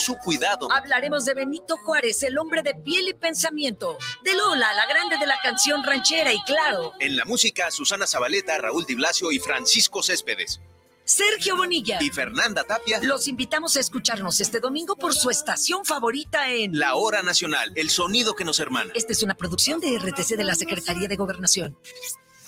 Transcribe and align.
su 0.00 0.16
cuidado. 0.16 0.70
Hablaremos 0.72 1.24
de 1.24 1.34
Benito 1.34 1.76
Juárez, 1.76 2.22
el 2.22 2.38
hombre 2.38 2.62
de 2.62 2.74
piel 2.74 3.08
y 3.08 3.14
pensamiento. 3.14 3.98
De 4.24 4.34
Lola, 4.34 4.72
la 4.74 4.86
grande 4.86 5.18
de 5.18 5.26
la 5.26 5.38
canción 5.42 5.84
ranchera 5.84 6.32
y 6.32 6.42
claro. 6.42 6.92
En 6.98 7.16
la 7.16 7.24
música, 7.24 7.70
Susana 7.70 8.06
Zabaleta, 8.06 8.58
Raúl 8.58 8.86
Di 8.86 8.94
Blasio 8.94 9.30
y 9.30 9.38
Francisco 9.38 10.02
Céspedes. 10.02 10.60
Sergio 11.04 11.56
Bonilla 11.56 11.98
y 12.00 12.10
Fernanda 12.10 12.62
Tapia. 12.62 13.00
Los 13.02 13.26
invitamos 13.26 13.76
a 13.76 13.80
escucharnos 13.80 14.40
este 14.40 14.60
domingo 14.60 14.94
por 14.94 15.12
su 15.12 15.28
estación 15.28 15.84
favorita 15.84 16.50
en 16.50 16.78
La 16.78 16.94
Hora 16.94 17.22
Nacional, 17.22 17.72
el 17.74 17.90
sonido 17.90 18.34
que 18.34 18.44
nos 18.44 18.60
hermana. 18.60 18.92
Esta 18.94 19.12
es 19.12 19.22
una 19.24 19.34
producción 19.34 19.80
de 19.80 19.98
RTC 19.98 20.36
de 20.36 20.44
la 20.44 20.54
Secretaría 20.54 21.08
de 21.08 21.16
Gobernación. 21.16 21.76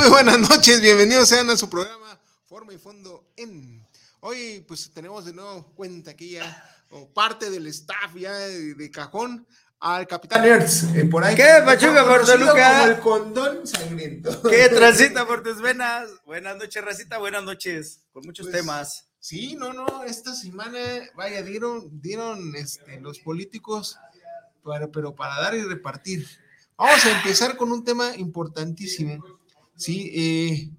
Muy 0.00 0.08
buenas 0.08 0.38
noches, 0.38 0.80
bienvenidos 0.80 1.28
sean 1.28 1.50
a 1.50 1.58
su 1.58 1.68
programa 1.68 2.18
Forma 2.46 2.72
y 2.72 2.78
Fondo 2.78 3.32
en. 3.36 3.86
Hoy 4.20 4.64
pues 4.66 4.90
tenemos 4.94 5.26
de 5.26 5.34
nuevo 5.34 5.74
cuenta 5.74 6.12
aquí 6.12 6.30
ya, 6.30 6.64
o 6.88 7.06
parte 7.12 7.50
del 7.50 7.66
staff 7.66 8.14
ya 8.14 8.32
de, 8.32 8.90
cajón, 8.90 9.46
al 9.78 10.06
Capitán 10.06 10.42
Ertz, 10.42 10.84
eh, 10.94 11.04
por 11.04 11.22
ahí. 11.22 11.34
¿Qué, 11.34 11.44
Pachuca, 11.66 12.06
Portoluca? 12.06 12.84
El 12.84 13.00
condón 13.00 13.66
sangriento. 13.66 14.40
¿Qué 14.48 14.68
transita 14.74 15.26
por 15.26 15.42
tus 15.42 15.60
venas? 15.60 16.08
Buenas 16.24 16.56
noches, 16.56 16.82
Racita, 16.82 17.18
buenas 17.18 17.44
noches, 17.44 18.00
con 18.10 18.22
muchos 18.24 18.46
Pues, 18.46 18.56
temas. 18.56 19.04
Sí, 19.18 19.54
no, 19.54 19.74
no, 19.74 20.04
esta 20.04 20.34
semana, 20.34 20.78
vaya, 21.14 21.42
dieron, 21.42 22.00
dieron 22.00 22.56
este, 22.56 22.98
los 23.02 23.18
políticos, 23.18 23.98
para, 24.62 24.90
pero 24.90 25.14
para 25.14 25.38
dar 25.42 25.54
y 25.54 25.62
repartir. 25.62 26.26
Vamos 26.78 27.04
a 27.04 27.18
empezar 27.18 27.58
con 27.58 27.70
un 27.70 27.84
tema 27.84 28.16
importantísimo, 28.16 29.22
sí, 29.80 30.10
eh, 30.14 30.70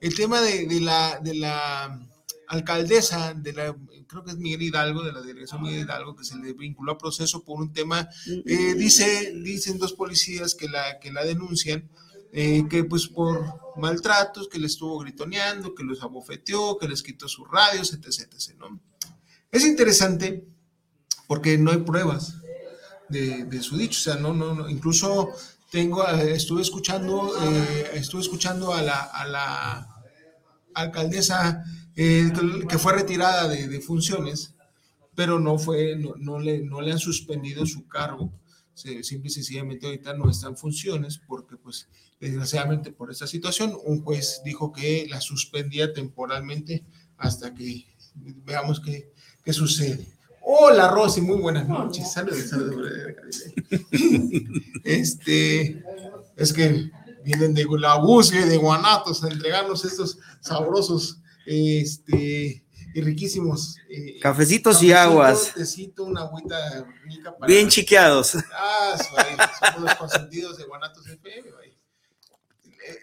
el 0.00 0.14
tema 0.14 0.40
de, 0.40 0.66
de 0.66 0.80
la, 0.80 1.20
de 1.22 1.34
la 1.34 2.00
alcaldesa, 2.48 3.34
de 3.34 3.52
la, 3.52 3.76
creo 4.06 4.24
que 4.24 4.30
es 4.30 4.38
Miguel 4.38 4.62
Hidalgo, 4.62 5.02
de 5.02 5.12
la 5.12 5.20
delegación 5.20 5.62
Miguel 5.62 5.82
Hidalgo, 5.84 6.16
que 6.16 6.24
se 6.24 6.36
le 6.36 6.54
vinculó 6.54 6.92
a 6.92 6.98
proceso 6.98 7.44
por 7.44 7.60
un 7.60 7.72
tema, 7.72 8.08
eh, 8.46 8.74
dice, 8.74 9.32
dicen 9.34 9.78
dos 9.78 9.92
policías 9.92 10.54
que 10.54 10.68
la, 10.68 10.98
que 10.98 11.12
la 11.12 11.24
denuncian, 11.24 11.88
eh, 12.32 12.64
que 12.68 12.84
pues 12.84 13.06
por 13.08 13.44
maltratos, 13.76 14.48
que 14.48 14.58
le 14.58 14.66
estuvo 14.66 14.98
gritoneando, 14.98 15.74
que 15.74 15.84
los 15.84 16.02
abofeteó, 16.02 16.78
que 16.78 16.88
les 16.88 17.02
quitó 17.02 17.28
sus 17.28 17.48
radios, 17.50 17.92
etc, 17.92 18.32
etc, 18.32 18.56
¿no? 18.58 18.80
Es 19.52 19.64
interesante 19.64 20.44
porque 21.26 21.58
no 21.58 21.72
hay 21.72 21.78
pruebas 21.78 22.36
de, 23.08 23.44
de 23.44 23.62
su 23.62 23.76
dicho, 23.76 23.98
o 23.98 24.02
sea, 24.02 24.20
no, 24.20 24.32
no, 24.32 24.54
no, 24.54 24.68
incluso 24.68 25.30
tengo, 25.76 26.08
estuve 26.08 26.62
escuchando, 26.62 27.34
eh, 27.42 27.90
estuve 27.94 28.22
escuchando 28.22 28.72
a 28.72 28.80
la, 28.80 28.96
alcaldesa 30.74 31.62
eh, 31.94 32.32
que- 32.68 32.78
fue 32.78 32.94
retirada 32.94 33.46
de, 33.48 33.68
de 33.68 33.80
funciones, 33.80 34.54
pero 35.14 35.38
no 35.38 35.58
fue, 35.58 35.96
no, 35.96 36.14
no 36.16 36.38
le, 36.38 36.60
no 36.62 36.80
le 36.80 36.92
han 36.92 36.98
suspendido 36.98 37.66
su 37.66 37.86
cargo. 37.86 38.32
Se- 38.72 39.02
simple 39.04 39.28
y 39.28 39.32
sencillamente 39.32 39.86
ahorita 39.86 40.14
no 40.14 40.30
está 40.30 40.48
en 40.48 40.56
funciones 40.56 41.20
porque, 41.28 41.56
pues, 41.58 41.88
desgraciadamente 42.20 42.90
por 42.90 43.10
esta 43.10 43.26
situación, 43.26 43.76
un 43.84 44.02
juez 44.02 44.40
dijo 44.46 44.72
que 44.72 45.06
la 45.10 45.20
suspendía 45.20 45.92
temporalmente 45.92 46.84
hasta 47.18 47.54
que 47.54 47.84
veamos 48.14 48.80
qué, 48.80 49.12
qué 49.44 49.52
sucede. 49.52 50.06
Hola 50.48 50.92
Rosy, 50.92 51.22
muy 51.22 51.38
buenas 51.38 51.68
noches. 51.68 52.12
Saludos, 52.12 52.48
saludos. 52.48 52.88
Este, 54.84 55.82
es 56.36 56.52
que 56.52 56.88
vienen 57.24 57.52
de 57.52 57.66
la 57.80 57.96
búsqueda 57.96 58.46
de 58.46 58.56
Guanatos 58.56 59.24
a 59.24 59.28
entregarnos 59.28 59.84
estos 59.84 60.18
sabrosos 60.40 61.18
este, 61.46 62.64
y 62.94 63.00
riquísimos 63.00 63.76
eh, 63.90 64.20
Cafecitos 64.20 64.80
y 64.84 64.92
aguas. 64.92 65.52
Tecito, 65.52 66.04
una 66.04 66.20
agüita 66.22 66.86
rica 67.02 67.36
para- 67.36 67.48
Bien 67.52 67.68
chiqueados. 67.68 68.36
Ah, 68.52 68.96
ahí, 69.16 69.36
somos 69.58 69.82
los 69.82 69.94
consentidos 69.96 70.58
de 70.58 70.64
Guanatos 70.64 71.08
FM. 71.08 71.50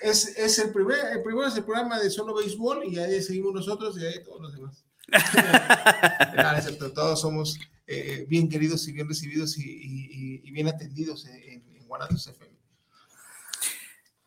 Es, 0.02 0.28
es 0.38 0.60
el, 0.60 0.72
primer, 0.72 0.98
el 1.12 1.22
primero 1.24 1.46
es 1.46 1.58
el 1.58 1.66
programa 1.66 2.00
de 2.00 2.10
solo 2.10 2.34
béisbol 2.36 2.86
y 2.86 3.00
ahí 3.00 3.22
seguimos 3.22 3.54
nosotros 3.54 3.98
y 4.00 4.06
ahí 4.06 4.24
todos 4.24 4.40
los 4.42 4.54
demás. 4.54 4.86
Nada, 6.36 6.58
excepto 6.58 6.92
todos 6.94 7.22
somos 7.22 7.60
eh, 7.88 8.26
bien 8.30 8.50
queridos 8.50 8.88
y 8.88 8.94
bien 8.94 9.08
recibidos 9.08 9.58
y, 9.58 9.64
y- 9.64 10.42
y 10.44 10.52
bien 10.52 10.68
atendidos 10.68 11.26
en, 11.26 11.36
en- 11.52 11.88
Guanatos 11.88 12.26
FM. 12.26 12.52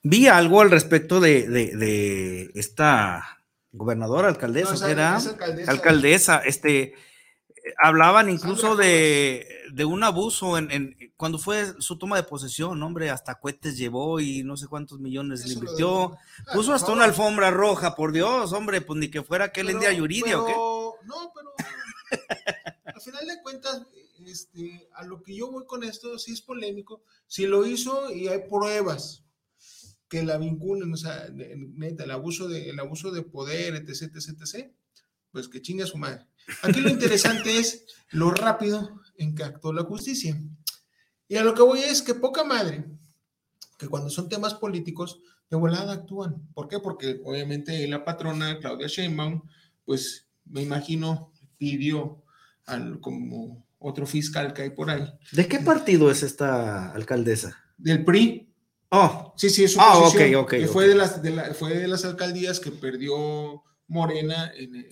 Vi 0.03 0.29
algo 0.29 0.61
al 0.61 0.71
respecto 0.71 1.19
de, 1.19 1.49
de- 1.49 1.75
de 1.77 2.51
esta 2.55 3.41
gobernadora, 3.73 4.29
alcaldesa, 4.29 4.69
No, 4.71 4.75
esa- 4.77 4.87
¿qué 4.87 4.93
era? 4.93 5.17
esa 5.17 5.31
alcaldesa. 5.31 5.71
alcaldesa, 5.73 6.39
este, 6.45 6.81
eh, 6.83 6.95
hablaban 7.83 8.31
incluso 8.31 8.77
de, 8.77 9.56
de 9.73 9.85
un 9.85 10.03
abuso 10.05 10.59
en, 10.59 10.71
en- 10.71 10.97
cuando 11.17 11.39
fue 11.39 11.75
su 11.81 11.99
toma 11.99 12.17
de 12.17 12.23
posesión, 12.23 12.83
hombre, 12.83 13.11
hasta 13.11 13.39
cohetes 13.41 13.77
llevó 13.77 14.21
y 14.21 14.43
no 14.45 14.57
sé 14.57 14.67
cuántos 14.67 15.01
millones 15.01 15.41
le 15.41 15.47
Eso 15.47 15.55
invirtió, 15.55 16.13
Ah, 16.47 16.53
puso 16.55 16.73
hasta 16.73 16.87
favor. 16.87 16.97
una 16.99 17.05
alfombra 17.07 17.51
roja, 17.51 17.95
por 17.97 18.13
Dios, 18.13 18.53
hombre, 18.53 18.81
pues 18.81 18.99
ni 18.99 19.09
que 19.11 19.23
fuera 19.23 19.47
aquel 19.47 19.67
Pero- 19.67 19.79
India 19.79 19.93
Yuridia 19.93 20.41
o 20.41 20.47
qué. 20.47 20.53
No, 21.07 21.33
pero 21.35 21.53
Al 22.85 23.01
final 23.01 23.27
de 23.27 23.43
cuentas, 23.43 23.83
este, 24.25 24.89
a 24.95 25.05
lo 25.05 25.23
que 25.23 25.35
yo 25.37 25.51
voy 25.51 25.65
con 25.67 25.85
esto, 25.85 26.19
sí 26.19 26.33
es 26.33 26.41
polémico. 26.43 27.03
Si 27.27 27.47
lo 27.47 27.67
hizo 27.67 28.11
y 28.13 28.29
hay 28.29 28.41
pruebas 28.49 29.23
que 30.09 30.23
la 30.23 30.39
vinculen, 30.39 30.93
o 30.93 30.97
sea, 30.97 31.29
neta, 31.33 32.05
el 32.05 32.11
abuso 32.13 32.49
de, 32.49 32.71
el 32.71 32.79
abuso 32.81 33.11
de 33.11 33.23
poder, 33.23 33.75
etc, 33.75 34.03
etc, 34.15 34.41
etc, 34.41 34.71
pues 35.33 35.49
que 35.49 35.61
chinga 35.61 35.85
su 35.87 35.99
madre. 35.99 36.27
Aquí 36.63 36.81
lo 36.81 36.89
interesante 36.89 37.59
es 37.59 37.85
lo 38.11 38.31
rápido 38.31 39.01
en 39.19 39.35
que 39.35 39.45
actuó 39.45 39.73
la 39.73 39.83
justicia. 39.85 40.41
Y 41.29 41.37
a 41.37 41.45
lo 41.45 41.55
que 41.55 41.63
voy 41.63 41.81
es 41.81 42.03
que 42.03 42.15
poca 42.15 42.45
madre, 42.45 42.85
que 43.79 43.89
cuando 43.89 44.11
son 44.11 44.29
temas 44.29 44.55
políticos, 44.55 45.21
de 45.51 45.57
volada 45.57 45.93
actúan. 45.93 46.49
¿Por 46.55 46.69
qué? 46.69 46.79
Porque 46.81 47.21
obviamente 47.25 47.87
la 47.89 48.05
patrona, 48.05 48.59
Claudia 48.59 48.87
Sheinbaum, 48.89 49.43
pues 49.85 50.27
me 50.45 50.63
imagino, 50.63 51.33
pidió 51.59 52.23
al, 52.67 53.01
como 53.01 53.65
otro 53.79 54.07
fiscal 54.07 54.53
que 54.53 54.63
hay 54.63 54.71
por 54.71 54.91
ahí. 54.91 55.05
¿De 55.33 55.47
qué 55.47 55.59
partido 55.61 56.11
es 56.11 56.23
esta 56.23 56.93
alcaldesa? 56.93 57.57
Del 57.77 58.05
PRI. 58.05 58.53
Oh. 58.91 59.35
Sí, 59.37 59.51
sí, 59.51 59.65
es 59.65 59.77
ok, 59.77 60.49
que. 60.49 60.67
Fue, 60.69 60.89
de 60.89 60.95
las, 60.95 61.23
de 61.23 61.31
la- 61.31 61.55
fue 61.55 61.77
de 61.77 61.89
las 61.89 62.05
alcaldías 62.05 62.59
que 62.61 62.71
perdió 62.71 63.63
Morena 63.89 64.51
en, 64.57 64.75
en- 64.75 64.87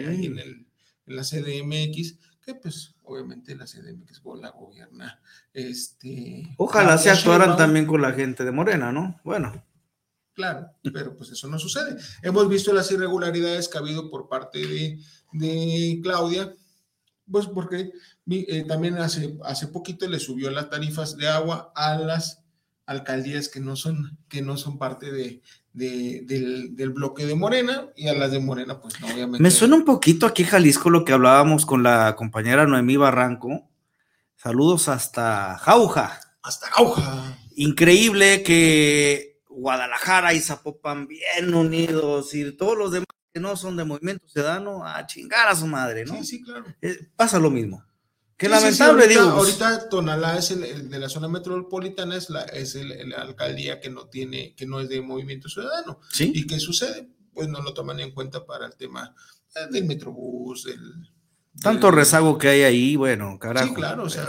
en- 0.00 0.66
en 1.06 1.16
la 1.16 1.22
CDMX, 1.22 2.18
que 2.44 2.54
pues 2.54 2.94
obviamente 3.04 3.54
la 3.56 3.64
CDMX 3.64 4.22
la 4.40 4.50
gobierna. 4.50 5.20
Este, 5.52 6.54
Ojalá 6.56 6.98
se 6.98 7.10
actuaran 7.10 7.48
Sheinbaum. 7.48 7.58
también 7.58 7.86
con 7.86 8.02
la 8.02 8.12
gente 8.12 8.44
de 8.44 8.52
Morena, 8.52 8.92
¿no? 8.92 9.20
Bueno, 9.24 9.64
Claro, 10.34 10.68
pero 10.92 11.16
pues 11.16 11.30
eso 11.30 11.46
no 11.46 11.58
sucede. 11.60 11.96
Hemos 12.22 12.48
visto 12.48 12.72
las 12.72 12.90
irregularidades 12.90 13.68
que 13.68 13.78
ha 13.78 13.80
habido 13.80 14.10
por 14.10 14.28
parte 14.28 14.58
de, 14.66 14.98
de 15.32 16.00
Claudia, 16.02 16.52
pues 17.30 17.46
porque 17.46 17.92
eh, 18.28 18.64
también 18.66 18.98
hace, 18.98 19.38
hace 19.44 19.68
poquito 19.68 20.08
le 20.08 20.18
subió 20.18 20.50
las 20.50 20.68
tarifas 20.68 21.16
de 21.16 21.28
agua 21.28 21.72
a 21.76 21.96
las 21.96 22.43
alcaldías 22.86 23.48
que 23.48 23.60
no 23.60 23.76
son, 23.76 24.18
que 24.28 24.42
no 24.42 24.56
son 24.56 24.78
parte 24.78 25.10
de, 25.12 25.40
de- 25.72 26.22
del, 26.24 26.76
del 26.76 26.90
bloque 26.90 27.26
de 27.26 27.34
Morena 27.34 27.86
y 27.96 28.08
a 28.08 28.14
las 28.14 28.30
de 28.32 28.40
Morena, 28.40 28.80
pues 28.80 29.00
no, 29.00 29.06
obviamente. 29.08 29.42
me 29.42 29.50
suena 29.50 29.76
un 29.76 29.84
poquito 29.84 30.26
aquí 30.26 30.44
Jalisco 30.44 30.90
lo 30.90 31.04
que 31.04 31.12
hablábamos 31.12 31.64
con 31.66 31.82
la 31.82 32.14
compañera 32.16 32.66
Noemí 32.66 32.96
Barranco. 32.96 33.68
Saludos 34.36 34.88
hasta 34.88 35.56
Jauja. 35.58 36.20
Hasta 36.42 36.68
Gauja. 36.76 37.38
Increíble 37.56 38.42
que 38.42 39.40
Guadalajara 39.48 40.34
y 40.34 40.40
Zapopan 40.40 41.06
bien 41.06 41.54
unidos 41.54 42.34
y 42.34 42.52
todos 42.52 42.76
los 42.76 42.92
demás 42.92 43.06
que 43.32 43.40
no 43.40 43.56
son 43.56 43.76
de 43.76 43.84
Movimiento 43.84 44.28
Ciudadano 44.28 44.84
a 44.86 45.06
chingar 45.06 45.48
a 45.48 45.54
su 45.56 45.66
madre, 45.66 46.04
¿no? 46.04 46.14
Sí, 46.18 46.24
sí, 46.24 46.42
claro. 46.42 46.66
Eh, 46.82 46.98
pasa 47.16 47.38
lo 47.38 47.50
mismo. 47.50 47.82
Que 48.36 48.46
Sí, 48.48 48.52
sí, 48.52 48.58
sí, 48.58 48.62
lamentable, 48.64 49.02
ahorita, 49.04 49.20
digo. 49.22 49.36
pues, 49.38 49.60
Ahorita 49.62 49.88
Tonalá 49.88 50.38
es 50.38 50.50
el, 50.50 50.64
el 50.64 50.90
de 50.90 50.98
la 50.98 51.08
zona 51.08 51.28
metropolitana, 51.28 52.16
es 52.16 52.30
la, 52.30 52.42
es 52.42 52.74
el, 52.74 53.12
alcaldía 53.14 53.80
que 53.80 53.90
no 53.90 54.08
tiene, 54.08 54.54
que 54.56 54.66
no 54.66 54.80
es 54.80 54.88
de 54.88 55.00
Movimiento 55.02 55.48
Ciudadano. 55.48 56.00
sí. 56.10 56.32
¿Y 56.34 56.46
qué 56.46 56.58
sucede? 56.58 57.08
Pues 57.32 57.48
no 57.48 57.60
lo 57.62 57.72
toman 57.74 58.00
en 58.00 58.10
cuenta 58.12 58.44
para 58.44 58.66
el 58.66 58.74
tema 58.76 59.14
eh, 59.54 59.66
del 59.70 59.84
Metrobús, 59.84 60.64
del... 60.64 60.80
Tanto 61.62 61.86
del- 61.88 61.96
rezago 61.96 62.36
que 62.38 62.48
hay 62.48 62.62
ahí, 62.62 62.96
bueno, 62.96 63.38
carajo. 63.38 63.68
Sí, 63.68 63.74
claro, 63.74 64.02
o 64.04 64.10
sea, 64.10 64.28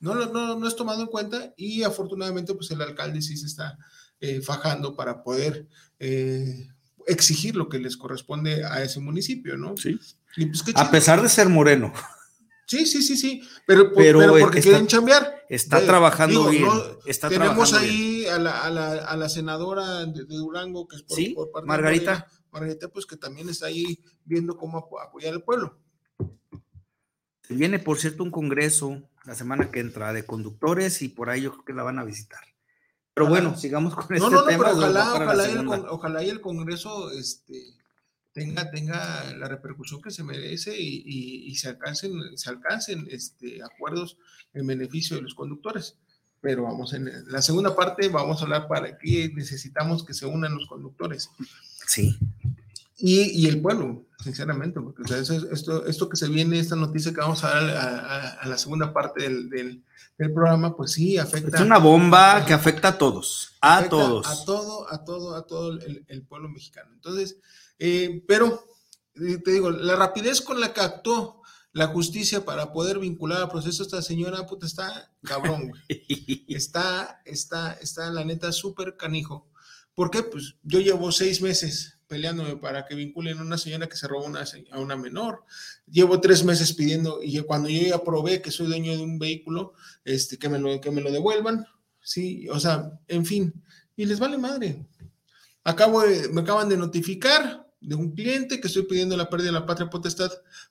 no, 0.00 0.14
no, 0.14 0.58
no 0.58 0.66
es 0.68 0.76
tomado 0.76 1.02
en 1.02 1.08
cuenta 1.08 1.52
y 1.56 1.82
afortunadamente 1.82 2.54
pues 2.54 2.70
el 2.70 2.80
alcalde 2.80 3.20
sí 3.20 3.36
se 3.36 3.46
está 3.46 3.76
eh, 4.20 4.40
fajando 4.40 4.94
para 4.96 5.22
poder 5.22 5.66
eh, 5.98 6.68
exigir 7.06 7.56
lo 7.56 7.68
que 7.68 7.78
les 7.78 7.96
corresponde 7.96 8.64
a 8.64 8.82
ese 8.82 9.00
municipio, 9.00 9.56
¿no? 9.58 9.76
Sí. 9.76 9.98
Y 10.36 10.46
pues 10.46 10.62
qué 10.62 10.72
A 10.74 10.90
pesar 10.90 11.20
de 11.20 11.28
ser 11.28 11.48
moreno, 11.48 11.92
Sí, 12.68 12.84
sí, 12.84 13.02
sí, 13.02 13.16
sí, 13.16 13.42
pero, 13.66 13.84
por- 13.94 14.02
Pero, 14.02 14.18
pero 14.18 14.36
eh, 14.36 14.40
porque 14.42 14.58
está- 14.58 14.70
quieren 14.70 14.86
chambear. 14.86 15.42
está 15.48 15.80
Eh, 15.82 15.86
trabajando 15.86 16.50
digo, 16.50 16.50
bien. 16.50 16.64
no, 16.66 16.98
está 17.06 17.28
Tenemos 17.30 17.70
trabajando 17.70 17.80
bien. 17.80 17.94
ahí 17.94 18.26
a 18.26 18.38
la, 18.38 18.60
a, 18.62 18.70
la, 18.70 18.92
a 18.92 19.16
la 19.16 19.28
senadora 19.30 20.04
de, 20.04 20.24
de 20.26 20.36
Durango, 20.36 20.86
que 20.86 20.96
es 20.96 21.02
por, 21.02 21.16
Sí, 21.16 21.30
por 21.30 21.50
parte 21.50 21.64
de 21.64 21.68
Margarita. 21.68 22.26
Margarita, 22.52 22.88
pues 22.88 23.06
que 23.06 23.16
también 23.16 23.48
está 23.48 23.66
ahí 23.66 23.98
viendo 24.24 24.54
cómo 24.58 24.76
apo- 24.78 25.00
apoyar 25.00 25.32
al 25.32 25.42
pueblo. 25.42 25.78
Viene, 27.48 27.78
por 27.78 27.98
cierto, 27.98 28.22
un 28.22 28.30
congreso 28.30 29.02
la 29.24 29.34
semana 29.34 29.70
que 29.70 29.80
entra 29.80 30.12
de 30.12 30.26
conductores 30.26 31.00
y 31.02 31.08
por 31.08 31.30
ahí 31.30 31.42
yo 31.42 31.52
creo 31.52 31.64
que 31.64 31.72
la 31.72 31.82
van 31.82 31.98
a 31.98 32.04
visitar. 32.04 32.40
Pero 33.14 33.26
Ojalá. 33.28 33.40
bueno, 33.48 33.58
sigamos 33.58 33.94
con 33.94 34.04
No, 34.10 34.14
este 34.16 34.30
no, 34.30 34.42
no, 34.42 34.44
tema. 34.46 34.64
pero 34.66 34.76
ojalá, 34.76 35.14
ojalá, 35.14 35.48
y 35.48 35.52
el, 35.52 35.68
ojalá 35.68 36.22
y 36.24 36.28
el 36.28 36.40
Congreso 36.42 37.10
este, 37.12 37.58
tenga, 38.38 38.70
tenga 38.70 39.34
la 39.36 39.48
repercusión 39.48 40.00
que 40.00 40.10
se 40.10 40.22
merece 40.24 40.78
y, 40.80 41.02
y- 41.04 41.50
y 41.50 41.54
se 41.56 41.68
alcancen, 41.68 42.12
se 42.36 42.48
alcancen 42.50 43.06
este, 43.10 43.62
acuerdos 43.62 44.16
en 44.54 44.66
beneficio 44.66 45.16
de 45.16 45.22
los 45.22 45.34
conductores. 45.34 45.96
Pero 46.40 46.62
vamos, 46.62 46.92
en 46.94 47.10
la 47.26 47.42
segunda 47.42 47.74
parte 47.74 48.08
vamos 48.08 48.40
a 48.40 48.44
hablar 48.44 48.68
para 48.68 48.96
qué 48.96 49.28
necesitamos 49.34 50.04
que 50.04 50.14
se 50.14 50.24
unan 50.24 50.54
los 50.54 50.66
conductores. 50.68 51.30
Sí. 51.86 52.16
Y, 52.96 53.22
y 53.30 53.46
el 53.46 53.60
pueblo, 53.60 54.06
sinceramente, 54.22 54.80
porque 54.80 55.02
o 55.02 55.06
sea, 55.06 55.18
eso 55.18 55.34
es- 55.34 55.44
esto, 55.52 55.86
esto 55.86 56.08
que 56.08 56.16
se 56.16 56.28
viene, 56.28 56.58
esta 56.58 56.76
noticia 56.76 57.12
que 57.12 57.20
vamos 57.20 57.42
a 57.44 57.48
dar 57.50 57.70
a, 57.70 57.98
a- 57.98 58.28
a 58.42 58.48
la 58.48 58.56
segunda 58.58 58.92
parte 58.92 59.22
del, 59.24 59.48
del- 59.50 59.82
del 60.16 60.32
programa, 60.32 60.76
pues 60.76 60.92
sí, 60.92 61.16
afecta. 61.16 61.56
Es 61.58 61.62
una 61.62 61.78
bomba 61.78 62.44
que 62.44 62.52
afecta 62.52 62.88
a 62.88 62.98
todos. 62.98 63.56
A 63.60 63.84
todos. 63.88 64.26
A 64.26 64.44
todo, 64.44 64.92
a 64.92 65.04
todo, 65.04 65.36
a 65.36 65.46
todo 65.46 65.72
el, 65.74 66.04
el 66.08 66.22
pueblo 66.22 66.48
mexicano. 66.48 66.90
Entonces, 66.92 67.36
eh, 67.78 68.24
pero 68.26 68.64
eh, 69.14 69.38
te 69.44 69.52
digo, 69.52 69.70
la 69.70 69.96
rapidez 69.96 70.40
con 70.40 70.60
la 70.60 70.72
que 70.72 70.80
actuó 70.80 71.42
la 71.72 71.88
justicia 71.88 72.44
para 72.44 72.72
poder 72.72 72.98
vincular 72.98 73.42
al 73.42 73.50
proceso 73.50 73.82
a 73.82 73.86
esta 73.86 74.02
señora, 74.02 74.46
puta, 74.46 74.66
está 74.66 75.12
cabrón, 75.22 75.68
güey. 75.68 75.82
Está, 76.48 77.22
está, 77.24 77.72
está 77.74 78.10
la 78.10 78.24
neta 78.24 78.50
súper 78.52 78.96
canijo. 78.96 79.48
¿Por 79.94 80.10
qué? 80.10 80.22
Pues 80.22 80.54
yo 80.62 80.80
llevo 80.80 81.12
seis 81.12 81.42
meses 81.42 81.98
peleándome 82.06 82.56
para 82.56 82.86
que 82.86 82.94
vinculen 82.94 83.38
a 83.38 83.42
una 83.42 83.58
señora 83.58 83.86
que 83.88 83.96
se 83.96 84.08
robó 84.08 84.24
una 84.24 84.44
a 84.72 84.80
una 84.80 84.96
menor. 84.96 85.44
Llevo 85.86 86.20
tres 86.20 86.42
meses 86.42 86.72
pidiendo, 86.72 87.20
y 87.22 87.38
cuando 87.42 87.68
yo 87.68 87.82
ya 87.82 88.02
probé 88.02 88.40
que 88.40 88.50
soy 88.50 88.66
dueño 88.66 88.96
de 88.96 89.02
un 89.02 89.18
vehículo, 89.18 89.74
este, 90.04 90.38
que, 90.38 90.48
me 90.48 90.58
lo, 90.58 90.80
que 90.80 90.90
me 90.90 91.02
lo 91.02 91.12
devuelvan. 91.12 91.66
Sí, 92.00 92.48
o 92.48 92.58
sea, 92.58 92.98
en 93.08 93.26
fin, 93.26 93.52
y 93.94 94.06
les 94.06 94.18
vale 94.18 94.38
madre. 94.38 94.86
Acabo 95.64 96.00
de- 96.00 96.28
me 96.30 96.40
acaban 96.40 96.68
de 96.70 96.78
notificar 96.78 97.67
de 97.80 97.94
un 97.94 98.12
cliente 98.12 98.60
que 98.60 98.66
estoy 98.68 98.84
pidiendo 98.84 99.16
la 99.16 99.28
pérdida 99.30 99.48
de 99.48 99.60
la 99.60 99.66
patria 99.66 99.88
potestad 99.90 100.30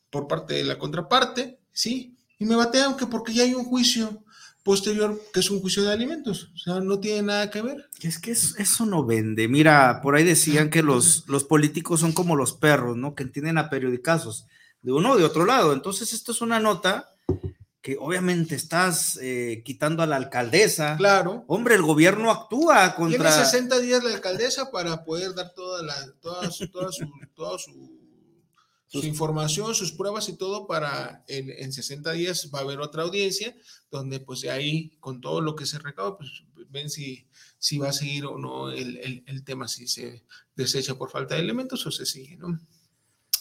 por 0.09 0.27
parte 0.27 0.55
de 0.55 0.63
la 0.63 0.77
contraparte, 0.77 1.59
¿sí? 1.71 2.15
Y 2.39 2.45
me 2.45 2.55
batean 2.55 2.97
que 2.97 3.07
porque 3.07 3.33
ya 3.33 3.43
hay 3.43 3.53
un 3.53 3.63
juicio 3.65 4.23
posterior 4.63 5.21
que 5.33 5.39
es 5.39 5.49
un 5.49 5.61
juicio 5.61 5.83
de 5.83 5.93
alimentos, 5.93 6.51
o 6.53 6.57
sea, 6.57 6.79
no 6.81 6.99
tiene 6.99 7.21
nada 7.23 7.49
que 7.49 7.61
ver. 7.61 7.89
Es 8.01 8.19
que 8.19 8.31
es- 8.31 8.55
eso 8.59 8.85
no 8.85 9.05
vende. 9.05 9.47
Mira, 9.47 10.01
por 10.03 10.15
ahí 10.15 10.25
decían 10.25 10.69
que 10.69 10.83
los, 10.83 11.23
los 11.27 11.45
políticos 11.45 12.01
son 12.01 12.11
como 12.11 12.35
los 12.35 12.51
perros, 12.53 12.97
¿no? 12.97 13.15
Que 13.15 13.23
tienen 13.25 13.57
a 13.57 13.69
periodicazos 13.69 14.45
de 14.81 14.91
uno 14.91 15.13
o 15.13 15.17
de 15.17 15.23
otro 15.23 15.45
lado. 15.45 15.71
Entonces, 15.71 16.11
esto 16.11 16.33
es 16.33 16.41
una 16.41 16.59
nota 16.59 17.09
que 17.87 17.95
obviamente 17.97 18.53
estás 18.53 19.17
eh, 19.21 19.61
quitando 19.63 20.03
a 20.03 20.05
la 20.05 20.17
alcaldesa. 20.17 20.97
Claro. 20.97 21.45
Hombre, 21.47 21.75
el 21.75 21.83
gobierno 21.83 22.31
actúa 22.31 22.95
Tiene 22.97 23.15
contra. 23.15 23.31
60 23.31 23.79
días 23.79 24.03
la 24.03 24.13
alcaldesa 24.13 24.71
para 24.71 25.05
poder 25.05 25.33
dar 25.33 25.53
toda 25.53 25.81
la, 25.83 25.95
toda 26.19 26.51
su, 26.51 26.67
toda 26.67 26.91
su, 26.91 27.05
toda 27.33 27.57
su, 27.57 27.97
su 28.87 29.05
información, 29.05 29.73
sus 29.73 29.93
pruebas 29.93 30.27
y 30.27 30.33
todo 30.33 30.67
para 30.67 31.23
en, 31.29 31.49
en 31.49 31.71
60 31.71 32.11
días 32.11 32.51
va 32.53 32.59
a 32.59 32.63
haber 32.63 32.81
otra 32.81 33.03
audiencia 33.03 33.55
donde 33.89 34.19
pues 34.19 34.41
de 34.41 34.51
ahí 34.51 34.97
con 34.99 35.21
todo 35.21 35.39
lo 35.39 35.55
que 35.55 35.65
se 35.65 35.79
recaba 35.79 36.17
pues 36.17 36.43
ven 36.69 36.89
si, 36.89 37.25
si 37.57 37.77
va 37.77 37.87
a 37.87 37.93
seguir 37.93 38.25
o 38.25 38.37
no 38.37 38.69
el, 38.69 38.97
el, 38.97 39.23
el 39.27 39.45
tema, 39.45 39.69
si 39.69 39.87
se 39.87 40.25
desecha 40.57 40.95
por 40.95 41.09
falta 41.09 41.35
de 41.35 41.39
elementos 41.39 41.87
o 41.87 41.91
se 41.91 42.05
sigue, 42.05 42.35
¿no? 42.35 42.59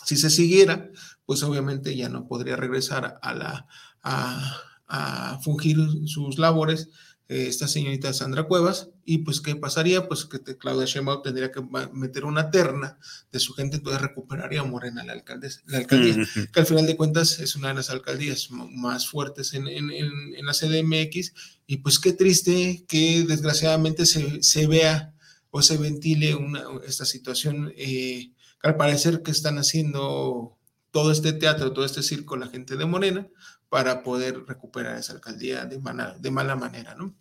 Si 0.05 0.17
se 0.17 0.31
siguiera, 0.31 0.89
pues 1.25 1.43
obviamente 1.43 1.97
ya 1.97 2.09
no 2.09 2.29
podría 2.29 2.55
regresar 2.55 3.19
a 3.21 3.35
la 3.35 3.67
a, 4.07 4.63
a 4.89 5.39
fungir 5.43 5.77
sus 6.07 6.39
labores 6.39 6.89
eh, 7.29 7.47
esta 7.49 7.67
señorita 7.67 8.13
Sandra 8.13 8.45
Cuevas, 8.45 8.91
y 9.05 9.19
pues 9.19 9.41
¿qué 9.41 9.57
pasaría? 9.57 10.07
Pues 10.07 10.27
que 10.27 10.39
te- 10.39 10.57
Claudia 10.57 10.87
Sheinbaum 10.87 11.23
tendría 11.25 11.51
que 11.51 11.61
meter 11.93 12.25
una 12.25 12.53
terna 12.53 12.99
de 13.33 13.41
su 13.41 13.53
gente, 13.53 13.79
entonces 13.79 14.01
recuperaría 14.01 14.61
a 14.61 14.65
Morena 14.65 15.03
la, 15.03 15.13
alcaldesa, 15.15 15.61
la 15.67 15.79
alcaldía, 15.79 16.15
que 16.53 16.61
al 16.61 16.67
final 16.67 16.87
de 16.87 16.97
cuentas 16.97 17.41
es 17.41 17.57
una 17.57 17.69
de 17.69 17.75
las 17.75 17.91
alcaldías 17.91 18.49
más 18.53 19.09
fuertes 19.09 19.55
en, 19.55 19.67
en- 19.67 19.91
en- 19.91 20.37
en 20.37 20.47
la 20.47 20.53
CDMX, 20.55 21.33
y 21.67 21.79
pues 21.79 21.99
qué 21.99 22.13
triste 22.13 22.85
que 22.87 23.25
desgraciadamente 23.25 24.07
se, 24.07 24.41
se 24.45 24.69
vea 24.69 25.13
o 25.51 25.63
se 25.63 25.79
ventile 25.79 26.37
una, 26.37 26.63
esta 26.87 27.05
situación, 27.07 27.73
eh, 27.77 28.31
que 28.63 28.69
al 28.69 28.77
parecer 28.77 29.23
que 29.25 29.33
están 29.33 29.59
haciendo 29.59 30.57
todo 30.93 31.11
este 31.11 31.33
teatro, 31.33 31.73
todo 31.73 31.85
este 31.85 32.03
circo 32.05 32.37
la 32.37 32.47
gente 32.47 32.77
de 32.77 32.87
Morena, 32.87 33.27
para 33.69 34.03
poder 34.03 34.45
recuperar 34.47 34.97
esa 34.99 35.13
alcaldía 35.15 35.65
de, 35.67 35.79
mala- 35.79 36.17
de 36.19 36.31
mala 36.31 36.57
manera, 36.57 36.95
¿no? 36.95 37.15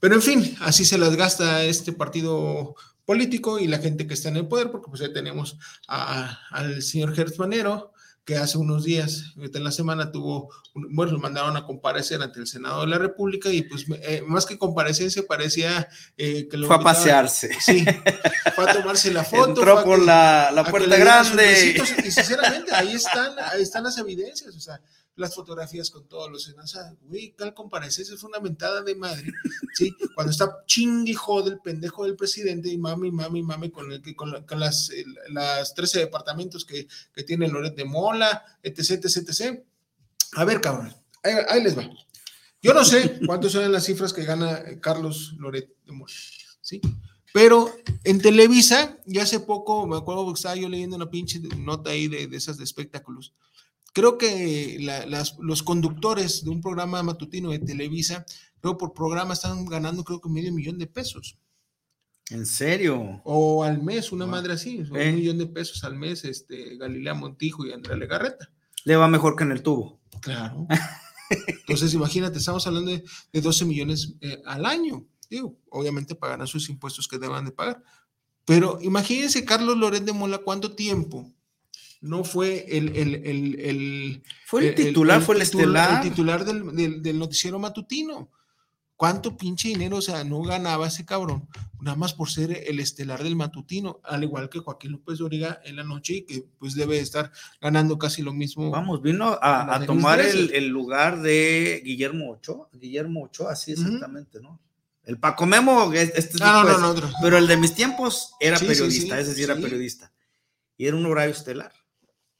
Pero 0.00 0.14
en 0.16 0.22
fin, 0.22 0.56
así 0.60 0.84
se 0.84 0.98
las 0.98 1.16
gasta 1.16 1.62
este 1.64 1.92
partido 1.92 2.74
político 3.04 3.58
y 3.58 3.66
la 3.68 3.78
gente 3.78 4.06
que 4.06 4.14
está 4.14 4.28
en 4.28 4.36
el 4.36 4.48
poder, 4.48 4.70
porque 4.70 4.88
pues 4.88 5.00
ya 5.00 5.12
tenemos 5.12 5.56
a- 5.88 6.38
al 6.50 6.82
señor 6.82 7.14
Gertz 7.14 7.38
Manero, 7.38 7.92
que 8.24 8.38
hace 8.38 8.56
unos 8.56 8.84
días, 8.84 9.34
en 9.36 9.62
la 9.64 9.70
semana 9.70 10.10
tuvo, 10.10 10.48
bueno, 10.74 11.12
lo 11.12 11.18
mandaron 11.18 11.58
a 11.58 11.66
comparecer 11.66 12.22
ante 12.22 12.40
el 12.40 12.46
Senado 12.46 12.80
de 12.80 12.86
la 12.86 12.96
República 12.96 13.50
y 13.50 13.60
pues 13.64 13.84
eh, 14.00 14.22
más 14.26 14.46
que 14.46 14.56
comparecencia 14.56 15.22
parecía 15.28 15.86
eh, 16.16 16.48
que 16.48 16.56
lo 16.56 16.66
Fue 16.66 16.76
a 16.76 16.80
pasearse. 16.80 17.50
Sí, 17.60 17.84
fue 18.54 18.70
a 18.70 18.72
tomarse 18.72 19.12
la 19.12 19.24
foto. 19.24 19.48
Entró 19.60 19.78
a 19.78 19.84
por 19.84 20.00
que- 20.00 20.06
la, 20.06 20.50
la 20.54 20.62
a 20.62 20.64
puerta 20.64 20.96
grande. 20.96 21.76
Y 22.02 22.10
sinceramente, 22.10 22.74
ahí 22.74 22.94
están, 22.94 23.34
ahí 23.52 23.60
están 23.60 23.84
las 23.84 23.98
evidencias, 23.98 24.56
o 24.56 24.60
sea, 24.60 24.80
las 25.16 25.34
fotografías 25.34 25.90
con 25.90 26.08
todos 26.08 26.30
los. 26.30 26.48
O 26.48 26.66
sea, 26.66 26.94
güey, 27.02 27.34
tal 27.36 27.54
comparecencia 27.54 28.14
es 28.14 28.22
una 28.22 28.40
mentada 28.40 28.82
de 28.82 28.94
madre, 28.94 29.32
¿sí? 29.74 29.94
Cuando 30.14 30.32
está 30.32 30.64
chingue 30.66 31.12
y 31.12 31.14
jode 31.14 31.50
el 31.50 31.60
pendejo 31.60 32.04
del 32.04 32.16
presidente 32.16 32.68
y 32.68 32.78
mami, 32.78 33.10
mami, 33.10 33.42
mami, 33.42 33.70
con, 33.70 33.90
el, 33.92 34.02
con, 34.16 34.44
con 34.44 34.60
las, 34.60 34.90
las 35.30 35.74
13 35.74 36.00
departamentos 36.00 36.64
que, 36.64 36.88
que 37.14 37.22
tiene 37.22 37.48
Loret 37.48 37.76
de 37.76 37.84
Mola, 37.84 38.44
etc, 38.62 39.04
etc, 39.04 39.28
etc. 39.28 39.62
A 40.32 40.44
ver, 40.44 40.60
cabrón, 40.60 40.92
ahí, 41.22 41.34
ahí 41.48 41.62
les 41.62 41.78
va. 41.78 41.88
Yo 42.60 42.72
no 42.72 42.84
sé 42.84 43.20
cuántas 43.26 43.52
son 43.52 43.70
las 43.70 43.84
cifras 43.84 44.12
que 44.12 44.24
gana 44.24 44.58
eh, 44.58 44.80
Carlos 44.80 45.34
Loret 45.38 45.68
de 45.84 45.92
Mola, 45.92 46.12
¿sí? 46.60 46.80
Pero 47.32 47.74
en 48.04 48.20
Televisa, 48.20 48.96
ya 49.06 49.24
hace 49.24 49.40
poco, 49.40 49.86
me 49.86 49.96
acuerdo 49.96 50.26
que 50.26 50.34
estaba 50.34 50.54
yo 50.54 50.68
leyendo 50.68 50.94
una 50.96 51.10
pinche 51.10 51.40
nota 51.58 51.90
ahí 51.90 52.06
de, 52.06 52.28
de 52.28 52.36
esas 52.36 52.58
de 52.58 52.64
espectáculos. 52.64 53.34
Creo 53.94 54.18
que 54.18 54.76
la- 54.80 55.06
las- 55.06 55.36
los 55.38 55.62
conductores 55.62 56.44
de 56.44 56.50
un 56.50 56.60
programa 56.60 57.02
matutino 57.02 57.50
de 57.50 57.60
Televisa, 57.60 58.26
creo 58.60 58.76
por 58.76 58.92
programa 58.92 59.32
están 59.32 59.64
ganando 59.64 60.04
creo 60.04 60.20
que 60.20 60.28
medio 60.28 60.52
millón 60.52 60.78
de 60.78 60.86
pesos. 60.86 61.38
¿En 62.30 62.44
serio? 62.44 63.22
O 63.24 63.62
al 63.64 63.82
mes, 63.82 64.10
una 64.12 64.24
Wow. 64.24 64.32
madre 64.32 64.52
así, 64.54 64.80
o 64.90 64.96
Eh. 64.96 65.10
un 65.10 65.14
millón 65.16 65.38
de 65.38 65.46
pesos 65.46 65.84
al 65.84 65.94
mes, 65.94 66.24
este, 66.24 66.76
Galilea 66.76 67.14
Montijo 67.14 67.64
y 67.64 67.72
Andrea 67.72 67.96
Legarreta. 67.96 68.50
Le 68.84 68.96
va 68.96 69.08
mejor 69.08 69.36
que 69.36 69.44
en 69.44 69.52
el 69.52 69.62
tubo. 69.62 70.00
Claro. 70.20 70.66
Entonces, 71.68 71.94
imagínate, 71.94 72.38
estamos 72.38 72.66
hablando 72.66 72.90
de, 72.90 73.02
de 73.32 73.40
12 73.40 73.64
millones 73.64 74.14
eh, 74.20 74.42
al 74.44 74.66
año. 74.66 75.06
Digo, 75.30 75.56
obviamente 75.70 76.14
pagarán 76.14 76.46
sus 76.46 76.68
impuestos 76.68 77.08
que 77.08 77.18
deban 77.18 77.44
de 77.44 77.52
pagar. 77.52 77.82
Pero 78.44 78.78
imagínense, 78.82 79.44
Carlos 79.44 79.76
Loret 79.78 80.04
de 80.04 80.12
Mola, 80.12 80.38
¿cuánto 80.38 80.74
tiempo 80.74 81.32
no 82.04 82.22
fue 82.24 82.64
el... 82.68 82.94
el, 82.96 83.14
el, 83.16 83.60
el- 83.60 84.22
Fue 84.46 84.68
el 84.68 84.74
titular, 84.74 85.20
fue 85.22 85.36
el 85.36 85.42
estelar. 85.42 86.04
El 86.04 86.10
titular 86.10 86.44
del, 86.44 86.74
del- 86.76 87.02
del 87.02 87.18
noticiero 87.18 87.58
matutino. 87.58 88.30
¿Cuánto 88.96 89.36
pinche 89.36 89.68
dinero, 89.68 89.96
o 89.96 90.02
sea, 90.02 90.22
no 90.22 90.40
ganaba 90.42 90.86
ese 90.86 91.04
cabrón? 91.04 91.48
Nada 91.80 91.96
más 91.96 92.14
por 92.14 92.30
ser 92.30 92.62
el 92.68 92.78
estelar 92.78 93.24
del 93.24 93.34
matutino, 93.34 94.00
al 94.04 94.22
igual 94.22 94.48
que 94.48 94.60
Joaquín 94.60 94.92
López 94.92 95.18
Doriga 95.18 95.60
en 95.64 95.74
la 95.76 95.82
noche 95.82 96.14
y 96.14 96.22
que 96.26 96.44
pues 96.58 96.74
debe 96.76 97.00
estar 97.00 97.32
ganando 97.60 97.98
casi 97.98 98.22
lo 98.22 98.32
mismo. 98.32 98.70
Vamos, 98.70 99.02
vino 99.02 99.36
a, 99.42 99.74
a 99.74 99.84
tomar 99.84 100.20
el, 100.20 100.68
lugar 100.68 101.20
de 101.22 101.82
Guillermo 101.84 102.30
Ochoa. 102.30 102.68
Guillermo 102.72 103.24
Ochoa, 103.24 103.52
así 103.52 103.72
exactamente, 103.72 104.40
¿no? 104.40 104.60
El 105.02 105.18
Paco 105.18 105.44
Memo, 105.44 105.92
este 105.92 106.22
tipo 106.22 106.44
no, 106.44 106.70
es- 106.70 106.78
no, 106.80 106.94
no. 106.94 107.12
Pero 107.20 107.36
el 107.36 107.46
de 107.48 107.56
mis 107.56 107.74
tiempos 107.74 108.32
era 108.40 108.56
Sí, 108.56 108.64
sí, 108.64 108.68
periodista, 108.68 109.16
sí, 109.16 109.22
ese 109.22 109.34
sí 109.34 109.42
era 109.42 109.56
periodista. 109.56 110.12
Y 110.78 110.86
era 110.86 110.96
un 110.96 111.04
horario 111.04 111.32
estelar. 111.34 111.72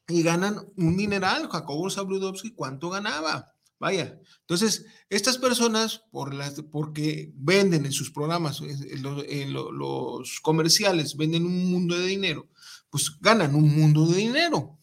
Y 0.07 0.23
ganan 0.23 0.57
un 0.77 0.97
dineral. 0.97 1.49
Jacobo 1.49 1.89
Zabludovsky, 1.89 2.51
¿cuánto 2.51 2.89
ganaba? 2.89 3.51
Vaya. 3.79 4.19
Entonces, 4.41 4.85
estas 5.09 5.37
personas, 5.37 6.03
por 6.11 6.33
las, 6.33 6.61
porque 6.71 7.31
venden 7.35 7.85
en 7.85 7.91
sus 7.91 8.09
programas, 8.11 8.61
en 8.61 9.01
lo- 9.03 9.23
en 9.23 9.51
lo- 9.53 9.71
los 9.71 10.39
comerciales, 10.39 11.17
venden 11.17 11.45
un 11.45 11.69
mundo 11.71 11.97
de 11.97 12.05
dinero, 12.07 12.47
pues 12.89 13.17
ganan 13.19 13.53
un 13.55 13.75
mundo 13.77 14.05
de 14.07 14.17
dinero. 14.17 14.77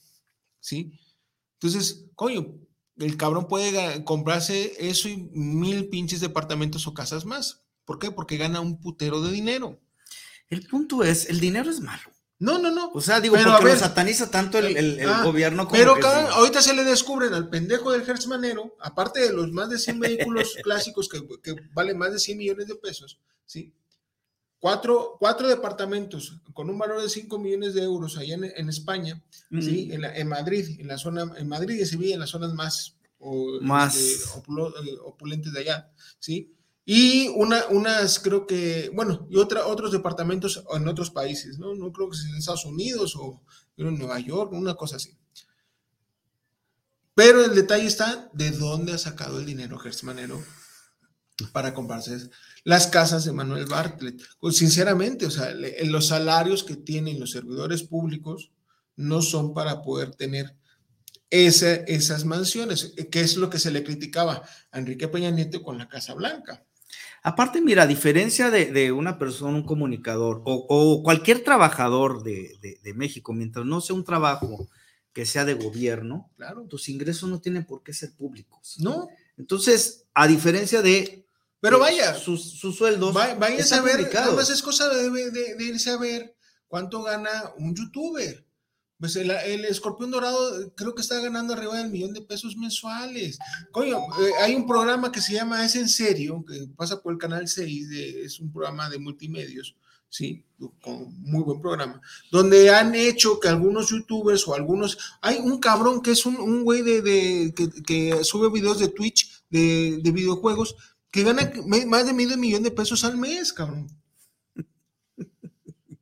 ¿Sí? 0.61 0.93
Entonces, 1.55 2.05
coño, 2.15 2.55
el 2.97 3.17
cabrón 3.17 3.49
puede 3.49 4.05
comprarse 4.05 4.75
eso 4.79 5.09
y 5.09 5.17
mil 5.33 5.89
pinches 5.89 6.21
departamentos 6.21 6.87
o 6.87 6.95
casas 6.95 7.25
más. 7.25 7.63
¿Por 7.85 7.99
qué? 7.99 8.11
Porque 8.11 8.37
gana 8.37 8.61
un 8.61 8.81
putero 8.81 9.23
de 9.23 9.33
dinero. 9.33 9.81
El 10.51 10.67
punto 10.67 11.03
es, 11.03 11.29
el 11.31 11.41
dinero 11.41 11.71
es 11.71 11.81
malo. 11.81 12.12
No, 12.43 12.59
no, 12.59 12.71
no. 12.73 12.91
O 12.93 13.01
sea, 13.01 13.21
digo, 13.21 13.35
Pero, 13.37 13.51
porque 13.51 13.57
a 13.63 13.65
lo 13.67 13.71
ver, 13.71 13.79
sataniza 13.79 14.31
tanto 14.31 14.59
el, 14.59 14.77
el- 14.77 14.99
el 14.99 15.09
Ah, 15.09 15.23
gobierno 15.23 15.67
como 15.69 15.79
Pero 15.79 15.95
ahorita 16.33 16.61
se 16.61 16.75
le 16.75 16.83
descubren 16.85 17.33
al 17.35 17.49
pendejo 17.49 17.93
del 17.93 18.03
Hertz 18.09 18.27
Manero, 18.27 18.77
aparte 18.81 19.21
de 19.21 19.33
los 19.33 19.51
más 19.53 19.71
de 19.71 19.79
100 19.79 20.01
vehículos 20.01 20.57
clásicos 20.65 21.09
que, 21.09 21.21
que 21.43 21.55
valen 21.73 21.97
más 21.99 22.13
de 22.13 22.19
100 22.19 22.39
millones 22.39 22.67
de 22.67 22.75
pesos, 22.75 23.21
¿sí? 23.47 23.73
Cuatro, 24.59 25.17
cuatro 25.19 25.49
departamentos 25.49 26.35
con 26.53 26.71
un 26.71 26.79
valor 26.79 27.03
de 27.03 27.09
5 27.09 27.37
millones 27.39 27.75
de 27.75 27.83
euros 27.83 28.17
allá 28.17 28.35
en, 28.35 28.45
en 28.45 28.69
España, 28.69 29.21
¿sí? 29.61 29.89
En, 29.93 30.03
la- 30.03 30.17
en 30.17 30.29
Madrid, 30.29 30.81
en 30.81 30.87
la 30.89 30.99
zona, 30.99 31.33
en 31.37 31.49
Madrid 31.49 31.81
y 31.81 31.87
Sevilla, 31.87 32.15
en 32.15 32.21
las 32.21 32.31
zonas 32.31 32.53
más, 32.55 32.97
o, 33.19 33.61
Más- 33.61 33.97
este, 33.97 34.25
eh, 34.39 34.99
opulentes 35.05 35.53
de 35.53 35.61
allá, 35.61 35.91
¿sí? 36.19 36.55
Y 36.85 37.29
una, 37.29 37.67
unas, 37.71 38.19
creo 38.19 38.47
que, 38.47 38.91
bueno, 38.93 39.27
y 39.31 39.37
otra, 39.37 39.67
otros 39.67 39.93
departamentos 39.93 40.65
en 40.75 40.89
otros 40.89 41.11
países, 41.11 41.59
¿no? 41.59 41.75
No 41.75 41.93
creo 41.93 42.11
que 42.11 42.17
sea 42.17 42.29
en 42.31 42.37
Estados 42.37 42.65
Unidos 42.65 43.15
o 43.17 43.41
en 43.77 43.97
Nueva 43.97 44.19
York, 44.19 44.53
una 44.53 44.75
cosa 44.75 44.97
así. 44.97 45.17
Pero 47.15 47.45
el 47.45 47.55
detalle 47.55 47.87
está 47.87 48.31
de 48.33 48.51
dónde 48.51 48.93
ha 48.93 48.99
sacado 48.99 49.39
el 49.39 49.47
dinero 49.47 49.79
Gertz 49.79 50.03
Manero 50.03 50.43
para 51.53 51.75
comprarse 51.75 52.31
las 52.65 52.87
casas 52.87 53.25
de 53.25 53.33
Manuel 53.33 53.67
Bartlett. 53.67 54.23
Pues, 54.41 54.57
sinceramente, 54.57 55.27
o 55.27 55.31
sea, 55.31 55.55
los 55.85 56.09
salarios 56.09 56.65
que 56.65 56.77
tienen 56.77 57.21
los 57.21 57.31
servidores 57.33 57.83
públicos 57.83 58.51
no 58.97 59.23
son 59.23 59.53
para 59.55 59.83
poder 59.83 60.15
tener 60.15 60.57
esa- 61.31 61.75
esas 61.75 62.25
mansiones, 62.25 62.95
que 63.11 63.21
es 63.21 63.37
lo 63.37 63.51
que 63.51 63.59
se 63.59 63.71
le 63.71 63.85
criticaba 63.85 64.43
a 64.71 64.79
Enrique 64.79 65.09
Peña 65.09 65.31
Nieto 65.31 65.63
con 65.63 65.79
la 65.79 65.89
Casa 65.89 66.15
Blanca. 66.15 66.65
Aparte, 67.23 67.61
mira, 67.61 67.85
a 67.85 67.87
diferencia 67.87 68.51
de, 68.51 68.67
de 68.73 68.91
una 68.93 69.19
persona, 69.19 69.57
un 69.57 69.65
comunicador 69.65 70.43
o, 70.45 70.67
o 70.69 71.03
cualquier 71.03 71.45
trabajador 71.45 72.23
de, 72.25 72.57
de- 72.61 72.81
de 72.83 72.95
México, 72.95 73.33
mientras 73.33 73.65
no 73.65 73.81
sea 73.81 73.95
un 73.95 74.05
trabajo 74.05 74.69
que 75.13 75.25
sea 75.27 75.45
de 75.45 75.55
gobierno, 75.55 76.31
Claro. 76.37 76.65
tus 76.69 76.89
ingresos 76.89 77.29
no 77.31 77.41
tienen 77.41 77.65
por 77.65 77.83
qué 77.83 77.93
ser 77.93 78.13
públicos. 78.17 78.77
No, 78.81 79.09
Entonces, 79.37 80.05
a 80.15 80.27
diferencia 80.27 80.83
de 80.83 81.25
pero 81.61 81.79
vaya, 81.79 82.15
sus, 82.15 82.59
sus 82.59 82.77
sueldos, 82.77 83.17
Va- 83.17 83.29
están 83.57 83.81
a 83.81 83.83
publicados. 83.93 84.27
nada 84.31 84.33
más 84.37 84.51
es 84.51 84.61
cosa 84.63 84.89
de 84.89 85.65
irse 85.65 85.91
a 85.91 85.97
ver 85.97 86.35
cuánto 86.67 87.03
gana 87.05 87.53
un 87.57 87.73
youtuber. 87.77 88.45
Pues 89.03 89.17
el, 89.17 89.33
el 89.33 89.65
escorpión 89.65 90.13
dorado 90.13 90.63
eh, 90.63 90.71
creo 90.77 90.95
que 90.95 91.03
está 91.03 91.19
ganando 91.19 91.55
arriba 91.55 91.77
del 91.77 91.91
millón 91.91 92.15
de 92.15 92.21
pesos 92.21 92.57
mensuales. 92.57 93.37
Coño, 93.73 93.99
eh, 93.99 94.31
hay 94.41 94.55
un 94.55 94.65
programa 94.65 95.11
que 95.11 95.21
se 95.21 95.33
llama 95.33 95.65
Es 95.65 95.75
en 95.75 95.89
Serio, 95.89 96.45
que 96.47 96.69
pasa 96.77 97.03
por 97.03 97.13
el 97.13 97.19
canal 97.19 97.49
6, 97.49 97.89
de- 97.91 98.25
es 98.25 98.39
un 98.39 98.53
programa 98.53 98.89
de 98.89 99.01
multimedios, 99.01 99.75
sí, 100.09 100.45
con 100.81 101.21
muy 101.21 101.43
buen 101.43 101.61
programa, 101.61 102.01
donde 102.31 102.71
han 102.71 102.95
hecho 102.95 103.41
que 103.41 103.49
algunos 103.49 103.91
youtubers 103.91 104.47
o 104.47 104.55
algunos, 104.55 104.97
hay 105.21 105.39
un 105.39 105.59
cabrón 105.59 106.01
que 106.01 106.13
es 106.13 106.25
un, 106.25 106.37
un 106.37 106.63
güey 106.63 106.83
de, 106.83 107.03
de- 107.03 107.53
que, 107.57 107.71
que 107.83 108.23
sube 108.23 108.53
videos 108.53 108.79
de 108.79 108.87
Twitch 108.87 109.43
de, 109.51 109.99
de 110.01 110.11
videojuegos 110.13 110.77
que 111.11 111.25
gana 111.25 111.51
más 111.89 112.07
de 112.07 112.13
medio 112.13 112.39
millón 112.39 112.63
de 112.63 112.71
pesos 112.71 113.03
al 113.03 113.17
mes, 113.17 113.53
cabrón. 113.53 113.89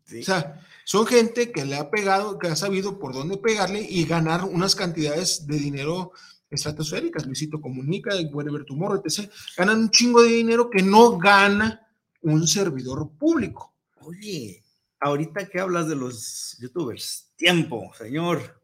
Sí. 0.05 0.21
O 0.21 0.25
sea, 0.25 0.61
son 0.91 1.07
gente 1.07 1.53
que 1.53 1.65
le 1.65 1.77
ha 1.77 1.89
pegado, 1.89 2.37
que 2.37 2.49
ha 2.49 2.57
sabido 2.57 2.99
por 2.99 3.15
dónde 3.15 3.37
pegarle 3.37 3.81
y 3.89 4.07
ganar 4.07 4.43
unas 4.43 4.75
cantidades 4.75 5.47
de 5.47 5.57
dinero 5.57 6.11
estratosféricas. 6.51 7.27
Luisito 7.27 7.61
Comunica, 7.61 8.11
Wherever 8.33 8.65
Tomorrow, 8.65 9.01
etc. 9.05 9.31
Ganan 9.57 9.83
un 9.83 9.91
chingo 9.91 10.21
de 10.21 10.31
dinero 10.31 10.69
que 10.69 10.83
no 10.83 11.17
gana 11.17 11.87
un 12.23 12.45
servidor 12.49 13.09
público. 13.17 13.73
Oye, 14.01 14.65
ahorita 14.99 15.49
que 15.49 15.61
hablas 15.61 15.89
de 15.89 15.95
los 15.95 16.57
youtubers, 16.59 17.31
tiempo, 17.37 17.93
señor. 17.97 18.60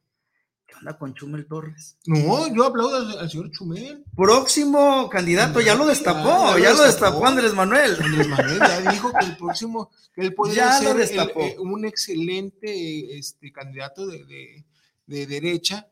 ¿Qué 0.76 0.80
onda 0.80 0.98
con 0.98 1.14
Chumel 1.14 1.46
Torres? 1.46 1.96
No, 2.06 2.54
yo 2.54 2.64
aplaudo 2.64 2.96
al, 2.96 3.18
al 3.18 3.30
señor 3.30 3.50
Chumel. 3.50 4.04
Próximo 4.14 5.08
candidato, 5.08 5.60
ya 5.60 5.74
lo 5.74 5.86
destapó, 5.86 6.54
Ya, 6.54 6.58
ya, 6.58 6.64
ya 6.64 6.72
lo 6.74 6.82
destapó 6.82 7.14
destapó. 7.14 7.26
Andrés 7.26 7.54
Manuel. 7.54 7.96
Andrés 8.00 8.28
Manuel 8.28 8.58
ya 8.58 8.80
dijo 8.92 9.10
que 9.18 9.24
el 9.26 9.36
próximo, 9.36 9.90
que 10.14 10.20
él 10.22 10.34
podría 10.34 10.72
ser 10.78 11.00
el- 11.00 11.30
eh, 11.36 11.56
un 11.58 11.84
excelente 11.86 13.18
este, 13.18 13.52
candidato 13.52 14.06
de, 14.06 14.24
de- 14.26 14.64
de 15.06 15.26
derecha. 15.26 15.88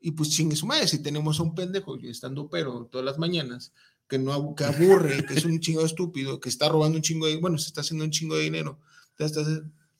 Y 0.00 0.12
pues 0.12 0.30
chingue 0.30 0.56
su 0.56 0.66
madre, 0.66 0.86
si 0.88 0.98
tenemos 1.00 1.38
a 1.38 1.42
un 1.44 1.54
pendejo 1.54 1.96
y 1.96 2.08
estando 2.08 2.48
pero 2.50 2.86
todas 2.90 3.04
las 3.04 3.18
mañanas, 3.18 3.72
que 4.08 4.18
no 4.18 4.54
que 4.54 4.64
aburre, 4.64 5.24
que 5.24 5.34
es 5.34 5.44
un 5.44 5.58
chingo 5.60 5.84
estúpido, 5.84 6.40
que 6.40 6.48
está 6.48 6.68
robando 6.68 6.96
un 6.96 7.02
chingo 7.02 7.26
de, 7.26 7.36
bueno, 7.36 7.56
se 7.58 7.68
está 7.68 7.80
haciendo 7.82 8.04
un 8.04 8.10
chingo 8.10 8.36
de 8.36 8.42
dinero. 8.44 8.78
Ya 9.18 9.26
está- 9.26 9.42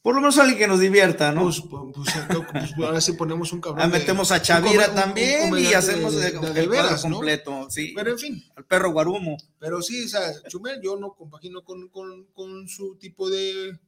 Por 0.02 0.16
lo 0.16 0.20
menos 0.20 0.36
alguien 0.38 0.58
que 0.58 0.66
nos 0.66 0.80
divierta, 0.80 1.30
¿no? 1.30 1.42
pues, 1.42 1.60
pues, 1.60 1.82
pues, 2.52 2.72
pues, 2.76 2.86
ahora 2.88 3.00
sí 3.00 3.12
ponemos 3.12 3.52
un 3.52 3.60
cabrón. 3.60 3.82
Ah, 3.84 3.86
de- 3.88 3.98
metemos 4.00 4.32
a 4.32 4.34
un 4.36 4.40
Chavira 4.42 4.72
come- 4.72 4.84
un- 4.84 4.90
un 4.90 4.94
también 4.96 5.58
y 5.58 5.74
hacemos 5.74 6.16
de- 6.16 6.28
el, 6.28 6.54
de- 6.54 6.66
veras, 6.66 7.04
¿no? 7.04 7.16
completo, 7.16 7.68
sí. 7.70 7.92
Pero 7.94 8.10
en 8.10 8.18
fin, 8.18 8.44
Al 8.56 8.64
perro 8.64 8.90
Guarumo. 8.90 9.36
Pero 9.60 9.80
sí, 9.80 10.04
o 10.04 10.08
sea, 10.08 10.32
Chumel, 10.48 10.80
yo 10.82 10.96
no 10.96 11.12
compagino 11.14 11.62
con, 11.62 11.88
con, 11.88 12.24
con 12.34 12.66
su 12.68 12.96
tipo 12.96 13.30
de, 13.30 13.78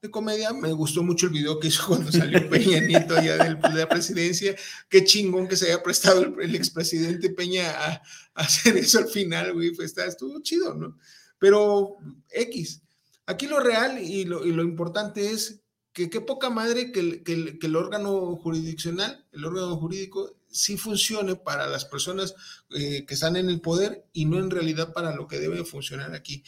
de 0.00 0.10
comedia. 0.12 0.52
Me 0.52 0.70
gustó 0.72 1.02
mucho 1.02 1.26
el 1.26 1.32
video 1.32 1.58
que 1.58 1.68
hizo 1.68 1.86
cuando 1.88 2.12
salió 2.12 2.38
Peña 2.50 2.80
Nieto 2.80 3.16
allá 3.16 3.36
del- 3.38 3.60
de 3.60 3.74
la 3.80 3.88
presidencia. 3.88 4.54
Qué 4.88 5.02
chingón 5.04 5.48
que 5.48 5.56
se 5.56 5.66
haya 5.66 5.82
prestado 5.82 6.22
el, 6.22 6.34
el 6.40 6.54
expresidente 6.54 7.30
Peña 7.30 7.68
a, 7.70 7.92
a 7.94 8.00
hacer 8.42 8.76
eso 8.76 8.98
al 9.00 9.08
final, 9.08 9.52
güey. 9.54 9.72
Pues 9.72 9.86
está, 9.86 10.06
estuvo 10.06 10.40
chido, 10.40 10.72
¿no? 10.74 10.96
Pero 11.40 11.96
X. 12.30 12.80
Aquí 13.26 13.46
lo 13.46 13.60
real 13.60 13.98
y 13.98 14.24
lo, 14.24 14.44
importante 14.62 15.30
es 15.30 15.62
que 15.92 16.10
qué 16.10 16.20
poca 16.20 16.50
madre 16.50 16.92
que 16.92 17.22
el 17.60 17.76
órgano 17.76 18.36
jurisdiccional, 18.36 19.26
el 19.32 19.44
órgano 19.44 19.76
jurídico, 19.76 20.36
sí 20.52 20.76
funcione 20.76 21.34
para 21.34 21.66
las 21.66 21.84
personas 21.84 22.34
eh, 22.70 23.04
que 23.06 23.14
están 23.14 23.36
en 23.36 23.48
el 23.48 23.60
poder 23.60 24.06
y 24.12 24.26
no 24.26 24.38
en 24.38 24.50
realidad 24.50 24.92
para 24.92 25.14
lo 25.16 25.26
que 25.26 25.40
debe 25.40 25.64
funcionar 25.64 26.14
aquí. 26.14 26.44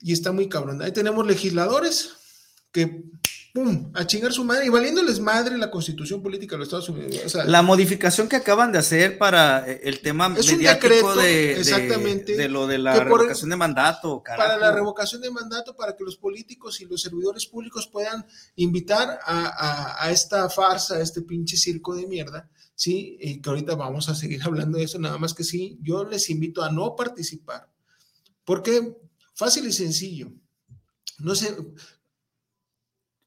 Y 0.00 0.12
está 0.12 0.32
muy 0.32 0.48
cabrón. 0.48 0.82
Ahí 0.82 0.92
tenemos 0.92 1.26
legisladores 1.26 2.12
que, 2.72 3.04
pum, 3.52 3.90
a 3.94 4.06
chingar 4.06 4.32
su 4.32 4.44
madre 4.44 4.66
y 4.66 4.68
valiéndoles 4.68 5.18
madre 5.20 5.56
la 5.58 5.70
constitución 5.70 6.22
política 6.22 6.54
de 6.54 6.58
los 6.60 6.68
Estados 6.68 6.88
Unidos. 6.90 7.20
O 7.24 7.28
sea, 7.28 7.44
La 7.44 7.62
modificación 7.62 8.28
que 8.28 8.36
acaban 8.36 8.70
de 8.72 8.78
hacer 8.78 9.18
para 9.18 9.68
eh, 9.68 9.80
el 9.84 10.00
tema 10.00 10.34
Es 10.36 10.50
un 10.52 10.58
decreto, 10.58 11.16
de, 11.16 11.22
de- 11.26 11.60
exactamente, 11.60 12.36
de 12.36 12.48
lo 12.48 12.66
de 12.66 12.78
la 12.78 12.94
por- 12.94 13.04
revocación 13.20 13.50
de 13.50 13.56
mandato, 13.56 14.22
para 14.22 14.36
carajo. 14.44 14.60
la 14.60 14.72
revocación 14.72 15.22
de 15.22 15.30
mandato, 15.30 15.74
para 15.74 15.96
que 15.96 16.04
los 16.04 16.16
políticos 16.16 16.80
y 16.80 16.84
los 16.84 17.00
servidores 17.02 17.46
públicos 17.46 17.86
puedan 17.88 18.24
invitar 18.56 19.18
a, 19.24 19.46
a- 19.46 20.04
a 20.04 20.10
esta 20.10 20.48
farsa, 20.50 20.96
a 20.96 21.00
este 21.00 21.22
pinche 21.22 21.56
circo 21.56 21.94
de 21.96 22.06
mierda, 22.06 22.48
¿sí? 22.74 23.16
Y 23.20 23.40
que 23.40 23.48
ahorita 23.50 23.74
vamos 23.74 24.08
a 24.08 24.14
seguir 24.14 24.40
hablando 24.44 24.78
de 24.78 24.84
eso, 24.84 24.98
nada 24.98 25.18
más 25.18 25.34
que 25.34 25.42
sí, 25.44 25.78
yo 25.82 26.04
les 26.04 26.30
invito 26.30 26.62
a 26.62 26.70
no 26.70 26.94
participar, 26.94 27.68
porque 28.44 28.96
fácil 29.34 29.66
y 29.66 29.72
sencillo, 29.72 30.30
no 31.18 31.34
sé, 31.34 31.56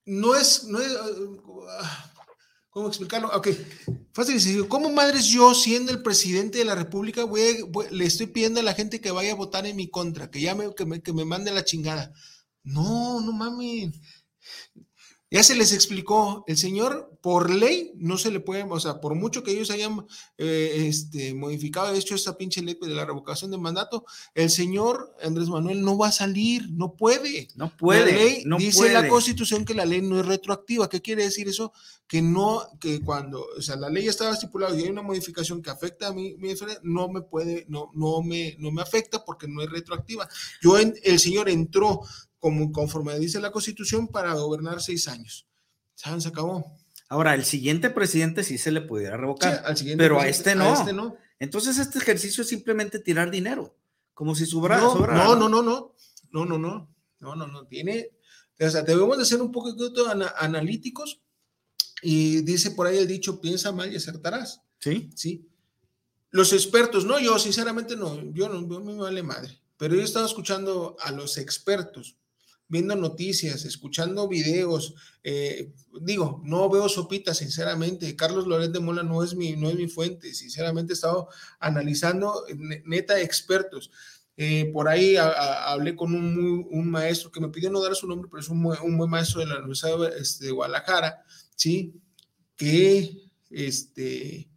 no 0.05 0.36
es, 0.36 0.65
no 0.65 0.79
es, 0.79 0.91
ah, 1.70 2.12
¿cómo 2.70 2.88
explicarlo? 2.88 3.29
Ok, 3.34 3.50
fácil 4.13 4.39
sencillo, 4.39 4.70
¿cómo 4.70 4.91
madres 4.91 5.25
yo, 5.25 5.53
siendo 5.53 5.91
el 5.91 6.01
presidente 6.01 6.58
de 6.60 6.65
la 6.65 6.75
República, 6.75 7.24
voy- 7.24 7.65
le 7.91 8.05
estoy 8.05 8.27
pidiendo 8.27 8.60
a 8.60 8.63
la 8.63 8.74
gente 8.74 9.01
que 9.01 9.12
vaya 9.12 9.31
a 9.34 9.36
votar 9.36 9.65
en 9.65 9.75
mi 9.75 9.89
contra, 9.89 10.29
que 10.31 10.41
ya 10.41 10.55
me, 10.55 10.74
que 10.75 10.86
me, 10.86 11.01
que 11.01 11.13
me 11.13 11.25
mande 11.25 11.51
la 11.51 11.65
chingada? 11.65 12.13
No, 12.63 13.22
no 13.22 13.31
mames. 13.31 13.93
Ya 15.33 15.43
se 15.43 15.55
les 15.55 15.71
explicó, 15.71 16.43
el 16.45 16.57
señor 16.57 17.17
por 17.21 17.50
ley 17.50 17.93
no 17.95 18.17
se 18.17 18.31
le 18.31 18.41
puede, 18.41 18.63
o 18.63 18.79
sea, 18.81 19.00
por 19.00 19.15
mucho 19.15 19.43
que 19.43 19.51
ellos 19.51 19.71
hayan 19.71 20.05
eh, 20.38 20.88
este, 20.89 21.33
modificado, 21.33 21.93
hecho 21.93 22.15
esta 22.15 22.35
pinche 22.38 22.61
ley 22.61 22.77
de 22.81 22.89
la 22.89 23.05
revocación 23.05 23.50
de 23.50 23.57
mandato, 23.57 24.03
el 24.35 24.50
señor 24.50 25.15
Andrés 25.23 25.47
Manuel 25.47 25.83
no 25.83 25.97
va 25.97 26.09
a 26.09 26.11
salir, 26.11 26.69
no 26.71 26.95
puede. 26.95 27.47
No 27.55 27.75
puede, 27.77 28.11
La 28.11 28.17
ley 28.17 28.43
no 28.45 28.57
dice 28.57 28.79
puede. 28.79 28.93
la 28.93 29.07
Constitución 29.07 29.63
que 29.63 29.73
la 29.73 29.85
ley 29.85 30.01
no 30.01 30.19
es 30.19 30.25
retroactiva. 30.25 30.89
¿Qué 30.89 31.01
quiere 31.01 31.23
decir 31.23 31.47
eso? 31.47 31.71
Que 32.07 32.21
no, 32.21 32.63
que 32.81 33.00
cuando, 33.00 33.45
o 33.57 33.61
sea, 33.61 33.77
la 33.77 33.89
ley 33.89 34.03
ya 34.03 34.09
estaba 34.11 34.33
estipulada 34.33 34.75
y 34.77 34.83
hay 34.83 34.89
una 34.89 35.01
modificación 35.01 35.61
que 35.61 35.69
afecta 35.69 36.09
a 36.09 36.15
esfera, 36.41 36.77
no 36.83 37.07
me 37.07 37.21
puede, 37.21 37.65
no, 37.69 37.89
no 37.93 38.21
me, 38.21 38.57
no 38.59 38.69
me 38.71 38.81
afecta 38.81 39.23
porque 39.23 39.47
no 39.47 39.61
es 39.61 39.69
retroactiva. 39.69 40.27
Yo, 40.61 40.77
en- 40.77 40.93
el 41.03 41.19
señor 41.19 41.47
entró 41.47 42.01
como 42.41 42.74
conforme 42.74 43.17
dice 43.17 43.39
la 43.39 43.51
Constitución 43.51 44.10
para 44.10 44.33
gobernar 44.33 44.81
seis 44.81 45.07
años. 45.07 45.48
¿Saben? 45.95 46.19
Se 46.19 46.27
acabó. 46.27 46.75
Ahora, 47.07 47.36
el 47.36 47.45
siguiente 47.45 47.89
presidente 47.89 48.43
sí 48.43 48.57
se 48.57 48.71
le 48.71 48.81
pudiera 48.81 49.15
Sí, 49.15 49.21
revocar, 49.21 49.63
al 49.65 49.77
siguiente 49.77 50.03
pero 50.03 50.19
a 50.19 50.27
este 50.27 50.55
no. 50.55 50.65
A 50.65 50.74
este 50.74 50.91
no. 50.91 51.15
Entonces, 51.39 51.77
este 51.77 52.00
ejercicio 52.00 52.41
es 52.43 52.50
simplemente 52.50 53.00
tirar 53.00 53.31
dinero, 53.31 53.77
como 54.13 54.36
si 54.36 54.45
sobrara. 54.45 54.81
no, 54.81 54.91
sobrara, 54.93 55.24
no, 55.24 55.36
no, 55.36 55.48
no, 55.50 55.62
no, 55.62 55.93
no, 56.31 56.45
no, 56.45 56.57
no, 56.57 56.89
no, 57.19 57.36
no, 57.36 57.48
no, 57.48 57.67
tiene, 57.67 58.10
o 58.60 58.69
sea, 58.69 58.81
debemos 58.81 59.17
de 59.17 59.25
ser 59.25 59.41
un 59.41 59.51
poquito 59.51 60.07
ana- 60.10 60.33
analíticos 60.38 61.21
y 62.01 62.41
dice 62.41 62.71
por 62.71 62.88
ahí 62.88 62.98
el 62.98 63.07
dicho, 63.07 63.39
piensa 63.41 63.71
mal 63.71 63.91
y 63.93 63.98
acertarás, 63.98 64.62
Sí. 64.79 65.10
¿sí? 65.15 65.48
Los 66.31 66.53
expertos, 66.53 67.05
no, 67.05 67.19
yo 67.19 67.38
sinceramente 67.38 67.95
no, 67.95 68.19
yo 68.33 68.48
no, 68.50 68.67
yo- 68.67 68.79
me 68.79 68.95
vale 68.95 69.21
madre, 69.21 69.60
pero 69.77 69.93
yo 69.95 70.01
he 70.01 70.05
estado 70.05 70.25
escuchando 70.25 70.95
a 71.01 71.11
los 71.11 71.37
expertos, 71.37 72.16
viendo 72.72 72.96
noticias, 72.96 73.66
escuchando 73.66 74.29
videos, 74.29 74.96
eh, 75.24 75.74
digo, 76.01 76.42
no 76.46 76.70
veo 76.70 76.88
sopitas, 76.88 77.38
sinceramente, 77.38 78.16
Carlos 78.16 78.48
Loret 78.48 78.72
de 78.72 78.79
Mola 78.79 79.03
no 79.03 79.24
es 79.24 79.36
mi, 79.36 79.57
no 79.57 79.70
es 79.70 79.75
mi 79.75 79.90
fuente, 79.90 80.34
sinceramente 80.34 80.94
he 80.94 80.96
estado 80.96 81.27
analizando 81.60 82.46
ne- 82.55 82.81
neta 82.86 83.20
expertos. 83.20 83.92
Eh, 84.38 84.72
por 84.72 84.88
ahí 84.88 85.18
hablé 85.18 85.98
con 85.98 86.16
un, 86.16 86.90
maestro 86.90 87.29
que 87.29 87.42
me 87.42 87.50
pidió 87.50 87.70
no 87.70 87.81
dar 87.81 87.94
su 87.94 88.07
nombre, 88.07 88.29
pero 88.31 88.42
es 88.42 88.48
un, 88.48 88.66
un 88.66 88.98
buen 88.98 89.10
maestro 89.10 89.42
de 89.42 89.48
la 89.48 89.60
Universidad 89.60 90.00
de, 90.00 90.20
este, 90.20 90.46
de 90.46 90.51
Guadalajara, 90.51 91.24
¿sí? 91.55 91.94
Que, 92.55 93.29
este, 93.50 94.50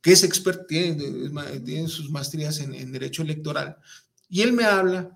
que 0.00 0.12
es 0.12 0.22
experto, 0.22 0.66
tiene, 0.66 1.88
sus 1.88 2.10
maestrías 2.10 2.60
en 2.60 2.92
Derecho 2.92 3.22
Electoral. 3.22 3.76
Y 4.28 4.42
él 4.42 4.52
me 4.52 4.64
habla 4.64 5.15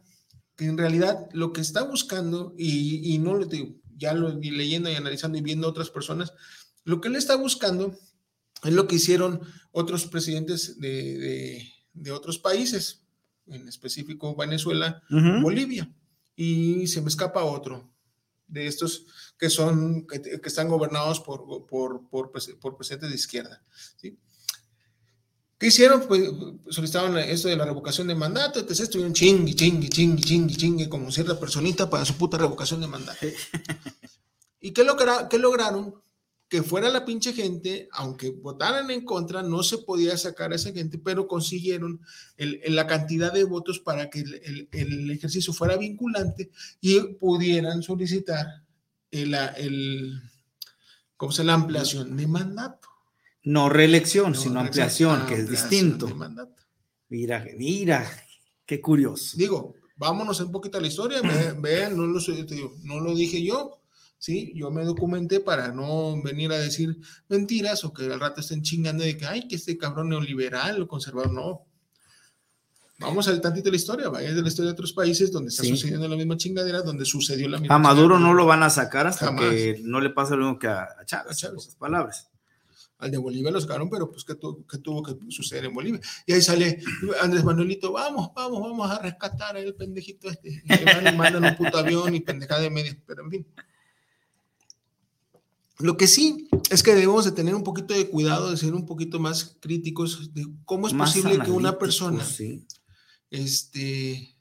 que 0.60 0.66
en 0.66 0.76
realidad 0.76 1.26
lo 1.32 1.54
que 1.54 1.62
está 1.62 1.84
buscando, 1.84 2.54
y, 2.58 3.14
y 3.14 3.18
no 3.18 3.32
lo 3.34 3.46
digo, 3.46 3.76
ya 3.96 4.12
lo 4.12 4.38
y 4.42 4.50
leyendo 4.50 4.90
y 4.90 4.94
analizando 4.94 5.38
y 5.38 5.40
viendo 5.40 5.66
otras 5.66 5.88
personas, 5.88 6.34
lo 6.84 7.00
que 7.00 7.08
él 7.08 7.16
está 7.16 7.34
buscando 7.36 7.96
es 8.62 8.74
lo 8.74 8.86
que 8.86 8.96
hicieron 8.96 9.40
otros 9.72 10.04
presidentes 10.06 10.78
de, 10.78 11.16
de- 11.18 11.72
de 11.94 12.12
otros 12.12 12.38
países, 12.38 13.00
en 13.46 13.66
específico 13.68 14.36
Venezuela, 14.36 15.02
Ujú. 15.10 15.40
Bolivia, 15.40 15.90
y 16.36 16.86
se 16.88 17.00
me 17.00 17.08
escapa 17.08 17.42
otro 17.42 17.90
de 18.46 18.66
estos 18.66 19.06
que 19.38 19.48
son, 19.48 20.06
que, 20.06 20.20
que 20.20 20.48
están 20.48 20.68
gobernados 20.68 21.20
por, 21.20 21.46
por, 21.66 22.06
por, 22.10 22.30
por 22.60 22.76
presidentes 22.76 23.08
de 23.08 23.14
izquierda. 23.14 23.64
¿sí? 23.96 24.18
¿Qué 25.60 25.66
hicieron? 25.66 26.08
Pues 26.08 26.22
solicitaron 26.70 27.18
esto 27.18 27.48
de 27.48 27.56
la 27.56 27.66
revocación 27.66 28.06
de 28.08 28.14
mandato, 28.14 28.58
entonces 28.60 28.84
estuvieron 28.84 29.12
chingue, 29.12 29.54
chingue, 29.54 29.90
chingue, 29.90 30.22
chingue, 30.22 30.56
chingue, 30.56 30.88
como 30.88 31.12
cierta 31.12 31.38
personita 31.38 31.90
para 31.90 32.06
su 32.06 32.14
puta 32.14 32.38
revocación 32.38 32.80
de 32.80 32.86
mandato. 32.86 33.26
¿Y 34.60 34.70
qué, 34.72 34.84
logra- 34.84 35.28
qué 35.28 35.38
lograron? 35.38 35.94
Que 36.48 36.62
fuera 36.62 36.88
la 36.88 37.04
pinche 37.04 37.34
gente, 37.34 37.90
aunque 37.92 38.30
votaran 38.30 38.90
en 38.90 39.04
contra, 39.04 39.42
no 39.42 39.62
se 39.62 39.76
podía 39.78 40.16
sacar 40.16 40.50
a 40.52 40.56
esa 40.56 40.72
gente, 40.72 40.96
pero 40.96 41.28
consiguieron 41.28 42.00
el- 42.38 42.58
el- 42.64 42.74
la 42.74 42.86
cantidad 42.86 43.30
de 43.30 43.44
votos 43.44 43.80
para 43.80 44.08
que 44.08 44.20
el, 44.20 45.10
ejercicio 45.10 45.52
fuera 45.52 45.76
vinculante 45.76 46.50
y 46.80 47.00
pudieran 47.00 47.82
solicitar 47.82 48.64
el, 49.10 50.18
¿cómo 51.18 51.32
se 51.32 51.44
la 51.44 51.52
ampliación 51.52 52.16
de 52.16 52.26
mandato. 52.26 52.79
No 53.42 53.68
reelección, 53.68 54.32
No, 54.32 54.38
sino 54.38 54.54
no, 54.54 54.60
ampliación, 54.60 55.26
que 55.26 55.34
es 55.34 55.48
distinto. 55.50 56.08
Mira, 57.08 57.44
mira, 57.56 58.06
qué 58.66 58.80
curioso. 58.80 59.36
Digo, 59.36 59.74
vámonos 59.96 60.40
un 60.40 60.52
poquito 60.52 60.78
a 60.78 60.80
la 60.80 60.86
historia, 60.88 61.20
ve- 61.22 61.54
vean, 61.60 61.96
no 61.96 62.06
lo, 62.06 62.20
no 62.84 63.14
dije 63.14 63.42
yo, 63.42 63.80
¿sí? 64.18 64.52
Yo 64.54 64.70
me 64.70 64.84
documenté 64.84 65.40
para 65.40 65.72
no 65.72 66.20
venir 66.22 66.52
a 66.52 66.58
decir 66.58 66.96
mentiras 67.28 67.82
o 67.84 67.92
que 67.92 68.04
al 68.04 68.20
rato 68.20 68.40
estén 68.40 68.62
chingando 68.62 69.02
de 69.04 69.16
que, 69.16 69.26
ay, 69.26 69.48
que 69.48 69.56
este 69.56 69.76
cabrón 69.78 70.10
neoliberal 70.10 70.82
o 70.82 70.86
conservador, 70.88 71.32
no. 71.32 71.66
Vamos 72.98 73.26
al 73.28 73.40
tantito 73.40 73.64
de 73.64 73.70
la 73.70 73.76
historia, 73.76 74.08
vaya 74.10 74.34
de 74.34 74.42
la 74.42 74.48
historia 74.48 74.66
de 74.68 74.72
otros 74.74 74.92
países 74.92 75.32
donde 75.32 75.48
está 75.48 75.62
Sí. 75.62 75.70
sucediendo 75.70 76.06
la 76.06 76.16
misma 76.16 76.36
chingadera, 76.36 76.82
donde 76.82 77.06
sucedió 77.06 77.48
la 77.48 77.58
misma 77.58 77.74
A 77.74 77.78
Maduro 77.78 78.16
chingadera. 78.16 78.28
no 78.28 78.34
lo 78.34 78.44
van 78.46 78.62
a 78.62 78.68
sacar 78.68 79.06
hasta 79.06 79.24
Jamás. 79.26 79.44
que 79.50 79.80
no 79.82 80.00
le 80.02 80.10
pase 80.10 80.36
lo 80.36 80.44
mismo 80.44 80.58
que 80.58 80.68
a, 80.68 80.86
Chávez, 81.06 81.32
A 81.32 81.34
Chávez. 81.34 81.76
palabras. 81.78 82.28
Al 83.00 83.10
de 83.10 83.18
Bolivia 83.18 83.50
lo 83.50 83.60
sacaron, 83.60 83.88
pero 83.90 84.10
pues, 84.10 84.24
¿qué, 84.24 84.34
tu- 84.34 84.64
qué 84.66 84.78
tuvo 84.78 85.02
que 85.02 85.16
suceder 85.30 85.64
en 85.64 85.74
Bolivia? 85.74 86.00
Y 86.26 86.32
ahí 86.32 86.42
sale 86.42 86.80
Andrés 87.20 87.42
Manuelito, 87.44 87.92
vamos, 87.92 88.30
vamos, 88.34 88.60
vamos 88.60 88.90
a 88.90 88.98
rescatar 89.00 89.56
al 89.56 89.74
pendejito 89.74 90.28
este. 90.28 90.62
Y 90.64 90.72
ahí 90.72 90.84
van 90.84 91.14
y 91.14 91.16
mandan 91.16 91.44
un 91.44 91.56
puto 91.56 91.78
avión 91.78 92.14
y 92.14 92.20
pendejada 92.20 92.60
de 92.62 92.70
media, 92.70 92.96
pero 93.06 93.24
en 93.24 93.30
fin. 93.30 93.46
Lo 95.78 95.96
que 95.96 96.06
sí 96.06 96.46
es 96.70 96.82
que 96.82 96.94
debemos 96.94 97.24
de 97.24 97.32
tener 97.32 97.54
un 97.54 97.64
poquito 97.64 97.94
de 97.94 98.08
cuidado, 98.10 98.50
de 98.50 98.56
ser 98.58 98.74
un 98.74 98.84
poquito 98.84 99.18
más 99.18 99.56
críticos 99.60 100.34
de 100.34 100.46
cómo 100.66 100.86
es 100.88 100.92
Más 100.92 101.14
posible 101.14 101.42
que 101.42 101.50
una 101.50 101.78
persona 101.78 102.22
sí. 102.22 102.66
este, 103.30 104.36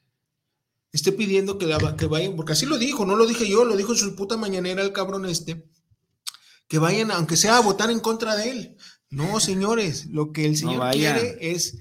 esté 0.92 1.12
pidiendo 1.12 1.56
que, 1.56 1.64
la, 1.64 1.96
que 1.96 2.04
vayan, 2.06 2.36
porque 2.36 2.52
así 2.52 2.66
lo 2.66 2.76
dijo, 2.76 3.06
no 3.06 3.16
lo 3.16 3.26
dije 3.26 3.48
yo, 3.48 3.64
lo 3.64 3.74
dijo 3.74 3.92
en 3.92 3.98
su 3.98 4.14
puta 4.16 4.36
mañanera 4.36 4.82
el 4.82 4.92
cabrón 4.92 5.24
este, 5.24 5.64
que 6.70 6.78
vayan, 6.78 7.10
aunque 7.10 7.36
sea 7.36 7.56
a 7.56 7.60
votar 7.62 7.90
en 7.90 7.98
contra 7.98 8.36
de 8.36 8.48
él. 8.50 8.76
No, 9.10 9.40
señores, 9.40 10.06
lo 10.06 10.30
que 10.32 10.46
el 10.46 10.56
señor 10.56 10.78
quiere 10.92 11.36
es 11.52 11.78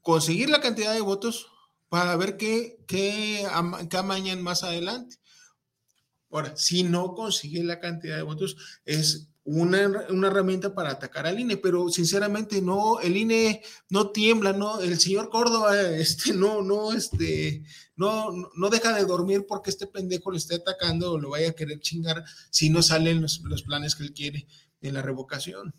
conseguir 0.00 0.48
la 0.48 0.62
cantidad 0.62 0.94
de 0.94 1.02
votos 1.02 1.48
para 1.90 2.16
ver 2.16 2.38
qué, 2.38 2.78
qué, 2.86 3.46
ama- 3.52 3.86
qué 3.90 3.96
amañan 3.98 4.42
más 4.42 4.62
adelante. 4.64 5.16
Ahora, 6.30 6.56
si 6.56 6.82
no 6.82 7.12
consigue 7.14 7.62
la 7.62 7.78
cantidad 7.78 8.16
de 8.16 8.22
votos, 8.22 8.56
es 8.86 9.28
una, 9.44 10.06
una, 10.08 10.28
herramienta 10.28 10.74
para 10.74 10.90
atacar 10.90 11.26
al 11.26 11.40
INE, 11.40 11.56
pero 11.56 11.88
sinceramente 11.88 12.62
no, 12.62 13.00
el 13.00 13.16
INE 13.16 13.62
no 13.90 14.10
tiembla, 14.10 14.52
no, 14.52 14.80
el 14.80 14.98
señor 15.00 15.30
Córdoba, 15.30 15.76
este, 15.90 16.32
no, 16.32 16.62
no, 16.62 16.92
este, 16.92 17.64
no, 17.96 18.30
no 18.54 18.70
deja 18.70 18.94
de 18.94 19.04
dormir 19.04 19.46
porque 19.48 19.70
este 19.70 19.86
pendejo 19.86 20.30
le 20.30 20.38
esté 20.38 20.56
atacando 20.56 21.12
o 21.12 21.18
lo 21.18 21.30
vaya 21.30 21.50
a 21.50 21.54
querer 21.54 21.80
chingar 21.80 22.24
si 22.50 22.70
no 22.70 22.82
salen 22.82 23.22
los, 23.22 23.40
los 23.40 23.62
planes 23.62 23.96
que 23.96 24.04
él 24.04 24.12
quiere 24.12 24.46
en 24.80 24.94
la 24.94 25.02
revocación. 25.02 25.74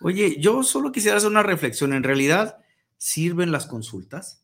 Oye, 0.00 0.40
yo 0.40 0.62
solo 0.62 0.92
quisiera 0.92 1.16
hacer 1.16 1.30
una 1.30 1.42
reflexión, 1.42 1.92
en 1.92 2.02
realidad, 2.02 2.58
¿sirven 2.98 3.52
las 3.52 3.66
consultas? 3.66 4.42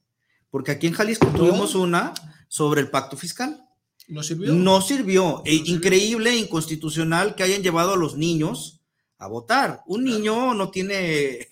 Porque 0.50 0.72
aquí 0.72 0.86
en 0.86 0.94
Jalisco 0.94 1.28
tuvimos 1.28 1.74
una 1.74 2.12
sobre 2.48 2.80
el 2.80 2.90
pacto 2.90 3.16
fiscal. 3.16 3.64
¿No 4.10 4.22
sirvió? 4.22 4.52
No 4.52 4.82
sirvió. 4.82 5.42
E 5.46 5.54
increíble, 5.54 6.36
inconstitucional 6.36 7.34
que 7.34 7.44
hayan 7.44 7.62
llevado 7.62 7.94
a 7.94 7.96
los 7.96 8.16
niños 8.16 8.80
a 9.18 9.28
votar. 9.28 9.82
Un 9.86 10.04
niño 10.04 10.54
no 10.54 10.70
tiene... 10.70 11.48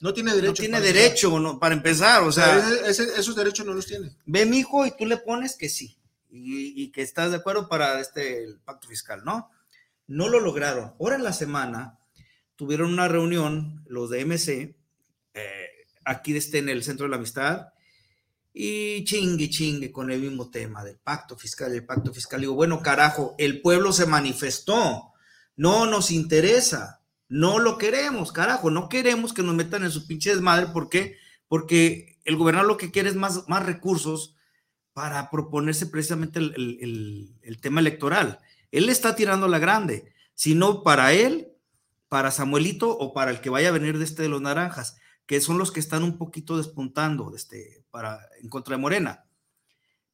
No 0.00 0.12
tiene 0.12 0.34
derecho. 0.34 0.50
No 0.50 0.54
tiene 0.54 0.72
para 0.78 0.84
derecho 0.84 1.38
no, 1.38 1.60
para 1.60 1.74
empezar, 1.76 2.24
o 2.24 2.32
sea... 2.32 2.58
Ese, 2.58 2.90
ese, 2.90 3.20
esos 3.20 3.36
derechos 3.36 3.64
no 3.64 3.72
los 3.72 3.86
tiene. 3.86 4.16
Ve, 4.26 4.44
mi 4.46 4.58
hijo, 4.58 4.84
y 4.84 4.90
tú 4.96 5.06
le 5.06 5.16
pones 5.18 5.56
que 5.56 5.68
sí. 5.68 5.96
Y, 6.28 6.82
y, 6.82 6.90
que 6.90 7.02
estás 7.02 7.30
de 7.30 7.36
acuerdo 7.36 7.68
para 7.68 8.00
este 8.00 8.42
el 8.42 8.58
pacto 8.58 8.88
fiscal, 8.88 9.22
¿no? 9.24 9.50
No 10.08 10.28
lo 10.28 10.40
lograron. 10.40 10.94
Ahora 10.98 11.14
en 11.16 11.22
la 11.22 11.32
semana 11.32 12.00
tuvieron 12.56 12.92
una 12.92 13.06
reunión, 13.06 13.84
los 13.86 14.10
de 14.10 14.24
MC, 14.24 14.74
eh, 15.34 15.66
aquí 16.04 16.36
este, 16.36 16.58
en 16.58 16.68
el 16.68 16.82
Centro 16.82 17.04
de 17.04 17.10
la 17.10 17.16
Amistad, 17.16 17.68
y 18.54 19.04
chingue, 19.04 19.48
chingue 19.48 19.90
con 19.90 20.10
el 20.10 20.20
mismo 20.20 20.50
tema 20.50 20.84
del 20.84 20.98
pacto 20.98 21.36
fiscal, 21.36 21.72
el 21.72 21.86
pacto 21.86 22.12
fiscal. 22.12 22.40
Digo, 22.40 22.54
bueno, 22.54 22.82
carajo, 22.82 23.34
el 23.38 23.62
pueblo 23.62 23.92
se 23.92 24.06
manifestó, 24.06 25.12
no 25.56 25.86
nos 25.86 26.10
interesa, 26.10 27.00
no 27.28 27.58
lo 27.58 27.78
queremos, 27.78 28.32
carajo, 28.32 28.70
no 28.70 28.88
queremos 28.88 29.32
que 29.32 29.42
nos 29.42 29.54
metan 29.54 29.84
en 29.84 29.90
su 29.90 30.06
pinche 30.06 30.30
desmadre, 30.30 30.66
¿por 30.66 30.90
qué? 30.90 31.16
Porque 31.48 32.18
el 32.24 32.36
gobernador 32.36 32.68
lo 32.68 32.76
que 32.76 32.90
quiere 32.90 33.08
es 33.08 33.16
más, 33.16 33.48
más 33.48 33.64
recursos 33.64 34.36
para 34.92 35.30
proponerse 35.30 35.86
precisamente 35.86 36.38
el, 36.38 37.34
el, 37.42 37.60
tema 37.60 37.80
electoral. 37.80 38.40
Él 38.70 38.90
está 38.90 39.16
tirando 39.16 39.48
la 39.48 39.58
grande, 39.58 40.12
sino 40.34 40.82
para 40.82 41.14
él, 41.14 41.48
para 42.08 42.30
Samuelito 42.30 42.90
o 42.90 43.14
para 43.14 43.30
el 43.30 43.40
que 43.40 43.48
vaya 43.48 43.68
a 43.70 43.72
venir 43.72 43.96
de 43.96 44.04
este 44.04 44.22
de 44.22 44.28
los 44.28 44.42
naranjas, 44.42 44.96
que 45.24 45.40
son 45.40 45.56
los 45.56 45.72
que 45.72 45.80
están 45.80 46.02
un 46.02 46.18
poquito 46.18 46.58
despuntando 46.58 47.34
este, 47.34 47.81
para, 47.92 48.26
en 48.42 48.48
contra 48.48 48.74
de 48.74 48.82
Morena. 48.82 49.24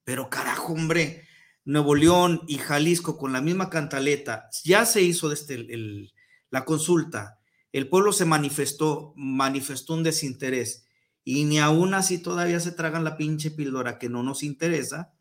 Pero 0.04 0.28
carajo, 0.28 0.74
hombre, 0.74 1.26
Nuevo 1.64 1.94
León 1.94 2.42
y 2.46 2.58
Jalisco 2.58 3.16
con 3.16 3.32
la 3.32 3.40
misma 3.40 3.70
cantaleta, 3.70 4.50
ya 4.64 4.84
se 4.84 5.00
hizo 5.00 5.30
desde 5.30 5.54
el, 5.54 5.70
el, 5.70 6.14
la 6.50 6.66
consulta, 6.66 7.38
el 7.72 7.88
pueblo 7.88 8.12
se 8.12 8.24
manifestó, 8.24 9.14
manifestó 9.16 9.94
un 9.94 10.02
desinterés 10.02 10.86
y 11.24 11.44
ni 11.44 11.58
aún 11.58 11.94
así 11.94 12.18
todavía 12.18 12.58
se 12.60 12.72
tragan 12.72 13.04
la 13.04 13.16
pinche 13.16 13.50
píldora 13.50 13.98
que 13.98 14.08
no 14.08 14.22
nos 14.22 14.42
interesa. 14.42 15.12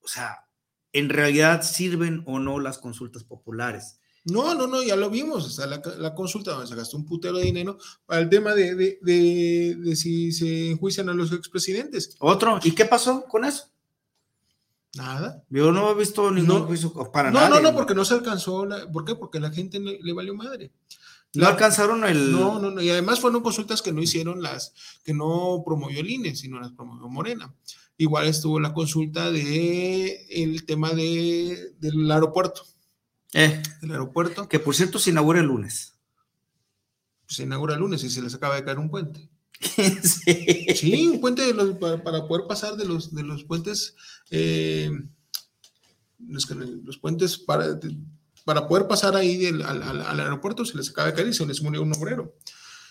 O 0.00 0.08
sea, 0.08 0.46
en 0.92 1.10
realidad 1.10 1.62
sirven 1.62 2.22
o 2.26 2.38
no 2.38 2.58
las 2.58 2.78
consultas 2.78 3.24
populares. 3.24 4.00
No, 4.24 4.54
no, 4.54 4.66
no, 4.66 4.82
ya 4.82 4.94
lo 4.94 5.10
vimos, 5.10 5.46
hasta 5.46 5.66
la, 5.66 5.82
la, 5.98 6.14
consulta 6.14 6.52
donde 6.52 6.68
se 6.68 6.76
gastó 6.76 6.96
un 6.96 7.04
putero 7.04 7.38
de 7.38 7.44
dinero 7.44 7.76
para 8.06 8.20
el 8.20 8.28
tema 8.28 8.54
de, 8.54 8.76
de, 8.76 8.98
de, 9.02 9.76
de 9.76 9.96
si 9.96 10.30
se 10.30 10.70
enjuician 10.70 11.08
a 11.08 11.14
los 11.14 11.32
expresidentes. 11.32 12.14
Otro, 12.20 12.60
¿y 12.62 12.70
qué 12.72 12.84
pasó 12.84 13.24
con 13.24 13.44
eso? 13.44 13.72
Nada. 14.94 15.42
Yo 15.48 15.72
no 15.72 15.90
he 15.90 15.94
visto 15.94 16.30
ningún 16.30 16.60
no, 16.60 16.66
juicio 16.66 16.92
para 17.10 17.30
no, 17.30 17.40
nada. 17.40 17.60
No, 17.60 17.70
no, 17.70 17.74
porque 17.74 17.94
no 17.94 18.04
se 18.04 18.14
alcanzó. 18.14 18.66
La, 18.66 18.90
¿Por 18.90 19.04
qué? 19.04 19.14
Porque 19.14 19.40
la 19.40 19.50
gente 19.50 19.80
le, 19.80 19.98
le 20.00 20.12
valió 20.12 20.34
madre. 20.34 20.70
No 21.34 21.46
alcanzaron 21.46 22.04
el. 22.04 22.30
No, 22.30 22.58
no, 22.58 22.70
no. 22.70 22.82
Y 22.82 22.90
además 22.90 23.20
fueron 23.20 23.42
consultas 23.42 23.80
que 23.80 23.92
no 23.92 24.02
hicieron 24.02 24.42
las, 24.42 24.74
que 25.02 25.14
no 25.14 25.62
promovió 25.64 26.00
el 26.00 26.10
INE, 26.10 26.36
sino 26.36 26.60
las 26.60 26.72
promovió 26.72 27.08
Morena. 27.08 27.54
Igual 27.96 28.26
estuvo 28.26 28.60
la 28.60 28.74
consulta 28.74 29.30
de 29.30 30.26
el 30.28 30.66
tema 30.66 30.90
de, 30.90 31.74
del 31.78 32.10
aeropuerto. 32.10 32.64
Eh, 33.34 33.62
el 33.82 33.90
aeropuerto. 33.90 34.48
Que 34.48 34.58
por 34.58 34.74
cierto 34.74 34.98
se 34.98 35.10
inaugura 35.10 35.40
el 35.40 35.46
lunes. 35.46 35.94
Se 37.26 37.44
inaugura 37.44 37.74
el 37.74 37.80
lunes 37.80 38.04
y 38.04 38.10
se 38.10 38.22
les 38.22 38.34
acaba 38.34 38.56
de 38.56 38.64
caer 38.64 38.78
un 38.78 38.90
puente. 38.90 39.28
sí. 39.60 40.66
sí. 40.74 41.08
un 41.08 41.20
puente 41.20 41.42
de 41.42 41.54
los, 41.54 41.76
para, 41.78 42.02
para, 42.02 42.26
poder 42.26 42.46
pasar 42.46 42.76
de 42.76 42.84
los, 42.84 43.14
de 43.14 43.22
los 43.22 43.44
puentes, 43.44 43.94
eh, 44.30 44.90
los, 46.18 46.50
los, 46.50 46.98
puentes 46.98 47.38
para, 47.38 47.74
de, 47.74 47.96
para 48.44 48.66
poder 48.66 48.88
pasar 48.88 49.14
ahí 49.14 49.36
del, 49.36 49.62
al, 49.62 49.82
al, 49.82 50.02
al, 50.02 50.20
aeropuerto 50.20 50.64
se 50.64 50.76
les 50.76 50.90
acaba 50.90 51.08
de 51.08 51.14
caer 51.14 51.28
y 51.28 51.32
se 51.32 51.46
les 51.46 51.62
murió 51.62 51.82
un 51.82 51.94
obrero. 51.94 52.34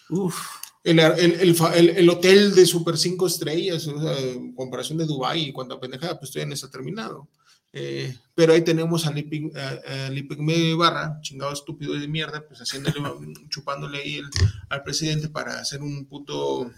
Uf. 0.10 0.38
El, 0.84 1.00
el, 1.00 1.56
el, 1.76 1.90
el, 1.90 2.10
hotel 2.10 2.56
de 2.56 2.66
super 2.66 2.98
cinco 2.98 3.28
estrellas, 3.28 3.86
o 3.86 4.02
sea, 4.02 4.18
en 4.18 4.56
comparación 4.56 4.98
de 4.98 5.06
Dubái 5.06 5.50
y 5.50 5.52
cuánta 5.52 5.80
pendejada, 5.80 6.18
pues 6.18 6.32
todavía 6.32 6.48
no 6.48 6.54
está 6.56 6.72
terminado. 6.72 7.28
Eh, 7.74 8.18
pero 8.36 8.54
ahí 8.54 8.64
tenemos 8.64 9.06
a 9.06 9.12
Lipic, 9.12 9.56
a, 9.56 10.78
Barra, 10.78 11.20
chingado 11.22 11.54
estúpido 11.54 11.94
de 11.94 12.08
mierda, 12.08 12.46
pues 12.46 12.60
haciéndole, 12.60 13.00
chupándole 13.50 14.00
ahí 14.00 14.22
al 14.70 14.84
presidente 14.84 15.30
para 15.30 15.60
hacer 15.60 15.82
un 15.82 16.06
puto 16.06 16.72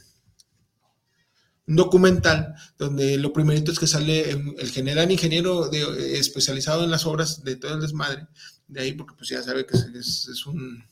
documental 1.66 2.56
donde 2.78 3.18
lo 3.18 3.32
primerito 3.32 3.72
es 3.72 3.80
que 3.80 3.88
sale 3.88 4.30
el 4.32 4.70
general 4.72 5.12
ingeniero 5.12 5.70
de, 5.70 6.20
especializado 6.20 6.84
en 6.84 6.92
las 6.92 7.06
obras 7.06 7.44
de 7.44 7.56
todo 7.56 7.76
el 7.76 7.82
desmadre, 7.82 8.28
de 8.68 8.82
ahí 8.82 8.94
porque 8.94 9.16
pues 9.18 9.30
ya 9.30 9.42
sabe 9.42 9.66
que 9.66 9.78
es, 9.78 10.46
un... 10.46 10.84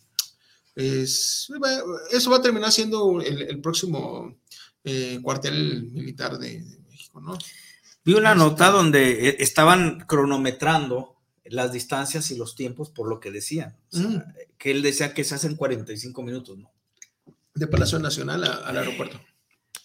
Es, 0.73 1.49
eso 2.11 2.31
va 2.31 2.37
a 2.37 2.41
terminar 2.41 2.71
siendo 2.71 3.19
el, 3.21 3.41
el 3.41 3.59
próximo 3.59 4.39
eh, 4.85 5.19
cuartel 5.21 5.83
militar 5.91 6.39
de, 6.39 6.61
de 6.61 6.79
México, 6.89 7.19
¿no? 7.19 7.37
Vi 8.03 8.13
una 8.13 8.35
nota 8.35 8.71
donde 8.71 9.29
eh, 9.29 9.35
estaban 9.39 10.01
cronometrando 10.01 11.17
las 11.45 11.71
distancias 11.71 12.31
y 12.31 12.37
los 12.37 12.55
tiempos 12.55 12.89
por 12.89 13.07
lo 13.07 13.19
que 13.19 13.31
decían. 13.31 13.77
O 13.91 13.97
sea, 13.97 14.07
mm. 14.07 14.23
Que 14.57 14.71
él 14.71 14.81
decía 14.81 15.13
que 15.13 15.23
se 15.23 15.35
hacen 15.35 15.55
45 15.55 16.21
minutos, 16.23 16.57
¿no? 16.57 16.71
De 17.53 17.67
Palacio 17.67 17.99
Nacional 17.99 18.43
a, 18.43 18.53
al 18.53 18.77
aeropuerto. 18.77 19.19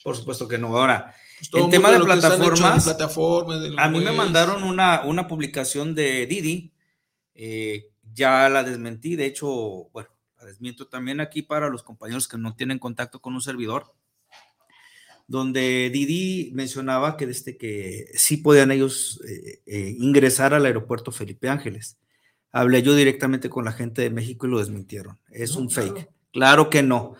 Por 0.04 0.16
supuesto 0.16 0.46
que 0.46 0.58
no. 0.58 0.76
Ahora, 0.76 1.14
pues 1.38 1.64
el 1.64 1.70
tema 1.70 1.90
de 1.90 2.00
plataformas, 2.00 2.84
de 2.84 2.90
plataformas 2.92 3.60
de 3.60 3.74
a 3.76 3.88
mí 3.88 4.00
me 4.00 4.12
mandaron 4.12 4.62
una, 4.62 5.02
una 5.02 5.26
publicación 5.26 5.94
de 5.94 6.26
Didi, 6.26 6.72
eh, 7.34 7.88
ya 8.14 8.48
la 8.48 8.62
desmentí, 8.62 9.16
de 9.16 9.26
hecho, 9.26 9.48
bueno, 9.92 10.08
la 10.38 10.46
desmiento 10.46 10.86
también 10.86 11.20
aquí 11.20 11.42
para 11.42 11.68
los 11.68 11.82
compañeros 11.82 12.28
que 12.28 12.38
no 12.38 12.54
tienen 12.54 12.78
contacto 12.78 13.20
con 13.20 13.34
un 13.34 13.42
servidor 13.42 13.95
donde 15.28 15.90
Didi 15.90 16.50
mencionaba 16.54 17.16
que 17.16 17.26
desde 17.26 17.56
que 17.56 18.06
sí 18.14 18.36
podían 18.36 18.70
ellos 18.70 19.20
eh, 19.28 19.62
eh, 19.66 19.96
ingresar 19.98 20.54
al 20.54 20.66
aeropuerto 20.66 21.10
Felipe 21.12 21.48
Ángeles. 21.48 21.98
Hablé 22.52 22.82
yo 22.82 22.94
directamente 22.94 23.50
con 23.50 23.64
la 23.64 23.72
gente 23.72 24.02
de 24.02 24.10
México 24.10 24.46
y 24.46 24.50
lo 24.50 24.58
desmintieron. 24.58 25.18
Es 25.30 25.54
no, 25.54 25.62
un 25.62 25.70
fake. 25.70 25.92
Claro. 25.92 26.10
claro. 26.32 26.70
que 26.70 26.82
no. 26.82 27.14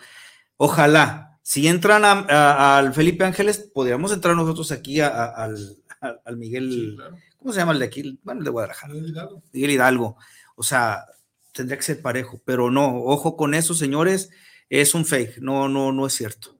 Ojalá, 0.56 1.38
si 1.42 1.68
entran 1.68 2.02
al 2.04 2.94
Felipe 2.94 3.24
Ángeles, 3.24 3.70
podríamos 3.74 4.12
entrar 4.12 4.34
nosotros 4.36 4.72
aquí 4.72 5.00
a, 5.00 5.08
a, 5.08 5.44
al, 5.44 5.76
al, 6.24 6.36
Miguel, 6.36 6.70
sí, 6.72 6.94
claro. 6.96 7.16
¿cómo 7.38 7.52
se 7.52 7.58
llama 7.58 7.72
el 7.72 7.78
de 7.80 7.84
aquí? 7.84 8.18
Bueno, 8.22 8.40
el 8.40 8.44
de 8.44 8.50
Guadalajara. 8.50 8.94
Miguel 8.94 9.10
Hidalgo. 9.10 9.42
Miguel 9.52 9.70
Hidalgo. 9.72 10.16
O 10.54 10.62
sea, 10.62 11.04
tendría 11.52 11.76
que 11.76 11.82
ser 11.84 12.00
parejo, 12.00 12.40
pero 12.44 12.70
no, 12.70 12.96
ojo 13.02 13.36
con 13.36 13.54
eso, 13.54 13.74
señores, 13.74 14.30
es 14.70 14.94
un 14.94 15.04
fake, 15.04 15.38
no, 15.38 15.68
no, 15.68 15.92
no 15.92 16.06
es 16.06 16.14
cierto. 16.14 16.55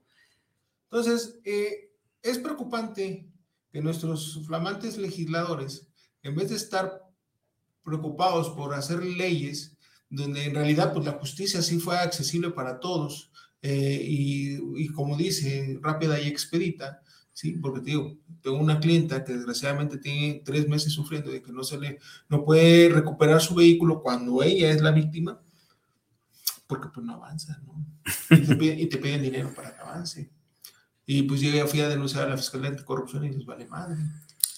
Entonces, 0.90 1.38
eh, 1.44 1.92
es 2.22 2.38
preocupante 2.38 3.29
que 3.72 3.81
nuestros 3.81 4.44
flamantes 4.46 4.96
legisladores, 4.96 5.88
en 6.22 6.35
vez 6.35 6.51
de 6.51 6.57
estar 6.57 7.03
preocupados 7.83 8.51
por 8.51 8.75
hacer 8.75 9.05
leyes 9.05 9.77
donde 10.09 10.44
en 10.44 10.55
realidad 10.55 10.92
pues, 10.92 11.05
la 11.05 11.12
justicia 11.12 11.62
sí 11.62 11.79
fue 11.79 11.99
accesible 11.99 12.51
para 12.51 12.81
todos 12.81 13.31
eh, 13.62 14.01
y, 14.03 14.88
como 14.88 15.16
dice, 15.16 15.79
rápida 15.83 16.20
y 16.20 16.29
expedita, 16.29 17.03
¿sí? 17.33 17.53
Porque 17.53 17.81
te 17.81 17.87
digo, 17.87 18.16
tengo 18.40 18.59
una 18.59 18.79
clienta 18.79 19.25
que 19.25 19.33
desgraciadamente 19.33 19.99
tiene 19.99 20.42
tres 20.44 20.68
meses 20.68 20.92
sufriendo 20.92 21.31
de 21.33 21.42
que 21.42 21.53
no 21.53 21.64
se 21.64 21.79
le, 21.79 21.99
no 22.29 22.44
puede 22.44 22.88
recuperar 22.90 23.40
su 23.40 23.55
vehículo 23.55 24.03
cuando 24.03 24.42
ella 24.42 24.70
es 24.70 24.81
la 24.83 24.92
víctima, 24.92 25.40
porque 26.66 26.88
pues 26.94 27.05
no 27.05 27.14
avanza, 27.14 27.61
¿no? 27.66 27.85
Y 28.31 28.87
te 28.87 28.99
piden 28.99 29.22
dinero 29.22 29.53
para 29.55 29.75
que 29.75 29.83
avance. 29.83 30.31
Y 31.06 31.22
pues 31.22 31.40
yo 31.40 31.50
ya 31.50 31.66
fui 31.66 31.80
a 31.80 31.88
denunciar 31.88 32.24
a 32.24 32.30
la 32.30 32.36
Fiscalía 32.36 32.68
Anticorrupción 32.68 33.24
y 33.24 33.30
les 33.30 33.46
vale 33.46 33.66
madre. 33.66 33.96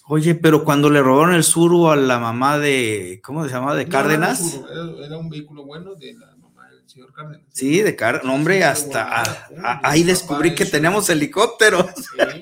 Oye, 0.06 0.34
pero 0.34 0.64
cuando 0.64 0.88
le 0.88 1.02
robaron 1.02 1.34
el 1.34 1.44
suru 1.44 1.88
a 1.88 1.96
la 1.96 2.18
mamá 2.18 2.58
de, 2.58 3.20
¿cómo 3.22 3.44
se 3.44 3.50
llama? 3.50 3.74
De 3.74 3.86
Cárdenas. 3.86 4.58
No, 4.58 4.96
era, 4.96 5.06
era, 5.06 5.18
un 5.18 5.28
vehículo 5.28 5.66
bueno 5.66 5.94
de 5.94 6.14
la 6.14 6.34
mamá 6.36 6.70
del 6.70 6.88
señor 6.88 7.12
Cárdenas. 7.12 7.42
Sí, 7.52 7.82
de 7.82 7.94
Cárdenas. 7.94 8.26
No, 8.26 8.34
hombre, 8.34 8.64
hasta 8.64 9.02
a, 9.02 9.22
a, 9.62 9.80
ahí 9.82 10.04
descubrí 10.04 10.54
que 10.54 10.64
teníamos 10.64 11.08
helicópteros. 11.10 11.86
Sí, 11.94 12.18
sí, 12.18 12.30
sí. 12.30 12.40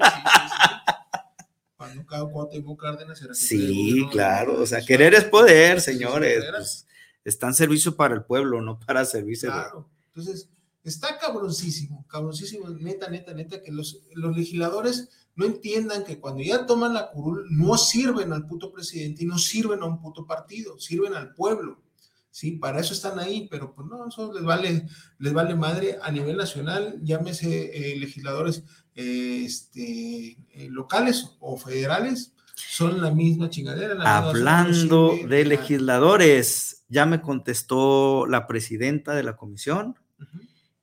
Cuando, 1.77 2.31
cuando 2.31 2.49
tengo 2.49 2.77
Cárdenas 2.77 3.21
era 3.21 3.31
que 3.31 3.35
Sí, 3.35 4.07
claro. 4.13 4.61
O 4.61 4.67
sea, 4.67 4.85
querer 4.85 5.15
es 5.15 5.25
poder, 5.25 5.81
señores. 5.81 6.45
Pues, 6.51 6.87
Está 7.25 7.49
en 7.49 7.55
servicio 7.55 7.97
para 7.97 8.15
el 8.15 8.23
pueblo, 8.23 8.63
no 8.63 8.79
para 8.79 9.05
servirse. 9.05 9.49
Claro. 9.49 9.89
Entonces, 10.15 10.49
está 10.91 11.19
cabroncísimo, 11.19 12.07
cabroncísimo, 12.09 12.69
neta, 12.71 13.09
neta, 13.09 13.35
neta, 13.35 13.63
que 13.63 13.73
los, 13.73 14.03
los 14.15 14.37
legisladores 14.37 15.09
no 15.35 15.45
entiendan 15.45 16.05
que 16.05 16.19
cuando 16.19 16.43
ya 16.43 16.65
toman 16.65 16.95
la 16.95 17.11
curul 17.11 17.47
no 17.51 17.77
sirven 17.77 18.33
al 18.33 18.47
puto 18.47 18.73
presidente 18.73 19.25
y 19.25 19.27
no 19.27 19.39
sirven 19.39 19.83
a 19.83 19.87
un 19.87 20.01
puto 20.01 20.27
partido, 20.27 20.79
sirven 20.79 21.15
al 21.15 21.35
pueblo. 21.35 21.83
Sí, 22.31 22.53
para 22.53 22.81
eso 22.81 22.93
están 22.93 23.19
ahí, 23.19 23.49
pero 23.51 23.75
pues 23.75 23.89
no, 23.89 24.09
eso 24.09 24.33
les 24.33 24.45
vale, 24.45 24.87
les 25.19 25.33
vale 25.33 25.55
madre 25.55 25.99
a 26.03 26.11
nivel 26.11 26.37
nacional, 26.37 26.99
llámese 27.03 27.93
eh, 27.93 27.97
legisladores 27.97 28.63
eh, 28.95 29.43
este, 29.45 30.37
eh, 30.51 30.69
locales 30.71 31.37
o 31.41 31.57
federales, 31.57 32.33
son 32.55 33.01
la 33.01 33.11
misma 33.11 33.49
chingadera. 33.49 33.95
La 33.95 34.19
Hablando 34.19 35.15
de 35.27 35.45
legisladores, 35.45 36.85
ya 36.89 37.07
me 37.07 37.21
contestó 37.21 38.27
la 38.27 38.47
presidenta 38.47 39.15
de 39.15 39.23
la 39.23 39.37
comisión, 39.37 39.97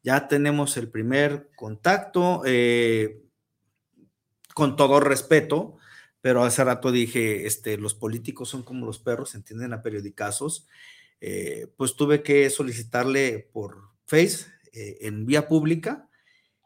ya 0.03 0.27
tenemos 0.27 0.77
el 0.77 0.89
primer 0.89 1.49
contacto, 1.55 2.43
con 4.53 4.75
todo 4.75 4.99
respeto, 4.99 5.77
pero 6.23 6.43
hace 6.45 6.63
rato 6.63 6.91
dije, 6.91 7.45
este, 7.45 7.77
los 7.77 7.95
políticos 7.95 8.47
son 8.47 8.63
como 8.63 8.85
los 8.85 8.97
perros, 8.99 9.35
entienden 9.35 9.73
a 9.73 9.81
periodicazos, 9.81 10.67
eh, 11.19 11.67
pues 11.75 11.95
tuve 11.95 12.23
que 12.23 12.49
solicitarle 12.49 13.49
por 13.51 13.89
Face 14.05 14.45
eh, 14.71 14.99
en 15.01 15.25
vía 15.25 15.47
pública 15.47 16.07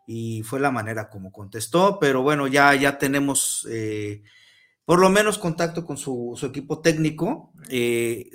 y 0.05 0.43
fue 0.43 0.59
la 0.59 0.71
manera 0.71 1.09
como 1.09 1.31
contestó, 1.31 1.97
pero 1.99 2.21
bueno, 2.21 2.47
ya, 2.47 2.73
ya 2.75 2.97
tenemos 2.97 3.67
eh, 3.69 4.23
por 4.85 4.99
lo 4.99 5.09
menos 5.09 5.37
contacto 5.37 5.85
con 5.85 5.97
su, 5.97 6.39
equipo 6.43 6.79
técnico. 6.79 7.51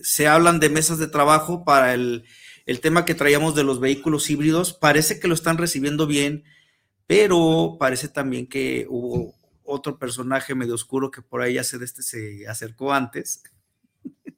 se 0.03 0.27
hablan 0.27 0.61
de 0.61 0.71
mesas 0.71 0.99
de 0.99 1.07
trabajo 1.07 1.65
para 1.65 1.95
el, 1.95 2.25
el 2.67 2.81
tema 2.81 3.05
que 3.05 3.15
traíamos 3.15 3.55
de 3.55 3.65
los 3.65 3.81
vehículos 3.81 4.29
híbridos. 4.31 4.73
Parece 4.73 5.21
que 5.21 5.29
lo 5.29 5.35
están 5.35 5.59
recibiendo 5.59 6.07
bien, 6.07 6.45
pero 7.07 7.77
parece 7.79 8.09
también 8.09 8.47
que 8.47 8.87
hubo 8.89 9.35
otro 9.65 9.99
personaje 9.99 10.55
medio 10.55 10.75
oscuro 10.75 11.11
que 11.11 11.23
por 11.23 11.43
ahí 11.43 11.55
ya 11.55 11.65
se, 11.65 11.83
este 11.83 12.03
se 12.03 12.47
acercó 12.49 12.93
antes. 12.93 13.43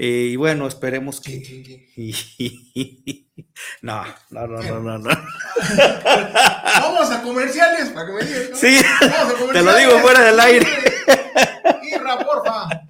Eh, 0.00 0.28
y 0.30 0.36
bueno, 0.36 0.68
esperemos 0.68 1.20
que. 1.20 1.90
no, 3.82 4.04
no, 4.30 4.46
no, 4.46 4.62
no, 4.62 4.80
no, 4.80 4.98
no. 4.98 5.10
Vamos 6.64 7.10
a 7.10 7.20
comerciales 7.20 7.88
para 7.88 8.06
que 8.06 8.12
me 8.12 8.24
digas. 8.24 8.60
Sí, 8.60 8.80
te 9.52 9.60
lo 9.60 9.76
digo 9.76 9.98
fuera 9.98 10.22
del 10.22 10.38
aire. 10.38 10.68
Irra, 11.82 12.16
porfa. 12.16 12.87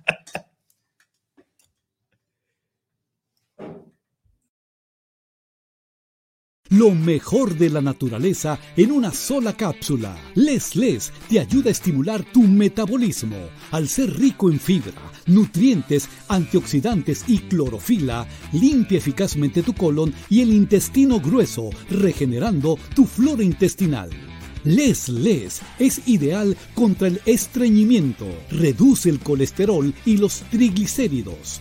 Lo 6.70 6.90
mejor 6.90 7.56
de 7.56 7.70
la 7.70 7.80
naturaleza 7.80 8.58
en 8.76 8.92
una 8.92 9.10
sola 9.10 9.54
cápsula. 9.54 10.14
Les 10.34 10.76
Les 10.76 11.10
te 11.30 11.40
ayuda 11.40 11.70
a 11.70 11.72
estimular 11.72 12.22
tu 12.22 12.42
metabolismo. 12.42 13.38
Al 13.70 13.88
ser 13.88 14.18
rico 14.18 14.50
en 14.50 14.60
fibra, 14.60 14.92
nutrientes, 15.26 16.10
antioxidantes 16.28 17.24
y 17.26 17.38
clorofila, 17.38 18.26
limpia 18.52 18.98
eficazmente 18.98 19.62
tu 19.62 19.72
colon 19.72 20.12
y 20.28 20.42
el 20.42 20.52
intestino 20.52 21.20
grueso, 21.20 21.70
regenerando 21.88 22.78
tu 22.94 23.06
flora 23.06 23.42
intestinal. 23.42 24.10
Les 24.64 25.08
Les 25.08 25.62
es 25.78 26.06
ideal 26.06 26.54
contra 26.74 27.08
el 27.08 27.18
estreñimiento, 27.24 28.26
reduce 28.50 29.08
el 29.08 29.20
colesterol 29.20 29.94
y 30.04 30.18
los 30.18 30.42
triglicéridos 30.50 31.60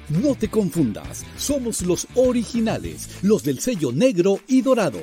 No 0.11 0.35
te 0.35 0.49
confundas, 0.49 1.23
somos 1.37 1.83
los 1.83 2.05
originales, 2.15 3.23
los 3.23 3.43
del 3.43 3.61
sello 3.61 3.93
negro 3.93 4.41
y 4.45 4.61
dorado. 4.61 4.99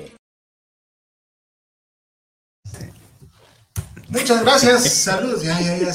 Muchas 4.09 4.42
gracias, 4.42 4.92
saludos. 4.92 5.42
Ya, 5.42 5.59
ya, 5.62 5.79
ya, 5.79 5.92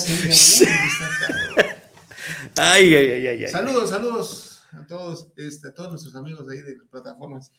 Ay, 2.58 2.96
ay, 2.96 3.12
ay, 3.12 3.28
ay, 3.28 3.48
Saludos, 3.50 3.92
saludos 3.92 4.62
a 4.72 4.88
todos, 4.88 5.28
este, 5.38 5.68
a 5.68 5.74
todos 5.76 5.92
nuestros 5.92 6.16
amigos 6.16 6.48
de 6.48 6.56
ahí 6.56 6.64
de 6.64 6.78
las 6.78 6.88
plataformas. 6.88 7.52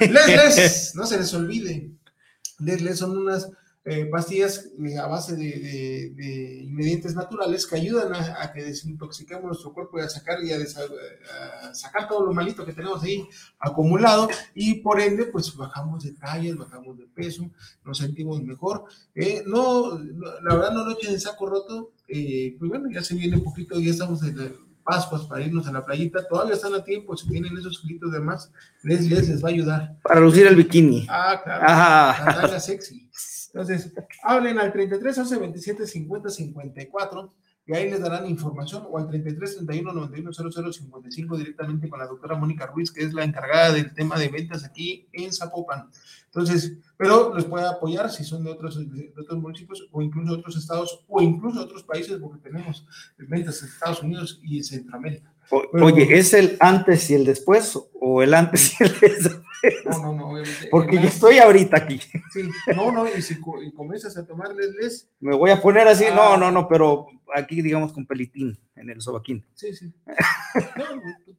Les, 0.00 0.56
les, 0.56 0.94
no 0.94 1.04
se 1.04 1.18
les 1.18 1.34
olvide. 1.34 1.90
Les, 2.58 2.80
les 2.80 2.98
son 2.98 3.18
unas 3.18 3.50
eh, 3.84 4.06
pastillas 4.06 4.70
eh, 4.78 4.96
a 4.96 5.06
base 5.06 5.34
de, 5.34 6.62
ingredientes 6.62 7.16
naturales 7.16 7.66
que 7.66 7.76
ayudan 7.76 8.14
a, 8.14 8.52
que 8.52 8.62
desintoxiquemos 8.62 9.44
nuestro 9.44 9.72
cuerpo 9.72 9.98
y 9.98 10.02
a 10.02 10.08
sacar, 10.08 10.42
y 10.44 10.52
a, 10.52 11.74
sacar 11.74 12.06
todo 12.06 12.24
lo 12.24 12.32
malito 12.32 12.64
que 12.64 12.72
tenemos 12.72 13.02
ahí 13.02 13.26
acumulado 13.58 14.28
y 14.54 14.74
por 14.74 15.00
ende 15.00 15.26
pues 15.26 15.54
bajamos 15.56 16.04
de 16.04 16.12
tallas, 16.12 16.56
bajamos 16.56 16.96
de 16.96 17.06
peso, 17.08 17.50
nos 17.84 17.98
sentimos 17.98 18.40
mejor. 18.42 18.84
Eh, 19.16 19.42
no, 19.46 19.98
la 19.98 20.54
verdad 20.54 20.72
no 20.72 20.84
lo 20.84 20.92
echen 20.92 21.14
en 21.14 21.20
saco 21.20 21.46
roto, 21.46 21.92
pues 22.06 22.68
bueno, 22.68 22.88
ya 22.88 23.02
se 23.02 23.16
viene 23.16 23.36
un 23.36 23.44
poquito, 23.44 23.80
ya 23.80 23.90
estamos 23.90 24.22
en 24.22 24.38
el 24.38 24.56
Pascuas 24.84 25.22
para 25.26 25.44
irnos 25.44 25.66
a 25.68 25.72
la 25.72 25.84
playita, 25.84 26.26
todavía 26.26 26.54
están 26.54 26.74
a 26.74 26.82
tiempo, 26.82 27.16
si 27.16 27.28
tienen 27.28 27.56
esos 27.56 27.80
kilitos 27.80 28.10
de 28.12 28.20
más, 28.20 28.50
les, 28.82 29.08
les, 29.08 29.42
va 29.42 29.48
a 29.48 29.52
ayudar. 29.52 29.96
Para 30.02 30.20
lucir 30.20 30.46
el 30.46 30.56
bikini. 30.56 31.06
Ah, 31.08 31.40
claro. 31.42 31.64
Ajá. 31.64 32.60
sexy. 32.60 33.08
Entonces, 33.52 33.92
hablen 34.22 34.58
al 34.58 34.72
33 34.72 35.18
11 35.18 35.38
27 35.38 35.86
50 35.86 36.30
54 36.30 37.32
y 37.64 37.74
ahí 37.74 37.90
les 37.90 38.00
darán 38.00 38.28
información 38.28 38.84
o 38.90 38.98
al 38.98 39.08
33 39.08 39.56
31 39.56 39.92
91 39.92 40.32
00 40.32 40.72
55 40.72 41.36
directamente 41.36 41.88
con 41.88 42.00
la 42.00 42.06
doctora 42.06 42.34
Mónica 42.34 42.66
Ruiz, 42.66 42.90
que 42.90 43.04
es 43.04 43.12
la 43.12 43.24
encargada 43.24 43.72
del 43.72 43.94
tema 43.94 44.18
de 44.18 44.28
ventas 44.28 44.64
aquí 44.64 45.06
en 45.12 45.32
Zapopan. 45.32 45.88
Entonces, 46.24 46.78
pero 46.96 47.34
les 47.34 47.44
puede 47.44 47.66
apoyar 47.66 48.10
si 48.10 48.24
son 48.24 48.42
de 48.42 48.50
otros, 48.50 48.78
de 48.78 49.12
otros 49.16 49.38
municipios 49.38 49.86
o 49.92 50.02
incluso 50.02 50.32
otros 50.32 50.56
estados 50.56 51.04
o 51.06 51.22
incluso 51.22 51.60
otros 51.60 51.84
países, 51.84 52.18
porque 52.18 52.38
tenemos 52.38 52.86
ventas 53.18 53.62
en 53.62 53.68
Estados 53.68 54.02
Unidos 54.02 54.40
y 54.42 54.56
en 54.56 54.64
Centroamérica. 54.64 55.32
Oye, 55.50 56.18
¿es 56.18 56.32
el 56.32 56.56
antes 56.58 57.10
y 57.10 57.14
el 57.14 57.26
después 57.26 57.78
o 58.00 58.22
el 58.22 58.32
antes 58.32 58.80
y 58.80 58.84
el 58.84 58.98
después? 58.98 59.51
No, 59.84 59.98
no, 59.98 60.14
no, 60.14 60.30
obviamente. 60.30 60.68
Porque 60.70 60.96
yo 60.96 61.08
estoy 61.08 61.38
ahorita 61.38 61.76
aquí. 61.76 62.00
Sí, 62.32 62.48
no, 62.74 62.90
no, 62.90 63.06
y 63.06 63.22
si 63.22 63.38
comienzas 63.40 64.16
a 64.16 64.26
tomar 64.26 64.54
les, 64.54 65.08
Me 65.20 65.36
voy 65.36 65.50
a 65.50 65.60
poner 65.60 65.86
así, 65.88 66.04
no, 66.14 66.34
ah. 66.34 66.36
no, 66.36 66.50
no, 66.50 66.68
pero 66.68 67.06
aquí 67.34 67.62
digamos 67.62 67.92
con 67.92 68.06
pelitín, 68.06 68.58
en 68.76 68.90
el 68.90 69.00
sobaquín. 69.00 69.44
Sí, 69.54 69.74
sí. 69.74 69.92
No, 70.06 70.84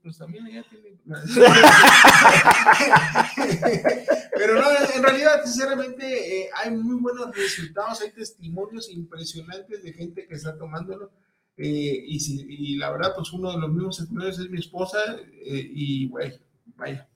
pues 0.01 0.17
también 0.17 0.47
ya 0.47 0.63
tiene... 0.63 0.97
pero 4.33 4.55
no, 4.55 4.63
en 4.95 5.03
realidad, 5.03 5.43
sinceramente, 5.43 6.41
eh, 6.41 6.49
hay 6.55 6.71
muy 6.71 6.99
buenos 6.99 7.35
resultados, 7.35 8.01
hay 8.01 8.11
testimonios 8.11 8.89
impresionantes 8.89 9.83
de 9.83 9.93
gente 9.93 10.25
que 10.27 10.35
está 10.35 10.57
tomándolo 10.57 11.11
eh, 11.57 12.03
y, 12.07 12.19
si, 12.19 12.45
y, 12.49 12.77
la 12.77 12.91
verdad, 12.91 13.13
pues 13.15 13.31
uno 13.31 13.51
de 13.51 13.59
los 13.59 13.71
mismos 13.71 13.99
entrenadores 13.99 14.39
es 14.39 14.49
mi 14.49 14.59
esposa 14.59 14.97
eh, 15.45 15.69
y, 15.73 16.09
güey, 16.09 16.39
vaya. 16.75 17.07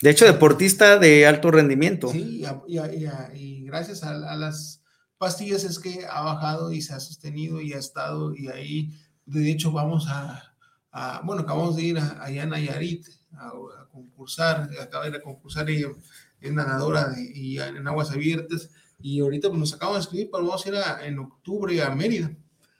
De 0.00 0.10
hecho, 0.10 0.24
deportista 0.24 0.98
de 0.98 1.26
alto 1.26 1.50
rendimiento. 1.50 2.10
Sí, 2.10 2.44
y, 2.66 2.78
y 3.34 3.64
gracias 3.64 4.04
a, 4.04 4.14
las 4.36 4.82
pastillas 5.18 5.64
es 5.64 5.78
que 5.78 6.06
ha 6.08 6.20
bajado 6.20 6.72
y 6.72 6.82
se 6.82 6.94
ha 6.94 7.00
sostenido 7.00 7.60
y 7.60 7.72
ha 7.72 7.78
estado 7.78 8.34
y 8.34 8.48
ahí, 8.48 8.92
de 9.26 9.50
hecho, 9.50 9.72
vamos 9.72 10.06
a, 10.08 10.54
bueno, 11.24 11.42
acabamos 11.42 11.76
de 11.76 11.82
ir 11.82 11.98
allá 11.98 12.42
en 12.44 12.50
Nayarit 12.50 13.06
a, 13.32 13.52
concursar, 13.90 14.70
acaba 14.80 15.04
de 15.04 15.10
ir 15.10 15.16
a 15.16 15.22
concursar 15.22 15.68
y 15.70 15.84
es 16.40 16.52
nadadora 16.52 17.14
y 17.18 17.58
en 17.58 17.86
aguas 17.88 18.12
abiertas 18.12 18.70
y 19.00 19.20
ahorita 19.20 19.48
pues 19.48 19.60
nos 19.60 19.74
acabamos 19.74 19.98
de 19.98 20.02
escribir, 20.02 20.28
pero 20.32 20.44
vamos 20.44 20.66
a 20.66 20.68
ir 20.68 20.74
en 21.06 21.18
octubre 21.18 21.82
a 21.82 21.94
Mérida. 21.94 22.30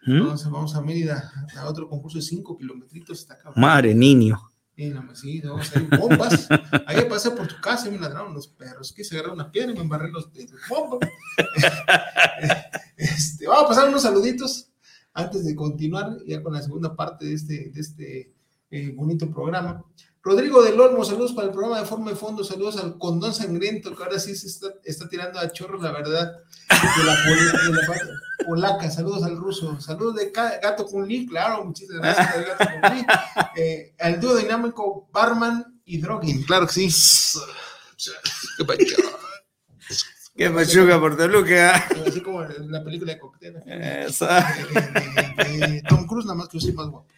Entonces 0.07 0.49
vamos 0.49 0.75
a 0.75 0.81
Mérida 0.81 1.31
a 1.57 1.69
otro 1.69 1.89
concurso 1.89 2.19
de 2.19 2.23
5 2.23 2.57
kilometritos. 2.57 3.27
Madre 3.57 3.95
niño. 3.95 4.48
Sí, 4.79 4.91
no, 4.91 5.13
sí, 5.13 5.41
vamos 5.41 5.75
a 5.75 5.81
ir 5.81 5.89
bombas. 5.99 6.49
Ahí 6.87 7.05
pasé 7.09 7.33
por 7.33 7.49
tu 7.49 7.61
casa 7.61 7.89
y 7.89 7.91
me 7.91 7.99
ladraron 7.99 8.33
los 8.33 8.47
perros. 8.47 8.93
Que 8.93 9.03
se 9.03 9.17
agarraron 9.17 9.41
una 9.41 9.51
piedra 9.51 9.73
y 9.73 9.75
me 9.75 9.81
embarré 9.81 10.09
los 10.09 10.33
de 10.33 10.47
bombas. 10.69 11.01
este, 12.97 13.49
vamos 13.49 13.65
a 13.65 13.69
pasar 13.71 13.89
unos 13.89 14.03
saluditos 14.03 14.71
antes 15.15 15.45
de 15.45 15.57
continuar 15.57 16.19
ya 16.25 16.41
con 16.45 16.53
la 16.53 16.63
segunda 16.63 16.95
parte 16.95 17.27
de 17.27 17.35
este, 17.35 17.71
de 17.71 17.81
este 17.81 18.33
eh, 18.71 18.93
bonito 18.95 19.29
programa. 19.29 19.85
Rodrigo 20.29 20.63
del 20.63 20.79
Olmo, 20.79 21.05
saludos 21.07 21.33
para 21.33 21.47
el 21.47 21.53
programa 21.55 21.81
de 21.81 21.87
Forma 21.87 22.11
de 22.11 22.17
Fondo, 22.17 22.45
saludos 22.45 22.77
al 22.77 22.99
Condón 22.99 23.33
Sangriento, 23.33 23.97
que 23.97 24.03
ahora 24.03 24.19
sí 24.19 24.37
se 24.37 24.47
está, 24.47 24.67
está 24.85 25.09
tirando 25.09 25.39
a 25.39 25.51
chorros, 25.51 25.83
la 25.83 25.91
verdad, 25.91 26.33
de 26.69 27.05
la, 27.05 27.15
de 27.25 27.73
la 27.81 27.87
parte 27.87 28.05
polaca, 28.45 28.91
saludos 28.91 29.23
al 29.23 29.37
ruso, 29.39 29.81
saludos 29.81 30.17
de 30.17 30.31
Gato 30.31 30.85
Kunli, 30.85 31.27
claro, 31.27 31.65
muchísimas 31.65 32.03
gracias 32.03 32.35
al 32.37 32.45
Gato 32.45 32.65
Kunli, 32.89 33.07
eh, 33.57 33.95
al 34.01 34.21
dúo 34.21 34.37
dinámico 34.37 35.09
Barman 35.13 35.81
y 35.87 35.99
Drogin, 35.99 36.43
claro 36.45 36.67
que 36.67 36.73
sí. 36.75 36.91
Qué 38.59 38.65
pacho. 38.67 38.85
Qué 40.37 40.51
machuga 40.51 41.01
por 41.01 41.17
Toluca. 41.17 41.75
Así 42.07 42.21
como 42.21 42.45
en 42.45 42.71
la 42.71 42.85
película 42.85 43.13
de 43.15 43.19
Cóctel. 43.19 43.57
Esa. 43.67 44.47
de- 44.55 45.45
de- 45.45 45.67
de 45.67 45.83
Tom 45.89 46.07
Cruise, 46.07 46.27
nada 46.27 46.37
más 46.37 46.49
que 46.49 46.59
yo 46.59 46.61
soy 46.67 46.73
más 46.75 46.87
guapo. 46.87 47.09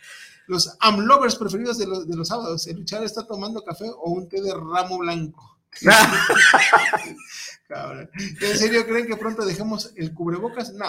Los 0.50 0.76
amlovers 0.80 1.36
preferidos 1.36 1.78
de 1.78 1.86
los, 1.86 2.08
de 2.08 2.16
los 2.16 2.26
sábados. 2.26 2.66
El 2.66 2.84
está 2.84 3.24
tomando 3.24 3.62
café 3.62 3.84
o 3.88 4.10
un 4.10 4.28
té 4.28 4.42
de 4.42 4.52
ramo 4.52 4.98
blanco. 4.98 5.60
Cabrón. 7.68 8.10
¿En 8.40 8.58
serio 8.58 8.84
creen 8.84 9.06
que 9.06 9.16
pronto 9.16 9.44
dejemos 9.44 9.92
el 9.94 10.12
cubrebocas? 10.12 10.72
No. 10.74 10.86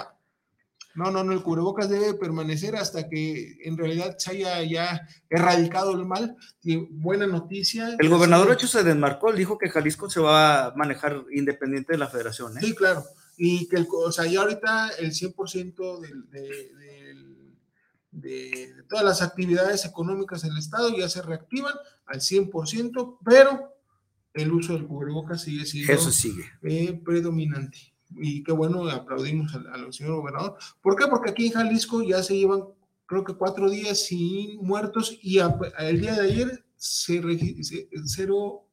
No, 0.96 1.12
no, 1.12 1.24
no, 1.24 1.32
el 1.32 1.44
cubrebocas 1.44 1.90
debe 1.90 2.16
permanecer 2.16 2.76
hasta 2.76 3.08
que 3.08 3.60
en 3.64 3.78
realidad 3.78 4.16
se 4.18 4.32
haya 4.32 4.64
ya 4.64 5.08
erradicado 5.30 5.92
el 5.92 6.06
mal. 6.08 6.36
Y 6.64 6.78
buena 6.78 7.28
noticia. 7.28 7.96
El 8.00 8.10
gobernador 8.10 8.52
hecho 8.52 8.66
se 8.68 8.84
desmarcó, 8.84 9.30
él 9.30 9.38
dijo 9.38 9.60
que 9.60 9.70
Jalisco 9.70 10.10
se 10.10 10.22
va 10.22 10.66
a 10.66 10.76
manejar 10.76 11.24
independiente 11.32 11.94
de 11.94 12.00
la 12.00 12.08
federación. 12.08 12.58
¿eh? 12.58 12.62
Sí, 12.64 12.74
claro. 12.74 13.06
Y 13.38 13.68
que, 13.70 13.76
el, 13.76 13.88
o 13.92 14.12
sea, 14.12 14.26
ya 14.26 14.42
ahorita 14.42 14.90
el 14.98 15.12
100% 15.12 16.00
del- 16.02 16.30
de, 16.32 16.42
del- 16.42 17.31
de, 18.12 18.74
de 18.76 18.84
todas 18.84 19.06
las 19.06 19.22
actividades 19.22 19.86
económicas 19.86 20.42
del 20.42 20.58
Estado 20.58 20.90
ya 20.96 21.08
se 21.10 21.22
reactivan 21.22 21.74
al 22.06 22.20
100%, 22.20 23.18
pero 23.24 23.74
el 24.34 24.52
uso 24.52 24.74
del 24.74 24.86
cubrebocas 24.88 25.42
sigue 25.44 25.66
siendo 25.66 25.92
Eso 25.94 26.12
sigue. 26.12 26.44
eh, 26.64 27.02
predominante. 27.04 27.78
Y 28.14 28.44
qué 28.44 28.52
bueno, 28.52 28.90
aplaudimos 28.90 29.54
al, 29.56 29.68
al 29.68 29.94
señor 29.94 30.16
gobernador. 30.18 30.58
¿Por 30.82 30.96
qué? 30.98 31.08
Porque 31.08 31.32
aquí 31.32 31.48
en 31.48 31.54
Jalisco 31.54 32.02
ya 32.04 32.22
se 32.22 32.38
llevan, 32.38 32.64
creo 33.06 33.24
que 33.24 33.34
cuatro 33.36 33.70
días 33.70 34.06
sin 34.06 34.58
muertos 34.58 35.18
y 35.22 35.40
a- 35.40 35.58
el 35.80 36.02
día 36.02 36.14
de 36.16 36.22
ayer 36.30 36.66
se 36.76 37.22
se- 37.64 37.90
cero 38.06 38.68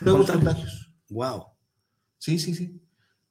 nuevos 0.00 0.30
contagios. 0.30 0.90
Wow. 1.08 1.44
Sí, 2.18 2.38
sí, 2.40 2.54
sí. 2.54 2.80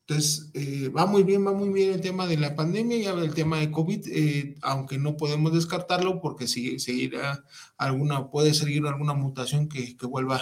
Entonces, 0.09 0.49
eh, 0.53 0.87
va 0.87 1.05
muy 1.05 1.23
bien, 1.23 1.45
va 1.45 1.51
muy 1.51 1.67
bien 1.69 1.91
el 1.91 1.99
tema 1.99 2.27
de 2.27 2.37
la 2.37 2.55
pandemia, 2.55 2.97
ya 2.97 3.11
el 3.11 3.33
tema 3.33 3.59
de 3.59 3.71
COVID, 3.71 4.07
eh, 4.07 4.55
aunque 4.61 4.97
no 4.97 5.17
podemos 5.17 5.53
descartarlo 5.53 6.21
porque 6.21 6.47
sigue, 6.47 6.79
seguirá 6.79 7.43
alguna, 7.77 8.29
puede 8.29 8.53
seguir 8.53 8.85
alguna 8.87 9.13
mutación 9.13 9.67
que, 9.67 9.97
que 9.97 10.05
vuelva 10.05 10.39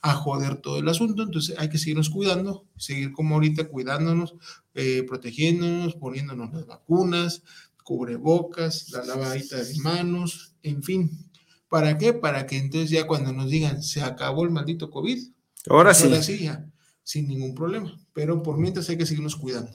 a 0.00 0.14
joder 0.14 0.56
todo 0.56 0.78
el 0.78 0.88
asunto, 0.88 1.24
entonces 1.24 1.58
hay 1.58 1.68
que 1.68 1.78
seguirnos 1.78 2.08
cuidando, 2.08 2.66
seguir 2.76 3.10
como 3.10 3.34
ahorita 3.34 3.68
cuidándonos, 3.68 4.36
eh, 4.74 5.02
protegiéndonos, 5.02 5.96
poniéndonos 5.96 6.52
las 6.52 6.66
vacunas, 6.66 7.42
cubrebocas, 7.82 8.90
la 8.90 9.04
lavadita 9.04 9.56
de 9.62 9.76
manos, 9.80 10.54
en 10.62 10.84
fin. 10.84 11.28
¿Para 11.68 11.98
qué? 11.98 12.12
Para 12.12 12.46
que 12.46 12.58
entonces 12.58 12.90
ya 12.90 13.08
cuando 13.08 13.32
nos 13.32 13.50
digan 13.50 13.82
se 13.82 14.02
acabó 14.02 14.44
el 14.44 14.50
maldito 14.50 14.88
COVID, 14.88 15.20
Ahora 15.68 15.92
sí. 15.94 16.04
Ahora 16.04 16.22
sí, 16.22 16.38
ya, 16.38 16.70
sin 17.02 17.28
ningún 17.28 17.54
problema. 17.54 17.94
Pero 18.12 18.42
por 18.42 18.58
mientras 18.58 18.88
hay 18.88 18.98
que 18.98 19.06
seguirnos 19.06 19.36
cuidando. 19.36 19.70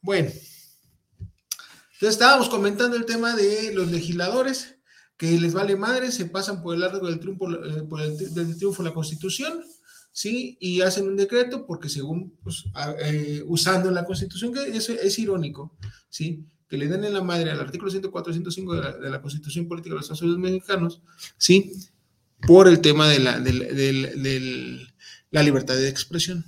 Bueno, 0.00 0.28
entonces 1.18 2.14
estábamos 2.14 2.48
comentando 2.48 2.96
el 2.96 3.06
tema 3.06 3.34
de 3.34 3.72
los 3.74 3.90
legisladores 3.90 4.74
que 5.16 5.40
les 5.40 5.54
vale 5.54 5.76
madre, 5.76 6.12
se 6.12 6.26
pasan 6.26 6.62
por 6.62 6.74
el 6.74 6.80
largo 6.82 7.06
del 7.06 7.18
triunfo, 7.18 7.50
eh, 7.50 7.82
por 7.88 8.02
el 8.02 8.16
triunfo 8.58 8.82
de 8.82 8.88
la 8.90 8.94
Constitución, 8.94 9.62
¿sí? 10.12 10.58
Y 10.60 10.82
hacen 10.82 11.08
un 11.08 11.16
decreto 11.16 11.64
porque 11.66 11.88
según, 11.88 12.36
pues, 12.42 12.64
eh, 13.00 13.42
usando 13.46 13.90
la 13.90 14.04
Constitución, 14.04 14.52
que 14.52 14.76
eso 14.76 14.92
es 14.92 15.18
irónico, 15.18 15.74
¿sí? 16.10 16.44
Que 16.68 16.76
le 16.76 16.88
den 16.88 17.04
en 17.04 17.14
la 17.14 17.22
madre 17.22 17.50
al 17.50 17.60
artículo 17.60 17.90
104, 17.90 18.32
105 18.34 18.74
de 18.74 18.80
la, 18.82 18.92
de 18.98 19.08
la 19.10 19.22
Constitución 19.22 19.66
Política 19.66 19.94
de 19.94 19.96
los 19.96 20.04
Estados 20.04 20.22
Unidos 20.22 20.40
Mexicanos, 20.40 21.00
¿sí? 21.38 21.72
Por 22.46 22.68
el 22.68 22.80
tema 22.82 23.08
de 23.08 23.18
la, 23.20 23.40
del- 23.40 23.74
del- 24.22 24.92
la 25.30 25.42
libertad 25.42 25.76
de 25.76 25.88
expresión. 25.88 26.44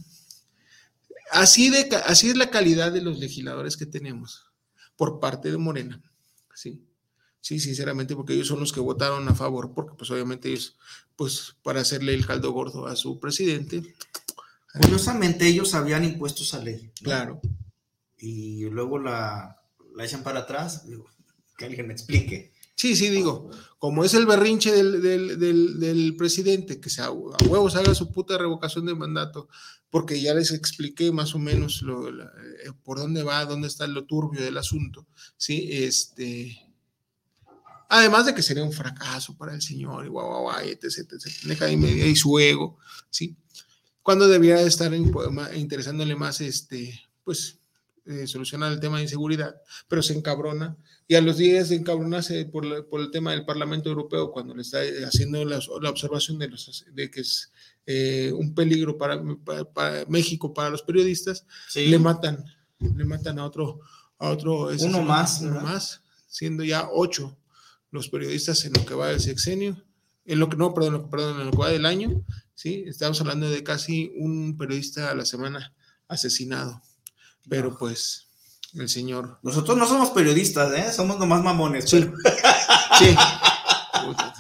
Así, 1.33 1.71
de, 1.71 1.89
así 2.07 2.31
es 2.31 2.37
la 2.37 2.51
calidad 2.51 2.93
de 2.93 3.03
los 3.03 3.19
legisladores 3.19 3.77
que 3.77 3.87
tenemos 3.87 4.47
por 4.97 5.21
parte 5.21 5.51
de 5.51 5.59
Morena, 5.59 6.03
¿sí? 6.55 6.85
Sí, 7.41 7.61
sinceramente, 7.61 8.17
porque 8.17 8.35
ellos 8.35 8.49
son 8.49 8.61
los 8.61 8.73
que 8.73 8.81
votaron 8.81 9.29
a 9.29 9.35
favor, 9.35 9.73
porque 9.73 9.95
pues 9.97 10.11
obviamente 10.11 10.49
ellos, 10.49 10.77
pues 11.17 11.57
para 11.63 11.81
hacerle 11.81 12.15
el 12.15 12.27
caldo 12.27 12.53
gordo 12.53 12.87
a 12.87 12.97
su 12.97 13.21
presidente, 13.21 13.95
Curiosamente, 14.73 15.47
ellos 15.47 15.75
habían 15.75 16.05
impuesto 16.05 16.43
esa 16.43 16.59
ley. 16.63 16.93
¿no? 17.01 17.05
claro, 17.05 17.41
Y 18.19 18.65
luego 18.65 18.99
la, 18.99 19.61
la 19.95 20.05
echan 20.05 20.23
para 20.23 20.41
atrás. 20.41 20.87
Digo, 20.87 21.09
que 21.57 21.65
alguien 21.65 21.87
me 21.87 21.95
explique. 21.95 22.53
Sí, 22.79 22.95
sí, 22.95 23.09
digo, 23.09 23.51
como 23.81 24.05
es 24.05 24.15
el 24.15 24.25
berrinche 24.25 24.71
del, 24.71 25.03
del- 25.03 25.81
del- 25.81 26.17
presidente, 26.17 26.81
que 26.81 26.89
a, 27.01 27.11
huevos 27.11 27.75
haga 27.75 27.93
su 27.93 28.13
puta 28.13 28.39
revocación 28.39 28.87
de 28.87 28.95
mandato, 28.95 29.49
porque 29.91 30.21
ya 30.21 30.33
les 30.33 30.53
expliqué 30.53 31.11
más 31.11 31.35
o 31.35 31.41
menos 31.41 31.83
eh, 31.85 32.71
por 32.85 32.99
dónde 32.99 33.25
va, 33.25 33.45
dónde 33.47 33.67
está 33.67 33.89
lo 33.89 34.05
turbio 34.05 34.41
del 34.43 34.57
asunto, 34.59 35.09
¿sí? 35.37 35.69
Este, 35.73 36.57
además 37.89 38.27
de 38.27 38.35
que 38.35 38.43
sería 38.43 38.63
un 38.63 38.73
fracaso 38.73 39.37
para 39.37 39.55
el 39.55 39.61
señor, 39.63 40.07
y 40.07 40.09
guau, 40.09 40.43
guau, 40.43 40.61
etc, 40.61 40.85
etc, 41.13 41.27
deja 41.47 41.71
y 41.71 41.77
media, 41.77 42.07
y 42.07 42.15
su 42.15 42.39
ego, 42.39 42.79
¿sí? 43.11 43.37
Cuando 44.03 44.29
debiera 44.29 44.61
de 44.61 44.69
estar 44.69 44.93
interesándole 44.95 46.15
más, 46.15 46.41
este, 46.41 46.99
pues, 47.25 47.58
eh, 48.09 48.27
solucionar 48.27 48.73
el 48.73 48.81
tema 48.81 48.97
de 48.97 49.05
inseguridad, 49.05 49.55
pero 49.89 50.03
se 50.03 50.15
encabrona. 50.15 50.77
Y 51.07 51.15
a 51.15 51.21
los 51.21 51.37
días 51.37 51.69
de 51.69 51.77
encabronarse 51.77 52.45
por, 52.47 52.65
la- 52.65 52.83
por 52.83 53.01
el 53.01 53.11
tema 53.11 53.31
del 53.33 53.45
Parlamento 53.45 53.89
Europeo, 53.89 54.31
cuando 54.33 54.55
le 54.55 54.63
está 54.63 54.85
eh, 54.85 55.05
haciendo 55.05 55.45
la, 55.45 55.61
la 55.81 55.91
observación 55.91 56.39
de, 56.39 56.49
los, 56.49 56.85
de 56.93 57.11
que 57.11 57.21
es 57.21 57.53
eh, 57.87 58.33
un 58.35 58.55
peligro 58.55 58.99
para, 58.99 59.23
para- 59.45 59.65
para 59.65 60.05
México, 60.07 60.53
para 60.53 60.71
los 60.71 60.83
periodistas, 60.83 61.47
le 61.91 61.99
matan, 61.99 62.45
le 62.81 63.05
matan 63.05 63.39
a 63.39 63.45
otro, 63.45 63.81
a 64.19 64.31
otro 64.31 64.69
Uno 64.81 65.03
más, 65.03 65.41
uno 65.41 65.51
¿verdad? 65.55 65.63
más, 65.63 66.03
siendo 66.29 66.65
ya 66.65 66.89
ocho 66.93 67.39
los 67.91 68.09
periodistas 68.09 68.65
en 68.67 68.73
lo 68.75 68.85
que 68.85 68.95
va 68.95 69.09
del 69.09 69.21
sexenio, 69.21 69.83
en 70.27 70.39
lo 70.39 70.49
que 70.51 70.57
no, 70.59 70.75
perdón, 70.75 71.09
perdón, 71.11 71.41
en 71.41 71.47
lo 71.47 71.53
que 71.53 71.59
va 71.59 71.71
del 71.71 71.87
año, 71.87 72.23
sí, 72.55 72.85
estamos 72.87 73.19
hablando 73.23 73.49
de 73.49 73.63
casi 73.63 74.13
un 74.17 74.59
periodista 74.59 75.11
a 75.11 75.15
la 75.15 75.25
semana 75.25 75.75
asesinado, 76.07 76.83
pero 77.49 77.77
pues 77.77 78.27
el 78.75 78.89
señor 78.89 79.39
Nosotros 79.43 79.77
no 79.79 79.87
somos 79.87 80.11
periodistas, 80.11 80.73
¿eh? 80.75 80.93
Somos 80.93 81.19
nomás 81.19 81.43
mamones. 81.43 81.89
Sí. 81.89 82.01
pero- 82.01 82.37
Sí. 82.99 83.15
Puta, 84.05 84.35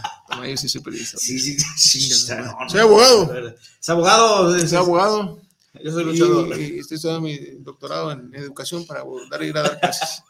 yo 0.46 0.56
sí 0.56 0.68
soy 0.68 0.80
periodista. 0.82 1.18
Sí, 1.18 1.38
sí, 1.38 1.58
sí. 1.76 2.08
No, 2.36 2.44
no, 2.64 2.68
Soy 2.70 2.80
abogado. 2.80 3.26
no, 3.32 3.48
Es 3.80 3.88
abogado. 3.88 4.56
es- 4.56 4.70
Soy 4.70 4.78
abogado. 4.78 5.40
Yo 5.82 5.92
soy 5.92 6.04
luchador. 6.04 6.58
y 6.60 6.78
estoy 6.80 6.96
estudiando 6.96 7.20
mi 7.20 7.36
doctorado 7.60 8.10
en 8.10 8.34
educación 8.34 8.84
para 8.86 9.04
dar 9.30 9.42
ir 9.42 9.56
a 9.56 9.62
dar 9.62 9.78
clases. 9.80 10.22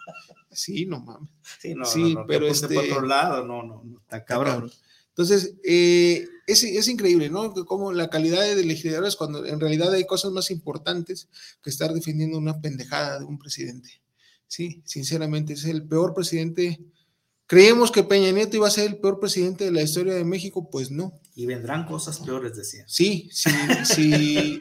Sí, 0.52 0.84
no 0.86 1.00
mames. 1.00 1.28
Sí, 1.60 1.74
no, 1.74 1.84
sí, 1.84 2.14
no, 2.14 2.20
no, 2.20 2.26
pero 2.26 2.46
este- 2.48 2.74
por 2.74 2.84
otro 2.84 3.02
lado, 3.02 3.44
no, 3.46 3.62
no, 3.62 3.82
no, 3.84 3.98
está 4.00 4.24
cabrón. 4.24 4.70
Entonces, 5.10 5.54
eh, 5.64 6.26
es, 6.48 6.64
es 6.64 6.88
increíble, 6.88 7.30
¿no? 7.30 7.52
Como 7.66 7.92
la 7.92 8.10
calidad 8.10 8.42
de 8.42 8.64
legisladores, 8.64 9.14
cuando 9.16 9.46
en 9.46 9.60
realidad 9.60 9.92
hay 9.92 10.04
cosas 10.04 10.32
más 10.32 10.50
importantes 10.50 11.28
que 11.62 11.70
estar 11.70 11.92
defendiendo 11.92 12.38
una 12.38 12.60
pendejada 12.60 13.20
de 13.20 13.24
un 13.24 13.38
presidente. 13.38 14.00
Sí, 14.46 14.82
sinceramente, 14.84 15.52
es 15.52 15.64
el 15.66 15.86
peor 15.86 16.14
presidente. 16.14 16.80
Creemos 17.46 17.92
que 17.92 18.02
Peña 18.02 18.32
Nieto 18.32 18.56
iba 18.56 18.66
a 18.66 18.70
ser 18.70 18.88
el 18.88 18.96
peor 18.96 19.20
presidente 19.20 19.64
de 19.64 19.72
la 19.72 19.82
historia 19.82 20.14
de 20.14 20.24
México, 20.24 20.68
pues 20.70 20.90
no. 20.90 21.12
Y 21.34 21.46
vendrán 21.46 21.86
cosas 21.86 22.18
peores, 22.18 22.56
decía. 22.56 22.84
Sí, 22.88 23.28
sí, 23.30 23.50
sí. 23.84 24.60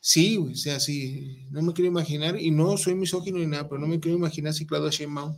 Sí, 0.00 0.36
o 0.36 0.54
sea, 0.54 0.78
sí, 0.78 1.48
no 1.50 1.62
me 1.62 1.72
quiero 1.72 1.88
imaginar, 1.88 2.40
y 2.40 2.52
no 2.52 2.76
soy 2.76 2.94
misógino 2.94 3.38
ni 3.38 3.46
nada, 3.46 3.68
pero 3.68 3.80
no 3.80 3.88
me 3.88 3.98
quiero 3.98 4.16
imaginar 4.16 4.54
si 4.54 4.64
Claudia 4.64 4.90
Sheinbaum 4.90 5.36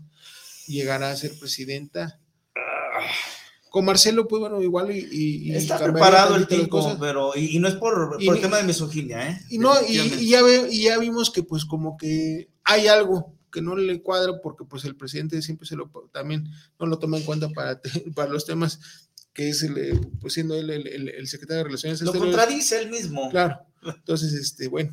llegara 0.66 1.10
a 1.10 1.16
ser 1.16 1.38
presidenta. 1.38 2.20
Con 3.78 3.84
Marcelo, 3.84 4.26
pues 4.26 4.40
bueno, 4.40 4.60
igual 4.60 4.90
y... 4.90 5.06
y- 5.10 5.54
Está 5.54 5.78
preparado 5.78 6.34
el 6.34 6.68
cosas. 6.68 6.96
pero. 6.98 7.30
Y, 7.36 7.54
y 7.56 7.58
no 7.60 7.68
es 7.68 7.76
por, 7.76 8.18
el 8.20 8.40
tema 8.40 8.56
de 8.56 8.64
misoginia, 8.64 9.30
¿eh? 9.30 9.40
Y 9.50 9.58
no, 9.58 9.72
y, 9.86 10.26
ya 10.28 10.42
ve- 10.42 10.66
y 10.68 10.82
ya 10.82 10.98
vimos 10.98 11.30
que 11.30 11.44
pues 11.44 11.64
como 11.64 11.96
que 11.96 12.48
hay 12.64 12.88
algo 12.88 13.34
que 13.52 13.62
no 13.62 13.76
le 13.76 14.02
cuadra 14.02 14.40
porque 14.42 14.64
pues 14.64 14.84
el 14.84 14.96
presidente 14.96 15.40
siempre 15.42 15.68
se 15.68 15.76
lo 15.76 15.88
también 16.12 16.48
no 16.80 16.86
lo 16.86 16.98
toma 16.98 17.18
en 17.18 17.22
cuenta 17.22 17.48
para, 17.50 17.80
para 18.16 18.28
los 18.30 18.44
temas 18.44 18.80
que 19.32 19.48
es 19.50 19.62
el, 19.62 20.00
pues 20.20 20.34
siendo 20.34 20.56
él 20.56 20.70
el, 20.70 20.88
el- 20.88 21.08
el 21.10 21.28
secretario 21.28 21.58
de 21.58 21.64
Relaciones 21.64 22.02
Lo 22.02 22.12
contradice 22.12 22.80
él 22.80 22.90
mismo. 22.90 23.30
Claro. 23.30 23.60
Entonces, 23.84 24.32
este, 24.32 24.66
bueno. 24.66 24.92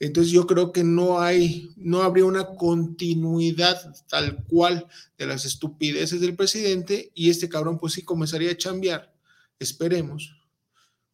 Entonces 0.00 0.32
yo 0.32 0.46
creo 0.46 0.72
que 0.72 0.84
no 0.84 1.20
hay, 1.20 1.72
no 1.76 2.02
habría 2.02 2.24
una 2.24 2.46
continuidad 2.46 3.94
tal 4.08 4.44
cual 4.44 4.86
de 5.16 5.26
las 5.26 5.44
estupideces 5.44 6.20
del 6.20 6.36
presidente 6.36 7.12
y 7.14 7.30
este 7.30 7.48
cabrón 7.48 7.78
pues 7.78 7.94
sí 7.94 8.02
comenzaría 8.02 8.50
a 8.50 8.56
chambear, 8.56 9.14
esperemos, 9.58 10.34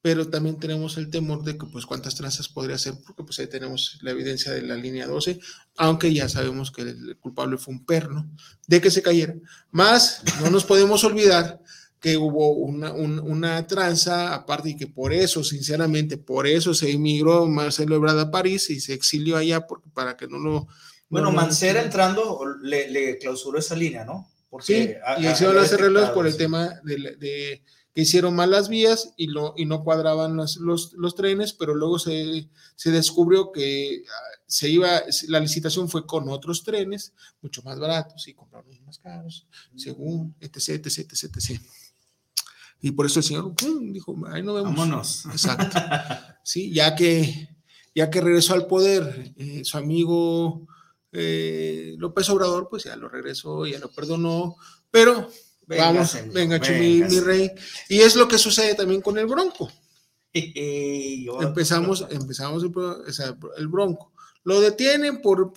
pero 0.03 0.29
también 0.29 0.59
tenemos 0.59 0.97
el 0.97 1.11
temor 1.11 1.45
de 1.45 1.59
que 1.59 1.67
pues 1.67 1.85
cuántas 1.85 2.15
trazas 2.15 2.49
podría 2.49 2.79
ser, 2.79 2.95
porque 3.07 3.23
pues 3.23 3.39
ahí 3.39 3.49
tenemos 3.49 3.99
la 4.01 4.13
evidencia 4.13 4.51
de 4.53 4.63
la 4.63 4.77
línea 4.77 5.07
12, 5.07 5.39
aunque 5.77 6.13
ya 6.13 6.29
sabemos 6.29 6.71
que 6.71 6.83
el 6.83 7.19
culpable 7.19 7.59
fue 7.59 7.75
un 7.75 7.85
perno 7.85 8.31
de 8.67 8.81
que 8.81 8.91
se 8.91 9.03
cayera. 9.03 9.35
Más, 9.71 10.23
no 10.41 10.51
nos 10.51 10.65
podemos 10.65 11.05
olvidar 11.05 11.61
que 12.01 12.17
hubo 12.17 12.53
una, 12.53 12.93
una 12.93 13.67
tranza, 13.67 14.35
aparte 14.35 14.71
y 14.71 14.77
que 14.77 14.87
por 14.87 15.13
eso, 15.13 15.45
sinceramente, 15.45 16.17
por 16.17 16.47
eso 16.47 16.73
se 16.73 16.91
emigró 16.91 17.47
Marcelo 17.47 17.95
Ebrard 17.95 18.19
a 18.19 18.31
París 18.31 18.71
y 18.71 18.81
se 18.81 18.95
exilió 18.95 19.37
allá 19.37 19.67
porque, 19.67 19.91
para 19.91 20.17
que 20.17 20.27
no 20.27 20.39
lo... 20.39 20.67
Bueno, 21.11 21.31
Mancera 21.31 21.83
entrando 21.83 22.41
le, 22.63 23.19
clausuró 23.19 23.59
esa 23.59 23.77
línea, 23.77 24.05
¿no? 24.05 24.31
Porque 24.49 24.67
sí, 24.67 24.95
y 25.19 25.27
hicieron 25.29 25.57
las 25.57 25.73
arreglos 25.73 26.11
por 26.11 26.27
el 26.27 26.37
tema 26.37 26.81
de, 26.85 27.63
que 27.95 28.01
hicieron 28.01 28.35
malas 28.35 28.69
vías 28.69 29.13
y, 29.17 29.27
lo, 29.27 29.53
y 29.57 29.67
no 29.67 29.85
cuadraban 29.85 30.37
los, 30.37 30.57
los, 30.57 31.15
trenes, 31.15 31.53
pero 31.53 31.75
luego 31.75 31.99
se, 31.99 32.49
se, 32.77 32.91
descubrió 32.91 33.53
que 33.53 34.05
ah, 34.09 34.41
se 34.47 34.71
iba, 34.71 35.03
la 35.29 35.41
licitación 35.41 35.89
fue 35.89 36.07
con 36.07 36.29
otros 36.29 36.63
trenes, 36.63 37.13
mucho 37.43 37.63
más 37.63 37.79
baratos 37.79 38.27
y 38.27 38.35
compraron 38.35 38.71
más 38.85 38.99
caros, 38.99 39.47
según, 39.77 40.35
etc, 40.41 40.85
etc, 40.87 40.99
etc, 41.13 41.37
etc. 41.37 41.61
Y 42.83 42.93
por 42.93 43.07
eso 43.07 43.21
el 43.21 43.25
señor 43.25 43.55
dijo, 43.93 44.17
ahí 44.29 44.43
no 44.43 44.55
vemos. 44.55 44.75
Vámonos. 44.75 45.27
Exacto. 45.27 45.79
Sí, 46.43 46.73
ya 46.73 46.97
que, 46.97 47.51
ya 47.95 48.11
que 48.11 48.23
regresó 48.23 48.55
al 48.55 48.67
poder, 48.67 49.35
eh, 49.37 49.61
su 49.63 49.77
amigo 49.77 50.67
eh, 51.13 51.95
López 51.99 52.29
Obrador, 52.31 52.69
pues 52.69 52.85
ya 52.85 52.97
lo 52.97 53.11
regresó, 53.11 53.67
ya 53.67 53.79
lo 53.79 53.91
perdonó, 53.91 54.57
pero 54.91 55.29
vamos, 55.67 56.17
venga, 56.33 56.59
mi, 56.59 57.03
mi, 57.03 57.21
rey. 57.21 57.53
Y 57.91 58.01
es 58.01 58.17
lo 58.17 58.27
que 58.27 58.39
sucede 58.39 58.75
también 58.75 59.03
con 59.03 59.19
el 59.19 59.27
Bronco. 59.27 59.71
empezamos, 60.33 62.07
empezamos 62.11 62.65
el, 62.65 62.73
el 63.59 63.69
Bronco. 63.69 64.13
Lo 64.43 64.61
detienen 64.61 65.21
por 65.21 65.53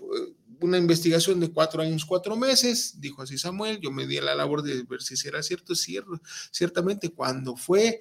una 0.63 0.77
investigación 0.77 1.39
de 1.39 1.51
cuatro 1.51 1.81
años, 1.81 2.05
cuatro 2.05 2.35
meses, 2.35 2.99
dijo 2.99 3.21
así 3.21 3.37
Samuel, 3.37 3.79
yo 3.81 3.91
me 3.91 4.07
di 4.07 4.17
a 4.17 4.21
la 4.21 4.35
labor 4.35 4.63
de 4.63 4.83
ver 4.83 5.01
si 5.01 5.15
era 5.27 5.43
cierto, 5.43 5.75
cierto 5.75 6.21
ciertamente 6.51 7.09
cuando 7.09 7.55
fue, 7.55 7.99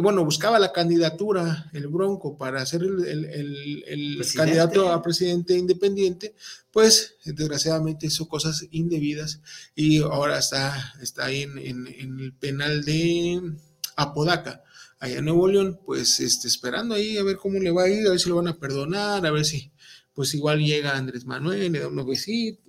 bueno, 0.00 0.24
buscaba 0.24 0.58
la 0.58 0.72
candidatura, 0.72 1.70
el 1.72 1.88
Bronco, 1.88 2.36
para 2.36 2.64
ser 2.66 2.82
el, 2.82 4.22
candidato 4.34 4.92
a 4.92 5.02
presidente 5.02 5.56
independiente, 5.56 6.34
pues 6.70 7.16
desgraciadamente 7.24 8.06
hizo 8.06 8.28
cosas 8.28 8.66
indebidas 8.70 9.40
y 9.74 10.02
ahora 10.02 10.38
está, 10.38 10.94
está 11.00 11.26
ahí 11.26 11.42
en, 11.42 11.58
en 11.58 12.20
el 12.20 12.32
penal 12.32 12.84
de 12.84 13.40
Apodaca 13.96 14.64
allá 15.00 15.18
en 15.18 15.24
Nuevo 15.24 15.48
León, 15.48 15.80
pues 15.84 16.20
este, 16.20 16.46
esperando 16.46 16.94
ahí 16.94 17.16
a 17.16 17.22
ver 17.22 17.36
cómo 17.36 17.58
le 17.58 17.70
va 17.70 17.84
a 17.84 17.88
ir, 17.88 18.06
a 18.06 18.10
ver 18.10 18.20
si 18.20 18.28
lo 18.28 18.36
van 18.36 18.48
a 18.48 18.58
perdonar, 18.58 19.24
a 19.24 19.30
ver 19.30 19.46
si, 19.46 19.72
pues 20.20 20.34
igual 20.34 20.58
llega 20.58 20.98
Andrés 20.98 21.24
Manuel, 21.24 21.72
le 21.72 21.78
da 21.78 21.88
unos 21.88 22.04
besitos. 22.04 22.62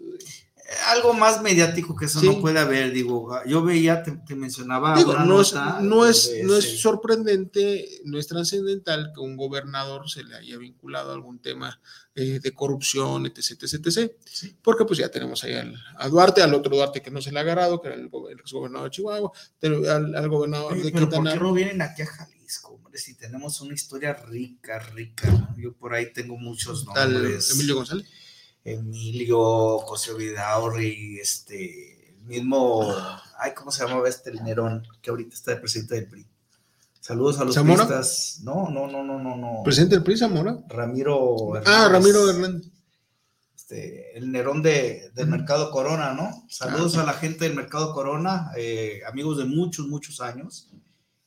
Algo 0.87 1.13
más 1.13 1.41
mediático 1.41 1.97
que 1.97 2.05
eso 2.05 2.21
no 2.21 2.39
puede 2.39 2.59
haber, 2.59 2.93
digo, 2.93 3.29
yo 3.45 3.61
veía, 3.61 4.03
te, 4.03 4.35
mencionaba. 4.37 4.95
no, 5.25 5.41
es, 5.41 5.53
no, 5.81 6.05
es, 6.05 6.31
no 6.45 6.55
es 6.55 6.79
sorprendente, 6.79 7.85
no 8.05 8.17
es 8.17 8.27
trascendental 8.27 9.11
que 9.13 9.19
un 9.19 9.35
gobernador 9.35 10.09
se 10.09 10.23
le 10.23 10.33
haya 10.33 10.57
vinculado 10.57 11.11
a 11.11 11.13
algún 11.13 11.39
tema 11.39 11.81
eh, 12.15 12.39
de 12.41 12.53
corrupción, 12.53 13.25
etc, 13.25 13.63
etc, 13.63 13.85
etc. 13.85 14.11
Porque 14.61 14.85
pues 14.85 14.99
ya 14.99 15.09
tenemos 15.09 15.43
ahí 15.43 15.55
a 15.97 16.07
Duarte, 16.07 16.41
al 16.41 16.53
otro 16.53 16.73
Duarte 16.73 17.01
que 17.01 17.11
no 17.11 17.21
se 17.21 17.33
le 17.33 17.39
ha 17.39 17.41
agarrado, 17.41 17.81
que 17.81 17.89
era 17.89 17.97
el, 17.97 18.07
gobernador 18.07 18.85
de 18.85 18.91
Chihuahua, 18.91 19.29
al, 19.61 20.29
gobernador 20.29 20.81
de 20.81 20.89
Quintana. 20.93 21.31
¿Por 21.31 21.33
qué 21.33 21.39
no 21.43 21.51
vienen 21.51 21.81
aquí 21.81 22.03
a 22.03 22.05
Jalisco? 22.05 22.40
Si 22.97 23.15
tenemos 23.15 23.61
una 23.61 23.73
historia 23.73 24.13
rica, 24.13 24.79
rica. 24.79 25.53
Yo 25.57 25.73
por 25.73 25.93
ahí 25.93 26.11
tengo 26.13 26.37
muchos 26.37 26.85
nombres. 26.85 27.51
Emilio 27.51 27.75
González. 27.75 28.07
Emilio, 28.63 29.79
José 29.79 30.13
Vidaurri, 30.13 31.19
este, 31.19 32.15
el 32.15 32.25
mismo, 32.25 32.93
ay, 33.39 33.53
¿cómo 33.55 33.71
se 33.71 33.83
llamaba 33.83 34.07
este 34.07 34.29
el 34.29 34.43
Nerón 34.43 34.87
que 35.01 35.09
ahorita 35.09 35.33
está 35.33 35.51
de 35.51 35.57
presidente 35.57 35.95
del 35.95 36.07
PRI? 36.07 36.27
Saludos 36.99 37.39
a 37.39 37.45
los 37.45 37.55
¿Zamora? 37.55 37.87
No, 38.43 38.69
no, 38.69 38.87
no, 38.87 39.03
no, 39.03 39.17
no, 39.19 39.35
no. 39.35 39.63
¿Presidente 39.63 39.95
del 39.95 40.03
PRI, 40.03 40.17
Zamora? 40.17 40.59
Ramiro 40.69 41.55
Hernández. 41.55 41.73
Ah, 41.75 41.89
Ramiro 41.89 42.29
Hernández. 42.29 42.71
Este, 43.55 44.15
el 44.15 44.31
Nerón 44.31 44.61
de, 44.61 45.09
del 45.15 45.27
Mercado 45.27 45.71
Corona, 45.71 46.13
¿no? 46.13 46.45
Saludos 46.47 46.97
ah. 46.97 47.01
a 47.01 47.05
la 47.05 47.13
gente 47.13 47.45
del 47.45 47.55
Mercado 47.55 47.93
Corona, 47.93 48.51
eh, 48.55 49.01
amigos 49.07 49.39
de 49.39 49.45
muchos, 49.45 49.87
muchos 49.87 50.21
años. 50.21 50.69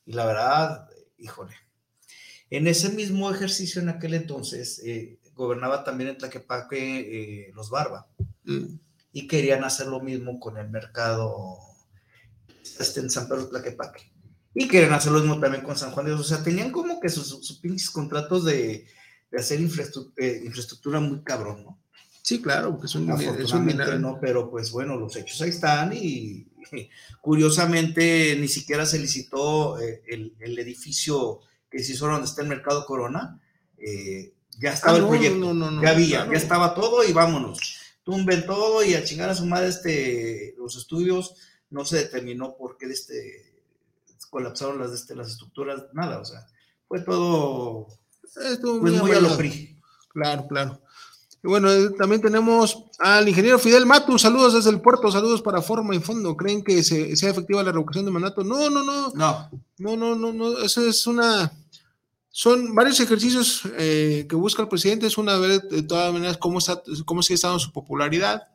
Y 0.06 0.12
la 0.12 0.26
verdad, 0.26 0.88
híjole. 1.24 1.54
En 2.50 2.66
ese 2.66 2.90
mismo 2.90 3.30
ejercicio 3.30 3.80
en 3.80 3.88
aquel 3.88 4.14
entonces 4.14 4.80
eh, 4.84 5.18
gobernaba 5.34 5.82
también 5.82 6.10
en 6.10 6.18
Tlaquepaque 6.18 7.48
eh, 7.48 7.52
los 7.54 7.70
Barba 7.70 8.06
mm. 8.44 8.76
y 9.12 9.26
querían 9.26 9.64
hacer 9.64 9.86
lo 9.86 10.00
mismo 10.00 10.38
con 10.38 10.58
el 10.58 10.68
mercado 10.68 11.58
este, 12.78 13.00
en 13.00 13.10
San 13.10 13.26
Pedro 13.26 13.48
Tlaquepaque 13.48 14.12
y 14.54 14.68
querían 14.68 14.92
hacer 14.92 15.10
lo 15.10 15.20
mismo 15.20 15.40
también 15.40 15.64
con 15.64 15.76
San 15.76 15.90
Juan 15.90 16.06
de 16.06 16.12
Dios. 16.12 16.20
O 16.20 16.28
sea, 16.28 16.44
tenían 16.44 16.70
como 16.70 17.00
que 17.00 17.08
sus, 17.08 17.58
pinches 17.60 17.90
contratos 17.90 18.44
de, 18.44 18.86
hacer 19.36 19.58
eh, 19.58 20.42
infraestructura, 20.44 21.00
muy 21.00 21.22
cabrón, 21.24 21.64
¿no? 21.64 21.80
Sí, 22.22 22.40
claro, 22.40 22.70
porque 22.70 22.86
es 22.86 22.94
un, 22.94 23.06
no, 23.06 24.18
pero 24.20 24.50
pues 24.50 24.70
bueno, 24.70 24.96
los 24.96 25.14
hechos 25.16 25.42
ahí 25.42 25.50
están 25.50 25.92
y, 25.92 26.46
curiosamente 27.20 28.36
ni 28.38 28.48
siquiera 28.48 28.86
se 28.86 28.98
licitó 28.98 29.78
el, 29.78 30.34
el 30.38 30.58
edificio 30.58 31.40
que 31.74 31.82
se 31.82 31.92
hizo 31.92 32.06
donde 32.06 32.26
está 32.26 32.42
el 32.42 32.48
Mercado 32.48 32.86
Corona, 32.86 33.40
eh, 33.78 34.32
ya 34.58 34.72
estaba 34.72 34.96
ah, 34.96 35.00
el 35.00 35.06
proyecto, 35.08 35.82
ya 35.82 35.90
había, 35.90 36.26
ya 36.26 36.38
estaba 36.38 36.74
todo 36.74 37.02
y 37.02 37.12
vámonos. 37.12 37.80
Tumben 38.04 38.46
todo 38.46 38.84
y 38.84 38.94
a 38.94 39.02
chingar 39.02 39.30
a 39.30 39.34
su 39.34 39.44
madre 39.46 39.68
este, 39.68 40.54
los 40.56 40.76
estudios, 40.76 41.34
no 41.70 41.84
se 41.84 41.96
determinó 41.96 42.56
por 42.56 42.76
qué 42.76 42.86
este, 42.86 43.60
colapsaron 44.30 44.78
las, 44.78 44.92
este, 44.92 45.16
las 45.16 45.30
estructuras, 45.30 45.86
nada, 45.92 46.20
o 46.20 46.24
sea, 46.24 46.46
fue 46.86 47.00
todo 47.00 47.88
pues, 48.80 49.02
muy, 49.02 49.10
a 49.10 49.20
lo 49.20 49.36
PRI. 49.36 49.76
Claro, 50.10 50.46
claro. 50.46 50.80
Y 51.45 51.47
bueno, 51.47 51.70
eh, 51.70 51.90
también 51.99 52.22
tenemos 52.22 52.84
al 52.99 53.28
ingeniero 53.28 53.59
Fidel 53.59 53.84
Matu, 53.84 54.18
saludos 54.18 54.55
desde 54.55 54.70
el 54.70 54.80
puerto, 54.80 55.12
saludos 55.12 55.42
para 55.42 55.61
Forma 55.61 55.95
y 55.95 56.01
Fondo. 56.01 56.34
¿Creen 56.38 56.64
que 56.64 56.82
sea 56.82 57.30
efectiva 57.30 57.62
la 57.62 57.70
revocación 57.70 58.07
de 58.07 58.11
mandato? 58.11 58.42
No, 58.42 58.70
no, 58.70 58.82
no. 58.82 59.12
No. 59.14 59.51
No, 59.76 59.97
no, 59.97 60.14
no, 60.16 60.32
no. 60.32 60.59
Eso 60.59 60.80
es 60.88 61.07
una 61.07 61.53
son 62.36 62.74
varios 62.74 62.99
ejercicios 62.99 63.61
eh, 63.78 64.26
que 64.28 64.34
busca 64.34 64.61
el 64.61 64.68
presidente. 64.68 65.07
Es 65.07 65.18
una 65.18 65.36
vez, 65.36 65.68
de 65.68 65.84
todas 65.84 66.12
maneras, 66.12 66.36
cómo, 66.36 66.59
está, 66.59 66.82
cómo 67.05 67.22
sigue 67.22 67.34
estando 67.36 67.61
su 67.61 67.70
popularidad. 67.70 68.49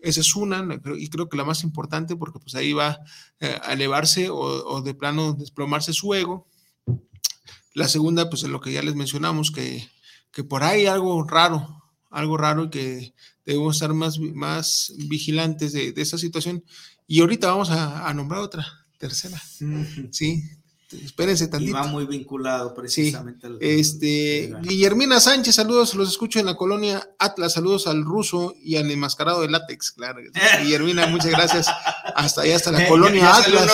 Esa 0.00 0.20
es 0.20 0.34
una, 0.34 0.66
y 0.98 1.08
creo 1.08 1.28
que 1.28 1.36
la 1.36 1.44
más 1.44 1.62
importante, 1.62 2.16
porque 2.16 2.40
pues 2.40 2.56
ahí 2.56 2.72
va 2.72 2.98
eh, 3.38 3.60
a 3.62 3.74
elevarse 3.74 4.28
o, 4.28 4.82
de 4.82 4.94
plano 4.94 5.34
desplomarse 5.34 5.92
su 5.92 6.14
ego. 6.14 6.48
La 7.74 7.86
segunda, 7.86 8.28
pues 8.28 8.42
es 8.42 8.48
lo 8.48 8.60
que 8.60 8.72
ya 8.72 8.82
les 8.82 8.96
mencionamos, 8.96 9.52
que, 9.52 9.88
que 10.32 10.42
por 10.42 10.64
ahí 10.64 10.86
algo 10.86 11.22
raro, 11.22 11.81
algo 12.12 12.36
raro 12.36 12.64
y 12.64 12.70
que 12.70 13.14
debemos 13.44 13.76
estar 13.76 13.92
más, 13.92 14.18
más 14.18 14.92
vigilantes 14.96 15.72
de, 15.72 15.92
de 15.92 16.02
esa 16.02 16.18
situación. 16.18 16.62
Y 17.06 17.20
ahorita 17.20 17.48
vamos 17.48 17.70
a, 17.70 18.08
a 18.08 18.14
nombrar 18.14 18.40
otra, 18.40 18.66
tercera. 18.98 19.42
Sí, 20.10 20.42
espérense 21.00 21.48
tantito. 21.48 21.70
Y 21.70 21.74
va 21.74 21.86
muy 21.86 22.06
vinculado 22.06 22.74
precisamente 22.74 23.46
al, 23.46 23.58
este, 23.60 24.52
Guillermina 24.62 25.20
Sánchez, 25.20 25.54
saludos, 25.54 25.94
los 25.94 26.10
escucho 26.10 26.38
en 26.38 26.46
la 26.46 26.56
colonia 26.56 27.08
Atlas, 27.18 27.54
saludos 27.54 27.86
al 27.86 28.04
ruso 28.04 28.54
y 28.62 28.76
al 28.76 28.90
enmascarado 28.90 29.42
de 29.42 29.50
látex, 29.50 29.92
claro. 29.92 30.20
Guillermina, 30.62 31.06
muchas 31.06 31.30
gracias. 31.30 31.68
Hasta 32.14 32.42
allá, 32.42 32.56
hasta 32.56 32.72
la 32.72 32.86
colonia 32.88 33.36
Atlas. 33.36 33.70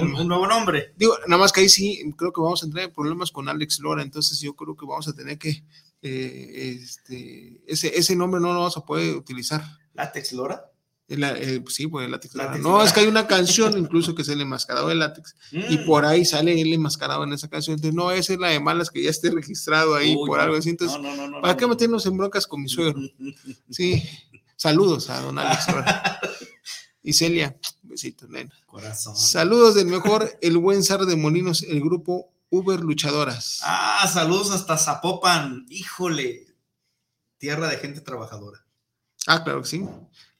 Un 0.00 0.28
nuevo, 0.28 0.46
nombre. 0.46 0.92
Digo, 0.96 1.16
nada 1.26 1.40
más 1.40 1.52
que 1.52 1.60
ahí 1.60 1.68
sí, 1.68 2.02
creo 2.16 2.32
que 2.32 2.40
vamos 2.40 2.62
a 2.62 2.66
entrar 2.66 2.84
en 2.84 2.92
problemas 2.92 3.30
con 3.30 3.48
Alex 3.48 3.80
Lora, 3.80 4.02
entonces 4.02 4.40
yo 4.40 4.54
creo 4.54 4.76
que 4.76 4.86
vamos 4.86 5.08
a 5.08 5.12
tener 5.12 5.38
que, 5.38 5.62
eh, 6.06 6.78
este, 6.82 7.62
ese, 7.66 7.98
ese 7.98 8.16
nombre 8.16 8.40
no 8.40 8.52
lo 8.54 8.66
a 8.66 8.86
poder 8.86 9.16
utilizar. 9.16 9.64
¿Látex 9.94 10.32
Lora? 10.32 10.70
Eh, 11.08 11.62
sí, 11.68 11.86
pues 11.86 12.04
el 12.04 12.10
látex. 12.10 12.34
no, 12.60 12.82
es 12.82 12.92
que 12.92 13.00
hay 13.00 13.06
una 13.06 13.28
canción 13.28 13.78
incluso 13.78 14.14
que 14.14 14.22
es 14.22 14.28
el 14.28 14.40
enmascarado 14.40 14.88
de 14.88 14.96
látex 14.96 15.36
y 15.52 15.78
mm. 15.78 15.86
por 15.86 16.04
ahí 16.04 16.24
sale 16.24 16.60
el 16.60 16.72
enmascarado 16.72 17.22
en 17.22 17.32
esa 17.32 17.48
canción. 17.48 17.74
Entonces, 17.74 17.94
no, 17.94 18.10
esa 18.10 18.32
es 18.32 18.40
la 18.40 18.48
de 18.48 18.58
malas 18.58 18.90
que 18.90 19.02
ya 19.02 19.10
esté 19.10 19.30
registrado 19.30 19.94
ahí 19.94 20.16
por 20.16 20.40
algo 20.40 20.56
así. 20.56 20.70
Entonces, 20.70 20.98
¿para 21.40 21.56
qué 21.56 21.66
meternos 21.66 22.04
en 22.06 22.16
broncas 22.16 22.46
con 22.46 22.62
mi 22.62 22.68
suegro? 22.68 23.00
Sí, 23.70 24.02
saludos 24.56 25.10
a 25.10 25.20
don 25.20 25.38
Alex. 25.38 25.66
y 27.02 27.12
Celia, 27.12 27.56
besitos, 27.82 28.28
nena. 28.28 28.52
Corazón. 28.66 29.16
Saludos 29.16 29.76
del 29.76 29.86
mejor, 29.86 30.36
el 30.40 30.58
buen 30.58 30.82
zar 30.82 31.06
de 31.06 31.14
Molinos, 31.14 31.62
el 31.62 31.80
grupo 31.80 32.32
Uber 32.50 32.80
Luchadoras. 32.80 33.60
Ah, 33.62 34.08
saludos 34.12 34.50
hasta 34.50 34.78
Zapopan. 34.78 35.66
Híjole, 35.68 36.46
tierra 37.38 37.68
de 37.68 37.78
gente 37.78 38.00
trabajadora. 38.00 38.64
Ah, 39.26 39.42
claro 39.42 39.62
que 39.62 39.68
sí. 39.68 39.84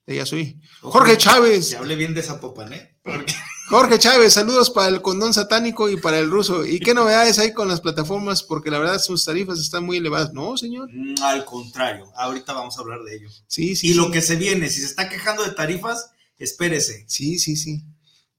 de 0.06 0.12
allá 0.14 0.26
soy. 0.26 0.60
Jorge 0.80 1.16
Chávez. 1.18 1.70
Se 1.70 1.76
hable 1.76 1.96
bien 1.96 2.14
de 2.14 2.22
Zapopan, 2.22 2.72
¿eh? 2.72 2.96
Jorge 3.68 3.98
Chávez, 3.98 4.32
saludos 4.34 4.70
para 4.70 4.86
el 4.88 5.02
condón 5.02 5.34
satánico 5.34 5.88
y 5.90 5.96
para 5.96 6.20
el 6.20 6.30
ruso. 6.30 6.64
¿Y 6.64 6.78
qué 6.78 6.94
novedades 6.94 7.40
hay 7.40 7.52
con 7.52 7.66
las 7.66 7.80
plataformas? 7.80 8.44
Porque 8.44 8.70
la 8.70 8.78
verdad 8.78 9.00
sus 9.00 9.24
tarifas 9.24 9.58
están 9.58 9.84
muy 9.84 9.96
elevadas. 9.96 10.32
No, 10.32 10.56
señor. 10.56 10.88
Mm, 10.92 11.16
Al 11.20 11.44
contrario, 11.44 12.12
ahorita 12.16 12.52
vamos 12.52 12.78
a 12.78 12.82
hablar 12.82 13.02
de 13.02 13.16
ello. 13.16 13.28
Sí, 13.48 13.74
sí. 13.74 13.88
Y 13.88 13.90
sí. 13.90 13.94
lo 13.94 14.12
que 14.12 14.22
se 14.22 14.36
viene, 14.36 14.68
si 14.70 14.80
se 14.80 14.86
está 14.86 15.08
quejando 15.08 15.42
de 15.42 15.50
tarifas, 15.50 16.12
espérese. 16.38 17.04
Sí, 17.08 17.40
sí, 17.40 17.56
sí. 17.56 17.82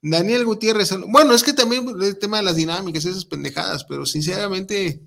Daniel 0.01 0.45
Gutiérrez. 0.45 0.91
Bueno, 1.07 1.33
es 1.33 1.43
que 1.43 1.53
también 1.53 1.87
el 2.01 2.17
tema 2.17 2.37
de 2.37 2.43
las 2.43 2.55
dinámicas, 2.55 3.05
esas 3.05 3.25
pendejadas, 3.25 3.83
pero 3.83 4.05
sinceramente, 4.05 5.01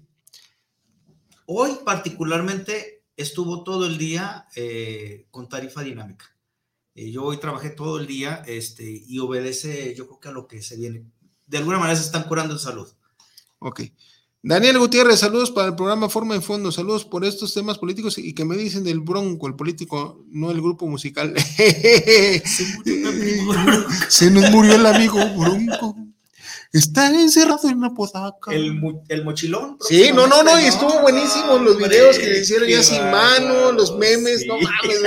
Hoy 1.53 1.78
particularmente 1.84 3.03
estuvo 3.16 3.64
todo 3.64 3.84
el 3.86 3.99
día 3.99 4.47
eh, 4.55 5.26
con 5.32 5.49
tarifa 5.49 5.82
dinámica. 5.82 6.26
Eh, 6.95 7.11
yo 7.11 7.24
hoy 7.24 7.38
trabajé 7.38 7.70
todo 7.70 7.99
el 7.99 8.07
día 8.07 8.45
este, 8.47 8.84
y 8.84 9.18
obedece, 9.18 9.97
yo 9.97 10.07
creo 10.07 10.20
que 10.20 10.28
a 10.28 10.32
lo 10.32 10.47
que 10.47 10.62
se 10.62 10.76
viene. 10.76 11.11
De 11.49 11.59
alguna 11.59 11.80
manera 11.80 11.97
se 11.97 12.05
están 12.05 12.22
curando 12.22 12.55
en 12.55 12.61
salud. 12.61 12.88
ok. 13.59 13.80
Daniel 14.43 14.78
Gutiérrez, 14.78 15.20
saludos 15.20 15.51
para 15.51 15.68
el 15.68 15.74
programa 15.74 16.09
Forma 16.09 16.32
de 16.34 16.41
Fondo, 16.41 16.72
saludos 16.72 17.05
por 17.05 17.26
estos 17.26 17.53
temas 17.53 17.76
políticos 17.76 18.16
y 18.16 18.32
que 18.34 18.47
me 18.47 18.57
dicen 18.57 18.82
del 18.84 19.01
Bronco, 19.01 19.47
el 19.47 19.55
político, 19.55 20.24
no 20.30 20.51
el 20.51 20.62
grupo 20.62 20.86
musical. 20.86 21.34
Se 24.09 24.30
nos 24.30 24.51
murió 24.51 24.76
el 24.76 24.86
amigo 24.86 25.18
Bronco. 25.36 25.95
Está 26.72 27.09
encerrado 27.09 27.68
en 27.68 27.76
una 27.78 27.93
podaca. 27.93 28.51
El, 28.53 28.80
mochilón. 29.24 29.76
Sí, 29.80 30.11
no, 30.14 30.26
no, 30.26 30.43
no, 30.43 30.59
y 30.59 30.64
estuvo 30.64 31.03
buenísimo 31.03 31.59
los 31.59 31.74
Hombre, 31.74 31.88
videos 31.88 32.18
que 32.18 32.26
le 32.26 32.41
hicieron 32.41 32.66
ya 32.66 32.82
sin 32.82 33.03
mano, 33.11 33.72
los 33.72 33.95
memes, 33.99 34.41
sí. 34.41 34.47
no 34.47 34.55
mames, 34.55 35.03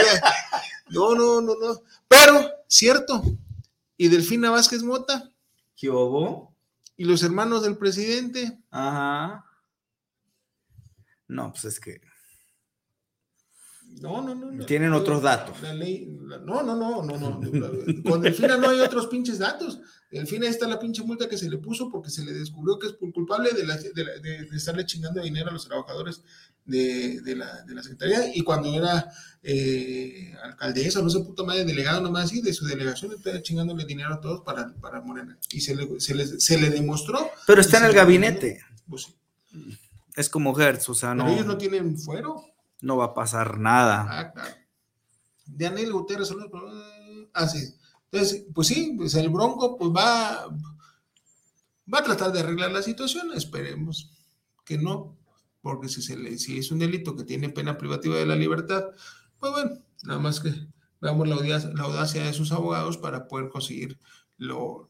no, 0.90 1.16
no, 1.16 1.42
no, 1.42 1.56
no. 1.56 1.82
Pero, 2.08 2.52
cierto, 2.68 3.24
y 3.98 4.10
Delfina 4.10 4.52
Vázquez 4.52 4.84
Mota 4.84 5.32
¿Qué 5.76 5.90
hubo? 5.90 6.53
Y 6.98 7.06
los 7.06 7.24
hermanos 7.24 7.64
del 7.64 7.78
presidente, 7.78 8.60
Ajá. 8.72 9.46
No, 11.28 11.52
pues 11.52 11.66
es 11.66 11.80
que 11.80 12.00
no, 14.02 14.22
no, 14.24 14.34
no. 14.34 14.66
tienen 14.66 14.92
otros 14.94 15.22
datos. 15.22 15.62
La 15.62 15.74
ley, 15.74 16.08
la- 16.24 16.40
no, 16.40 16.64
no, 16.64 16.76
no, 16.76 17.04
no, 17.04 17.18
no. 17.20 17.40
Con 18.04 18.22
Delfina 18.22 18.58
no 18.58 18.70
hay 18.70 18.80
otros 18.80 19.08
pinches 19.08 19.38
datos. 19.40 19.80
Delfina 20.12 20.46
ahí 20.46 20.52
está 20.52 20.68
la 20.68 20.80
pinche 20.80 21.04
multa 21.04 21.30
que 21.30 21.38
se 21.38 21.50
le 21.50 21.58
puso 21.60 21.90
porque 21.92 22.10
se 22.10 22.24
le 22.26 22.34
descubrió 22.34 22.78
que 22.80 22.88
es 22.88 22.94
culpable 23.14 23.52
de, 23.54 23.66
la- 23.66 23.78
de 23.78 24.04
la- 24.04 24.18
de- 24.20 24.46
de 24.46 24.58
estarle 24.58 24.86
chingando 24.86 25.22
dinero 25.22 25.50
a 25.50 25.54
los 25.54 25.66
trabajadores 25.68 26.24
de, 26.66 27.22
de 27.22 27.36
la, 27.36 27.62
de 27.64 27.76
la 27.76 27.84
Secretaría. 27.84 28.36
Y 28.36 28.42
cuando 28.42 28.74
era 28.74 29.12
eh, 29.44 30.34
alcaldesa, 30.42 31.02
no 31.02 31.10
sé, 31.10 31.20
puta 31.20 31.44
madre, 31.44 31.66
delegado 31.66 32.02
nomás 32.02 32.26
así, 32.26 32.42
de 32.42 32.54
su 32.54 32.66
delegación, 32.66 33.14
estaba 33.14 33.42
chingándole 33.42 33.86
dinero 33.86 34.14
a 34.14 34.22
todos 34.22 34.42
para, 34.42 34.74
para 34.76 35.02
Morena. 35.02 35.38
Y 35.52 35.60
se 35.62 35.76
le, 35.76 36.00
se 36.00 36.16
le, 36.16 36.26
se 36.26 36.58
le 36.58 36.70
demostró. 36.70 37.30
Pero 37.46 37.62
está 37.62 37.80
en 37.80 37.86
el 37.86 37.94
gabinete. 37.94 38.62
Pues 38.90 39.04
sí. 39.04 39.16
Es 40.16 40.30
como 40.30 40.58
Hertz, 40.60 40.90
o 40.90 40.96
sea, 40.96 41.12
Pero 41.12 41.26
no, 41.26 41.32
ellos 41.32 41.46
no 41.46 41.58
tienen 41.58 41.98
fuero. 41.98 42.44
no 42.82 42.98
va 42.98 43.06
a 43.06 43.14
pasar 43.14 43.60
nada. 43.60 44.08
Ah, 44.10 44.32
claro. 44.32 44.56
Daniel 45.46 45.92
Gutiérrez, 45.92 46.30
saludos. 46.30 46.50
Ah, 47.34 47.48
sí. 47.48 47.74
Entonces, 48.12 48.46
pues 48.54 48.68
sí, 48.68 48.94
pues 48.96 49.16
el 49.16 49.30
Bronco 49.30 49.76
pues 49.78 49.90
va, 49.92 50.48
va 51.92 52.00
a 52.00 52.04
tratar 52.04 52.32
de 52.32 52.40
arreglar 52.40 52.72
la 52.72 52.84
situación, 52.84 53.34
esperemos 53.34 54.12
que 54.64 54.78
no, 54.78 55.18
porque 55.62 55.90
si, 55.90 56.02
se 56.02 56.16
le, 56.16 56.38
si 56.38 56.60
es 56.60 56.72
un 56.72 56.80
delito 56.80 57.16
que 57.16 57.24
tiene 57.24 57.50
pena 57.50 57.78
privativa 57.78 58.16
de 58.16 58.26
la 58.28 58.36
libertad, 58.36 58.84
pues 59.44 59.52
bueno, 59.52 59.82
nada 60.04 60.20
más 60.22 60.40
que 60.40 60.54
veamos 61.02 61.28
la 61.28 61.36
audacia, 61.36 61.70
la 61.76 61.84
audacia 61.84 62.24
de 62.24 62.32
sus 62.32 62.54
abogados 62.54 62.98
para 62.98 63.28
poder 63.28 63.50
conseguir 63.50 64.00
lo, 64.38 64.90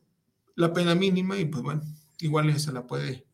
la 0.54 0.72
pena 0.74 0.93
mínima 0.93 1.39
y 1.39 1.45
pues 1.45 1.64
bueno, 1.64 1.82
igual 2.20 2.60
se 2.60 2.72
la 2.72 2.86
puede 2.86 3.26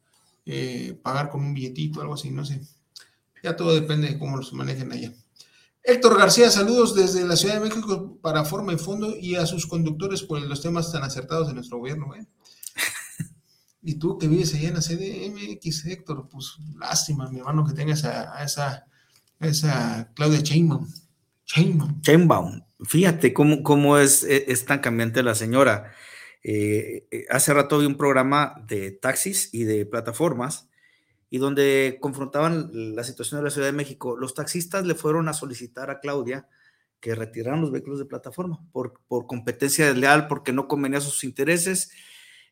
eh, 0.46 0.98
pagar 1.04 1.30
con 1.30 1.42
un 1.42 1.54
billetito, 1.54 2.00
algo 2.00 2.14
así, 2.14 2.32
no 2.32 2.46
sé. 2.46 2.62
Ya 3.44 3.58
todo 3.58 3.74
depende 3.74 4.08
de 4.08 4.18
cómo 4.18 4.38
los 4.38 4.54
manejen 4.54 4.94
allá. 4.94 5.14
Héctor 5.84 6.18
García, 6.18 6.50
saludos 6.52 6.96
desde 6.96 7.26
la 7.26 7.36
Ciudad 7.36 7.56
de 7.56 7.68
México 7.68 8.18
para 8.22 8.46
Forma 8.46 8.72
y 8.72 8.78
Fondo 8.78 9.14
y 9.18 9.36
a 9.36 9.46
sus 9.46 9.68
conductores 9.68 10.24
por 10.24 10.40
los 10.42 10.62
temas 10.62 10.90
tan 10.90 11.04
acertados 11.04 11.50
de 11.50 11.54
nuestro 11.54 11.80
gobierno. 11.80 12.06
güey. 12.06 12.22
Y 13.82 13.96
tú 13.96 14.18
que 14.18 14.30
vives 14.30 14.54
allá 14.54 14.70
en 14.70 14.76
la 14.76 14.82
CDMX, 14.82 15.86
Héctor, 15.86 16.30
pues 16.30 16.56
lástima, 16.78 17.30
mi 17.30 17.40
hermano, 17.40 17.66
que 17.66 17.74
tengas 17.74 18.06
a, 18.06 18.38
a 18.38 18.46
esa, 18.46 18.86
a 19.38 19.48
esa 19.48 20.14
Claudia 20.16 20.40
Sheinbaum. 20.40 20.88
Sheinbaum. 21.50 22.02
Chainbaum, 22.02 22.62
fíjate 22.86 23.34
cómo, 23.34 23.64
cómo 23.64 23.98
es, 23.98 24.24
e- 24.24 24.46
es 24.52 24.66
tan 24.66 24.80
cambiante 24.80 25.24
la 25.24 25.34
señora. 25.34 25.92
Eh, 26.44 27.08
eh, 27.12 27.26
hace 27.30 27.54
rato 27.54 27.80
vi 27.80 27.86
un 27.86 27.98
programa 27.98 28.64
de 28.68 28.92
taxis 28.92 29.50
y 29.52 29.64
de 29.64 29.86
plataformas 29.86 30.70
y 31.32 31.40
donde 31.40 31.98
confrontaban 32.00 32.70
la 32.96 33.04
situación 33.04 33.40
de 33.40 33.46
la 33.46 33.50
Ciudad 33.50 33.68
de 33.68 33.74
México. 33.74 34.16
Los 34.16 34.36
taxistas 34.36 34.86
le 34.86 34.96
fueron 34.96 35.28
a 35.28 35.34
solicitar 35.34 35.90
a 35.90 36.00
Claudia 36.00 36.48
que 37.00 37.16
retiraran 37.16 37.62
los 37.62 37.72
vehículos 37.72 37.98
de 38.00 38.06
plataforma 38.06 38.60
por, 38.72 39.02
por 39.08 39.26
competencia 39.26 39.88
desleal, 39.88 40.28
porque 40.28 40.54
no 40.54 40.68
convenía 40.68 41.00
a 41.00 41.02
sus 41.02 41.24
intereses. 41.24 41.92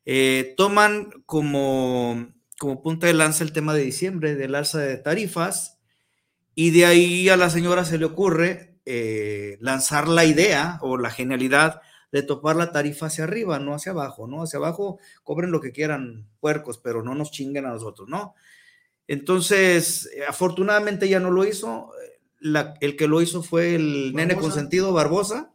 Eh, 0.05 0.53
toman 0.57 1.11
como, 1.25 2.33
como 2.57 2.81
punta 2.81 3.07
de 3.07 3.13
lanza 3.13 3.43
el 3.43 3.51
tema 3.51 3.73
de 3.73 3.83
diciembre 3.83 4.35
del 4.35 4.55
alza 4.55 4.79
de 4.79 4.97
tarifas 4.97 5.79
y 6.55 6.71
de 6.71 6.85
ahí 6.85 7.29
a 7.29 7.37
la 7.37 7.49
señora 7.49 7.85
se 7.85 7.97
le 7.97 8.05
ocurre 8.05 8.66
eh, 8.89 9.57
lanzar 9.59 10.07
la 10.07 10.23
idea 10.25 10.79
o 10.81 10.97
la 10.97 11.09
genialidad 11.11 11.81
de 12.11 12.23
topar 12.23 12.55
la 12.55 12.71
tarifa 12.71 13.07
hacia 13.07 13.25
arriba, 13.25 13.59
no 13.59 13.73
hacia 13.75 13.91
abajo, 13.91 14.27
¿no? 14.27 14.41
Hacia 14.43 14.57
abajo 14.59 14.97
cobren 15.23 15.51
lo 15.51 15.59
que 15.59 15.73
quieran, 15.73 16.25
puercos, 16.39 16.77
pero 16.77 17.03
no 17.03 17.13
nos 17.15 17.31
chinguen 17.31 17.65
a 17.65 17.69
nosotros, 17.71 18.07
¿no? 18.07 18.33
Entonces, 19.07 20.09
eh, 20.15 20.23
afortunadamente 20.27 21.07
ya 21.09 21.19
no 21.19 21.31
lo 21.31 21.45
hizo. 21.45 21.91
eh, 22.03 22.19
la- 22.39 22.75
el 22.81 22.95
que 22.95 23.07
lo 23.07 23.21
hizo 23.21 23.41
fue 23.41 23.73
el 23.75 24.13
nene 24.13 24.35
consentido 24.35 24.93
Barbosa, 24.93 25.51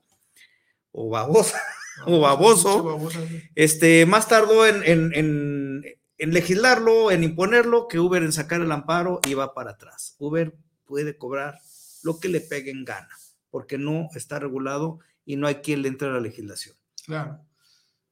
o 0.91 1.09
Babosa, 1.11 1.61
o 2.07 2.21
Baboso. 2.21 2.99
sí. 3.29 3.43
Este, 3.55 4.05
más 4.05 4.27
tardó 4.29 4.67
en, 4.67 4.83
en- 4.85 5.13
en- 5.15 5.85
en 6.19 6.33
legislarlo, 6.35 7.11
en 7.11 7.25
imponerlo, 7.25 7.89
que 7.89 7.99
Uber 8.01 8.23
en 8.23 8.33
sacar 8.33 8.61
el 8.61 8.73
amparo 8.73 9.21
y 9.29 9.35
va 9.35 9.55
para 9.55 9.71
atrás. 9.73 10.17
Uber 10.19 10.55
puede 10.87 11.17
cobrar 11.17 11.59
lo 12.03 12.19
que 12.21 12.29
le 12.29 12.41
pegue 12.41 12.71
en 12.73 12.85
gana, 12.85 13.09
porque 13.53 13.79
no 13.79 14.09
está 14.17 14.41
regulado 14.41 14.99
y 15.25 15.37
no 15.37 15.47
hay 15.47 15.57
quien 15.57 15.83
le 15.83 15.89
entre 15.89 16.09
a 16.09 16.13
la 16.13 16.21
legislación. 16.21 16.75
Claro. 17.07 17.39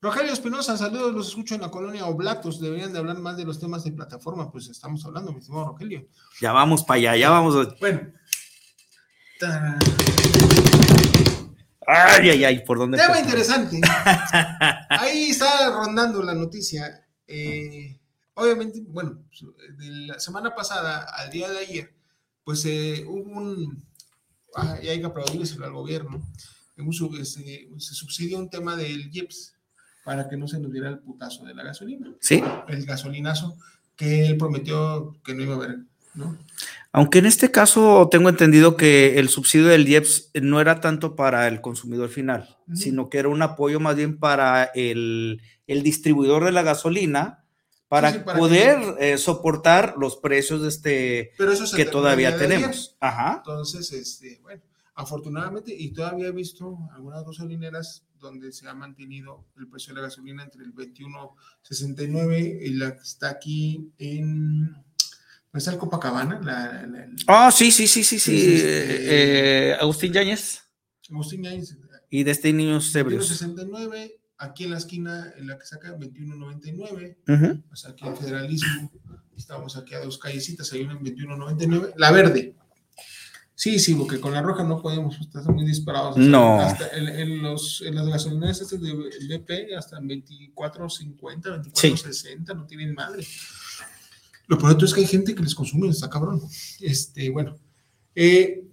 Rogelio 0.03 0.33
Espinosa, 0.33 0.77
saludos, 0.77 1.13
los 1.13 1.29
escucho 1.29 1.55
en 1.57 1.61
la 1.63 1.71
colonia 1.71 2.07
Oblatos. 2.07 2.61
Deberían 2.61 2.93
de 2.93 3.01
hablar 3.01 3.19
más 3.19 3.37
de 3.37 3.45
los 3.45 3.59
temas 3.59 3.83
de 3.85 3.93
plataforma, 3.93 4.51
pues 4.53 4.69
estamos 4.69 5.05
hablando, 5.05 5.33
mi 5.33 5.41
estimado 5.41 5.67
Rogelio. 5.67 6.07
Ya 6.41 6.53
vamos 6.53 6.85
para 6.85 6.99
allá, 6.99 7.17
ya 7.17 7.31
vamos. 7.31 7.57
a- 7.57 7.75
Bueno. 7.81 8.13
Tarán. 9.41 9.79
Ay, 11.87 12.31
ay, 12.31 12.45
ay, 12.45 12.65
¿por 12.65 12.79
dónde? 12.79 12.97
Tema 12.99 13.19
interesante. 13.19 13.81
Ahí 14.91 15.31
está 15.31 15.71
rondando 15.71 16.23
la 16.23 16.35
noticia. 16.35 17.05
Eh, 17.27 17.99
obviamente, 18.35 18.81
bueno, 18.87 19.19
de 19.77 19.91
la 20.07 20.21
semana 20.21 20.55
pasada 20.55 21.05
al 21.17 21.31
día 21.31 21.51
de 21.51 21.59
ayer, 21.59 21.95
pues 22.45 22.65
eh, 22.67 23.05
hubo 23.09 23.39
un, 23.39 23.85
y 24.83 24.89
hay 24.89 25.01
que 25.01 25.07
aplaudírselo 25.07 25.65
al 25.67 25.73
gobierno, 25.73 26.23
un 26.79 26.93
sub- 26.93 27.17
este, 27.21 27.69
se 27.79 27.95
subsidia 27.95 28.39
un 28.39 28.49
tema 28.49 28.75
del 28.77 29.11
IEPS 29.15 29.55
para 30.05 30.29
que 30.29 30.37
no 30.37 30.49
se 30.49 30.59
nos 30.59 30.73
diera 30.73 30.89
el 30.89 30.99
putazo 30.99 31.45
de 31.45 31.55
la 31.55 31.63
gasolina, 31.63 32.11
Sí, 32.21 32.43
el 32.69 32.87
gasolinazo 32.87 33.57
que 33.97 34.27
él 34.27 34.39
prometió 34.39 35.17
que 35.25 35.35
no 35.35 35.43
iba 35.43 35.55
a 35.55 35.57
haber, 35.59 35.79
¿no? 36.15 36.39
aunque 36.93 37.19
en 37.19 37.27
este 37.27 37.51
caso 37.51 38.09
tengo 38.11 38.31
entendido 38.31 38.77
que 38.77 39.19
el 39.19 39.29
subsidio 39.29 39.67
del 39.67 39.87
IEPS 39.87 40.31
no 40.43 40.61
era 40.61 40.81
tanto 40.81 41.15
para 41.17 41.47
el 41.49 41.61
consumidor 41.61 42.09
final, 42.09 42.57
Ujú. 42.67 42.77
sino 42.77 43.09
que 43.11 43.19
era 43.19 43.29
un 43.29 43.43
apoyo 43.43 43.79
más 43.79 43.95
bien 43.95 44.19
para 44.19 44.65
el, 44.75 45.43
el 45.67 45.83
distribuidor 45.83 46.45
de 46.47 46.53
la 46.53 46.63
gasolina 46.63 47.40
para, 47.91 48.11
Sí, 48.13 48.19
sí, 48.19 48.25
para 48.25 48.39
poder 48.39 48.79
eh, 49.01 49.19
soportar 49.19 49.95
los 49.99 50.17
precios 50.17 50.63
de 50.63 50.69
este 50.69 51.33
Pero 51.37 51.53
eso 51.53 51.67
se 51.67 51.77
que 51.77 51.85
todavía 51.85 52.39
tenemos. 52.39 52.97
Ajá. 53.01 53.35
Entonces, 53.39 53.93
este, 53.93 54.39
bueno, 54.43 54.63
afortunadamente, 54.95 55.75
y 55.77 55.91
todavía 55.93 56.29
he 56.29 56.33
visto 56.33 56.79
algunas 56.95 57.25
gasolineras 57.27 58.05
donde 58.19 58.53
se 58.53 58.69
ha 58.69 58.75
mantenido 58.75 59.45
el 59.59 59.67
precio 59.69 59.93
de 59.93 60.01
la 60.01 60.07
gasolina 60.07 60.45
entre 60.45 60.63
el 60.63 60.73
21.69 60.75 62.59
y 62.63 62.71
la 62.75 62.95
que 62.97 63.03
está 63.03 63.31
aquí 63.31 63.91
en, 63.99 64.61
¿no 64.71 64.83
está 65.55 65.73
el 65.73 65.79
Copacabana? 65.79 66.41
La, 66.43 66.87
la- 66.87 67.05
el- 67.05 67.17
Ah, 67.27 67.51
sí, 67.51 67.71
sí, 67.73 67.89
sí, 67.89 68.05
sí, 68.05 68.19
sí. 68.19 68.41
Sí, 68.41 68.55
este- 68.57 69.71
eh, 69.71 69.75
Agustín 69.81 70.13
Yáñez 70.13 70.63
Agustín 71.11 71.43
Yáñez, 71.43 71.77
y 72.11 72.23
de 72.25 72.31
este 72.31 72.53
Niños 72.53 72.95
Ebrios. 72.95 73.29
21.69, 73.43 74.20
aquí 74.41 74.65
en 74.65 74.71
la 74.73 74.79
esquina, 74.79 75.33
en 75.37 75.47
la 75.47 75.59
que 75.59 75.67
saca 75.67 75.97
21.99, 75.97 77.17
Ujú. 77.29 77.63
o 77.71 77.77
sea, 77.77 77.91
aquí 77.91 78.07
en 78.07 78.17
Federalismo, 78.17 78.91
estamos 79.37 79.77
aquí 79.77 79.95
a 79.95 80.01
dos 80.01 80.19
callecitas, 80.19 80.73
hay 80.73 80.83
una 80.83 80.95
en 80.95 81.01
21.99, 81.05 81.93
la 81.97 82.11
verde. 82.11 82.55
Sí, 83.55 83.79
sí, 83.79 83.95
porque 83.95 84.19
con 84.19 84.33
la 84.33 84.41
roja 84.41 84.65
no 84.65 84.81
podemos, 84.81 85.19
pues, 85.19 85.29
están 85.29 85.55
muy 85.55 85.67
disparados. 85.67 86.17
No. 86.17 86.59
Hasta 86.61 86.89
en, 86.97 87.09
en 87.09 87.43
los, 87.43 87.83
en 87.83 87.95
las 87.95 88.09
gasolineras 88.09 88.63
estas 88.63 88.81
de 88.81 88.95
BP 88.95 89.77
hasta 89.77 89.99
en 89.99 90.09
24.50, 90.09 91.71
Sí. 91.75 91.91
24.60, 91.91 92.57
no 92.57 92.67
tienen 92.67 92.95
madre. 92.95 93.27
Lo 94.47 94.57
peor 94.57 94.83
es 94.83 94.95
que 94.95 95.01
hay 95.01 95.07
gente 95.07 95.35
que 95.35 95.43
les 95.43 95.55
consume, 95.55 95.89
está 95.91 96.09
cabrón. 96.09 96.41
Este, 96.81 97.29
bueno. 97.29 97.59
Eh, 98.15 98.65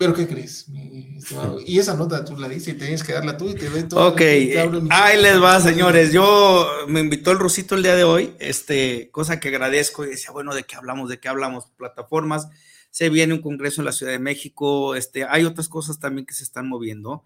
pero 0.00 0.14
¿qué 0.14 0.26
crees, 0.26 0.66
mi 0.70 1.18
estimado? 1.18 1.60
Y 1.60 1.78
esa 1.78 1.94
nota 1.94 2.24
tú 2.24 2.34
la 2.38 2.48
dices 2.48 2.68
y 2.68 2.78
tienes 2.78 3.04
que 3.04 3.12
darla 3.12 3.36
tú 3.36 3.50
y 3.50 3.54
te 3.54 3.68
ven 3.68 3.86
todo. 3.86 4.08
Ok, 4.08 4.22
eh, 4.22 4.58
ahí 4.88 5.20
les 5.20 5.42
va, 5.42 5.60
señores. 5.60 6.10
Yo 6.10 6.66
me 6.88 7.00
invitó 7.00 7.32
el 7.32 7.38
Rusito 7.38 7.74
el 7.74 7.82
día 7.82 7.94
de 7.94 8.04
hoy, 8.04 8.34
este, 8.38 9.10
cosa 9.10 9.38
que 9.38 9.48
agradezco 9.48 10.06
y 10.06 10.08
decía, 10.08 10.30
bueno, 10.30 10.54
¿de 10.54 10.64
qué 10.64 10.76
hablamos? 10.76 11.10
¿De 11.10 11.20
qué 11.20 11.28
hablamos? 11.28 11.66
Plataformas. 11.76 12.48
Se 12.88 13.10
viene 13.10 13.34
un 13.34 13.42
congreso 13.42 13.82
en 13.82 13.84
la 13.84 13.92
Ciudad 13.92 14.12
de 14.12 14.18
México, 14.18 14.94
este, 14.94 15.24
hay 15.24 15.44
otras 15.44 15.68
cosas 15.68 16.00
también 16.00 16.24
que 16.24 16.32
se 16.32 16.44
están 16.44 16.66
moviendo, 16.66 17.24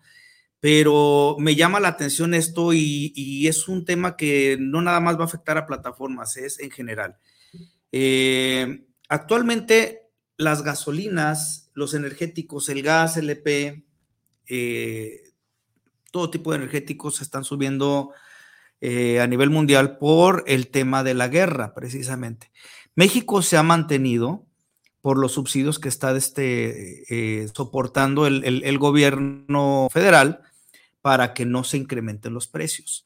pero 0.58 1.36
me 1.38 1.54
llama 1.54 1.78
la 1.78 1.88
atención 1.88 2.34
esto 2.34 2.72
y, 2.72 3.12
y 3.14 3.46
es 3.46 3.68
un 3.68 3.84
tema 3.84 4.16
que 4.16 4.56
no 4.58 4.82
nada 4.82 4.98
más 4.98 5.16
va 5.16 5.22
a 5.22 5.26
afectar 5.26 5.58
a 5.58 5.66
plataformas, 5.66 6.36
es 6.38 6.58
en 6.58 6.72
general. 6.72 7.18
Eh, 7.92 8.84
actualmente 9.08 10.10
las 10.36 10.64
gasolinas, 10.64 11.63
los 11.74 11.94
energéticos, 11.94 12.68
el 12.68 12.82
gas, 12.82 13.16
LP, 13.16 13.84
eh, 14.48 15.24
todo 16.10 16.30
tipo 16.30 16.52
de 16.52 16.58
energéticos 16.58 17.20
están 17.20 17.44
subiendo 17.44 18.12
eh, 18.80 19.20
a 19.20 19.26
nivel 19.26 19.50
mundial 19.50 19.98
por 19.98 20.44
el 20.46 20.68
tema 20.68 21.02
de 21.02 21.14
la 21.14 21.28
guerra, 21.28 21.74
precisamente. 21.74 22.50
México 22.94 23.42
se 23.42 23.56
ha 23.56 23.62
mantenido 23.62 24.46
por 25.04 25.18
los 25.18 25.32
subsidios 25.32 25.78
que 25.78 25.88
está 25.88 26.16
este, 26.16 27.04
eh, 27.08 27.48
soportando 27.54 28.26
el, 28.26 28.78
gobierno 28.78 29.88
federal 29.90 30.40
para 31.02 31.34
que 31.34 31.44
no 31.44 31.62
se 31.64 31.76
incrementen 31.76 32.32
los 32.32 32.46
precios. 32.46 33.04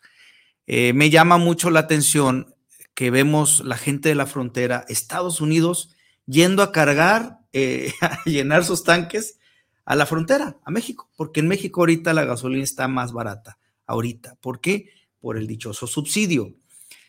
Eh, 0.69 0.93
me 0.93 1.11
llama 1.11 1.39
mucho 1.39 1.71
la 1.71 1.81
atención 1.81 2.55
que 2.95 3.11
vemos 3.11 3.65
la 3.65 3.77
gente 3.77 4.11
de 4.11 4.15
la 4.15 4.27
frontera, 4.27 4.85
Estados 4.89 5.41
Unidos, 5.41 5.97
yendo 6.27 6.63
a 6.63 6.71
cargar, 6.71 7.38
eh, 7.53 7.93
a 8.01 8.23
llenar 8.25 8.65
sus 8.65 8.85
tanques 8.85 9.39
a 9.85 9.97
la 9.97 10.07
frontera, 10.07 10.59
a 10.65 10.71
México, 10.71 11.11
porque 11.17 11.41
en 11.41 11.49
México 11.49 11.81
ahorita 11.81 12.13
la 12.13 12.25
gasolina 12.25 12.63
está 12.63 12.89
más 12.89 13.13
barata, 13.13 13.59
ahorita. 13.87 14.37
¿Por 14.41 14.61
qué? 14.61 14.91
Por 15.21 15.39
el 15.39 15.47
dichoso 15.47 15.87
subsidio. 15.87 16.55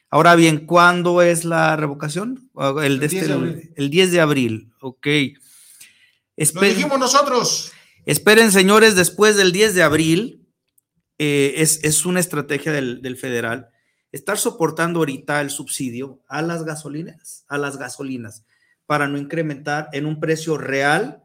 Ahora 0.10 0.36
bien, 0.36 0.66
¿cuándo 0.66 1.22
es 1.22 1.46
la 1.46 1.76
revocación? 1.76 2.50
El, 2.82 2.84
El 2.84 3.00
de 3.00 3.08
10 3.10 3.14
este- 3.24 3.28
de 3.28 3.34
abril. 3.34 3.74
el 3.76 3.90
10 3.90 4.12
de 4.12 4.22
abril, 4.22 4.74
ok. 4.80 5.08
Lo 6.56 6.62
dijimos 6.62 6.98
nosotros. 7.00 7.72
esperen, 8.06 8.52
señores, 8.52 8.96
después 8.96 9.36
del 9.36 9.52
10 9.52 9.76
de 9.76 9.84
abril, 9.84 10.48
eh, 11.18 11.56
es, 11.58 11.84
es 11.84 12.06
una 12.06 12.22
estrategia 12.22 12.72
del, 12.72 13.02
del 13.02 13.18
federal 13.18 13.70
estar 14.12 14.38
soportando 14.40 15.00
ahorita 15.00 15.42
el 15.42 15.50
subsidio 15.52 16.22
a 16.28 16.42
las 16.42 16.64
gasolineras, 16.64 17.44
a 17.48 17.58
las 17.58 17.78
gasolinas, 17.78 18.46
para 18.90 19.08
no 19.08 19.20
incrementar 19.20 19.88
en 19.94 20.08
un 20.08 20.20
precio 20.20 20.58
real 20.58 21.22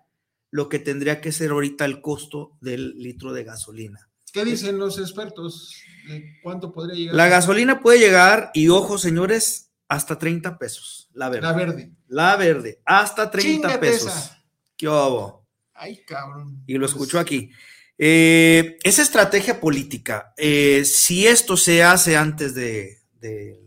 lo 0.51 0.69
que 0.69 0.79
tendría 0.79 1.23
que 1.23 1.33
ser 1.33 1.51
ahorita 1.51 1.87
el 1.87 2.03
costo 2.03 2.59
del 2.61 2.91
litro 2.99 3.33
de 3.33 3.43
gasolina. 3.43 4.11
¿Qué 4.35 4.45
dicen 4.45 4.79
los 4.79 4.99
expertos? 4.99 5.75
¿De 6.07 6.39
¿Cuánto 6.43 6.71
podría 6.71 6.95
llegar? 6.95 7.15
La 7.15 7.29
gasolina 7.29 7.81
puede 7.81 8.01
llegar, 8.01 8.51
y 8.53 8.69
ojo, 8.69 8.99
señores, 8.99 9.71
hasta 9.89 10.19
30 10.19 10.59
pesos. 10.59 11.09
La 11.15 11.31
verde. 11.31 11.41
La 11.47 11.53
verde. 11.55 11.93
La 12.07 12.37
verde, 12.37 12.83
hasta 12.85 13.31
30 13.31 13.51
Chíngate 13.51 13.79
pesos. 13.79 14.09
esa. 14.15 14.45
¿Qué 14.77 14.87
hubo? 14.87 15.47
Ay, 15.73 16.05
cabrón. 16.05 16.63
Y 16.67 16.75
lo 16.75 16.85
escuchó 16.85 17.19
aquí. 17.19 17.51
Eh, 17.97 18.77
esa 18.83 19.01
estrategia 19.01 19.59
política, 19.59 20.35
eh, 20.37 20.85
si 20.85 21.27
esto 21.27 21.57
se 21.57 21.83
hace 21.83 22.15
antes 22.15 22.55
de, 22.55 22.99
de 23.19 23.59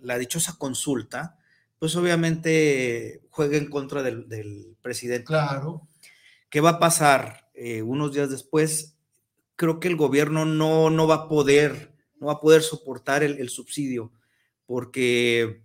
la 0.00 0.18
dichosa 0.18 0.56
consulta, 0.58 1.38
pues 1.78 1.96
obviamente 1.96 3.22
juega 3.30 3.56
en 3.56 3.68
contra 3.68 4.02
del, 4.02 4.28
del 4.28 4.76
presidente. 4.82 5.24
Claro. 5.24 5.88
¿Qué 6.48 6.60
va 6.60 6.70
a 6.70 6.78
pasar 6.78 7.50
eh, 7.54 7.82
unos 7.82 8.12
días 8.12 8.30
después? 8.30 8.96
Creo 9.56 9.80
que 9.80 9.88
el 9.88 9.96
gobierno 9.96 10.44
no, 10.44 10.90
no 10.90 11.06
va 11.06 11.14
a 11.14 11.28
poder, 11.28 11.94
no 12.18 12.28
va 12.28 12.34
a 12.34 12.40
poder 12.40 12.62
soportar 12.62 13.22
el, 13.22 13.38
el 13.38 13.48
subsidio 13.48 14.12
porque 14.66 15.62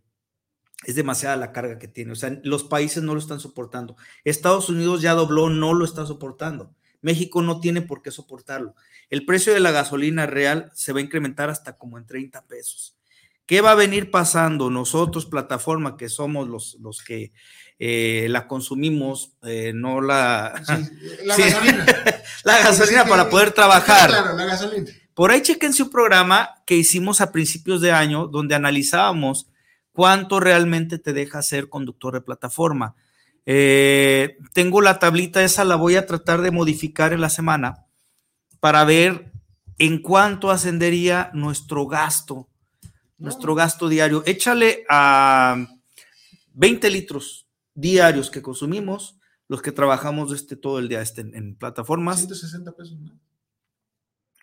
es 0.86 0.96
demasiada 0.96 1.36
la 1.36 1.52
carga 1.52 1.78
que 1.78 1.88
tiene. 1.88 2.12
O 2.12 2.16
sea, 2.16 2.40
los 2.44 2.64
países 2.64 3.04
no 3.04 3.14
lo 3.14 3.20
están 3.20 3.40
soportando. 3.40 3.96
Estados 4.24 4.70
Unidos 4.70 5.02
ya 5.02 5.14
dobló, 5.14 5.50
no 5.50 5.74
lo 5.74 5.86
está 5.86 6.06
soportando. 6.06 6.74
México 7.02 7.42
no 7.42 7.60
tiene 7.60 7.82
por 7.82 8.02
qué 8.02 8.12
soportarlo. 8.12 8.76
El 9.10 9.26
precio 9.26 9.54
de 9.54 9.60
la 9.60 9.72
gasolina 9.72 10.26
real 10.26 10.72
se 10.74 10.94
va 10.94 11.00
a 11.00 11.04
incrementar 11.04 11.50
hasta 11.50 11.78
como 11.78 11.98
en 11.98 12.06
30 12.06 12.46
pesos. 12.46 12.99
¿Qué 13.50 13.62
va 13.62 13.72
a 13.72 13.76
venir 13.76 14.12
pasando? 14.12 14.70
Nosotros, 14.70 15.26
plataforma, 15.26 15.98
que 15.98 16.08
somos 16.08 16.48
los, 16.48 16.78
los 16.82 17.02
que 17.02 17.32
eh, 17.80 18.28
la 18.30 18.48
consumimos, 18.48 19.32
eh, 19.42 19.72
no 19.74 20.02
la... 20.02 20.54
Sí, 20.64 21.26
la 21.26 21.34
Sí. 21.36 21.42
gasolina. 21.42 21.86
la 22.44 22.60
gasolina 22.60 23.06
para 23.06 23.28
poder 23.28 23.52
trabajar. 23.52 24.12
Claro, 24.12 24.38
la 24.38 24.46
gasolina. 24.46 24.92
Por 25.16 25.32
ahí 25.32 25.42
chequense 25.42 25.82
un 25.82 25.90
programa 25.90 26.62
que 26.68 26.76
hicimos 26.76 27.22
a 27.22 27.32
principios 27.32 27.82
de 27.82 27.92
año 27.92 28.28
donde 28.28 28.54
analizábamos 28.54 29.48
cuánto 29.94 30.40
realmente 30.40 31.00
te 31.00 31.12
deja 31.12 31.42
ser 31.42 31.70
conductor 31.70 32.14
de 32.14 32.22
plataforma. 32.22 32.94
Eh, 33.48 34.38
tengo 34.54 34.80
la 34.80 35.00
tablita 35.00 35.44
esa, 35.44 35.64
la 35.64 35.76
voy 35.76 35.96
a 35.96 36.06
tratar 36.06 36.44
de 36.44 36.52
modificar 36.52 37.14
en 37.14 37.22
la 37.22 37.32
semana 37.32 37.88
para 38.60 38.84
ver 38.84 39.32
en 39.80 40.04
cuánto 40.04 40.52
ascendería 40.52 41.32
nuestro 41.34 41.88
gasto, 41.88 42.48
nuestro 43.20 43.54
gasto 43.54 43.88
diario. 43.88 44.24
Échale 44.26 44.86
a 44.90 45.68
20 46.54 46.90
litros 46.90 47.48
diarios 47.76 48.30
que 48.32 48.42
consumimos, 48.42 49.20
los 49.48 49.62
que 49.62 49.72
trabajamos 49.72 50.34
este, 50.34 50.56
todo 50.56 50.80
el 50.80 50.90
día 50.90 51.02
este, 51.02 51.22
en, 51.22 51.36
en 51.36 51.56
plataformas. 51.56 52.18
160 52.18 52.72
pesos 52.72 53.00
más. 53.00 53.14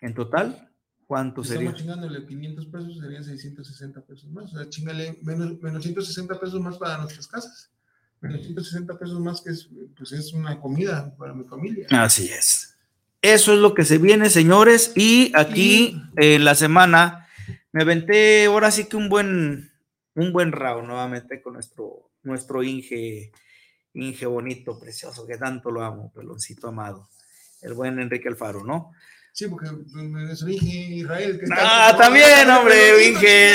En 0.01 0.13
total, 0.13 0.71
¿cuánto 1.05 1.43
sería? 1.43 1.69
Estamos 1.69 1.81
chingándole 1.81 2.25
500 2.25 2.65
pesos, 2.67 2.99
serían 2.99 3.23
660 3.23 4.01
pesos 4.01 4.29
más. 4.29 4.53
O 4.53 4.57
sea, 4.57 4.69
chingale 4.69 5.17
menos, 5.23 5.59
menos 5.61 5.83
160 5.83 6.39
pesos 6.39 6.59
más 6.61 6.77
para 6.77 6.97
nuestras 6.97 7.27
casas. 7.27 7.71
Menos 8.19 8.41
160 8.41 8.97
pesos 8.97 9.19
más 9.19 9.41
que 9.41 9.51
es, 9.51 9.69
pues 9.95 10.11
es 10.11 10.33
una 10.33 10.59
comida 10.59 11.15
para 11.17 11.33
mi 11.33 11.43
familia. 11.43 11.87
Así 11.91 12.29
es. 12.29 12.75
Eso 13.21 13.53
es 13.53 13.59
lo 13.59 13.73
que 13.73 13.85
se 13.85 13.97
viene, 13.97 14.29
señores. 14.29 14.91
Y 14.95 15.31
aquí 15.35 16.01
en 16.15 16.43
la 16.43 16.55
semana 16.55 17.26
me 17.77 17.83
aventé 17.83 18.45
ahora 18.45 18.71
sí 18.71 18.85
que 18.85 18.97
un 18.97 19.07
buen, 19.07 19.71
un 20.15 20.33
buen 20.33 20.51
round 20.51 20.87
nuevamente 20.87 21.43
con 21.43 21.53
nuestro, 21.53 22.09
nuestro 22.23 22.63
Inge, 22.63 23.31
Inge 23.93 24.25
bonito, 24.25 24.79
precioso, 24.79 25.27
que 25.27 25.37
tanto 25.37 25.69
lo 25.69 25.83
amo, 25.83 26.11
peloncito 26.11 26.69
amado. 26.69 27.07
El 27.61 27.75
buen 27.75 27.99
Enrique 27.99 28.29
Alfaro, 28.29 28.63
¿no? 28.63 28.93
Sí, 29.31 29.45
porque 29.47 29.69
me 29.93 30.25
dije 30.33 30.95
Israel. 30.95 31.39
Que 31.39 31.45
Ah, 31.51 31.93
también, 31.95 32.49
hombre, 32.49 33.09
Inge. 33.09 33.53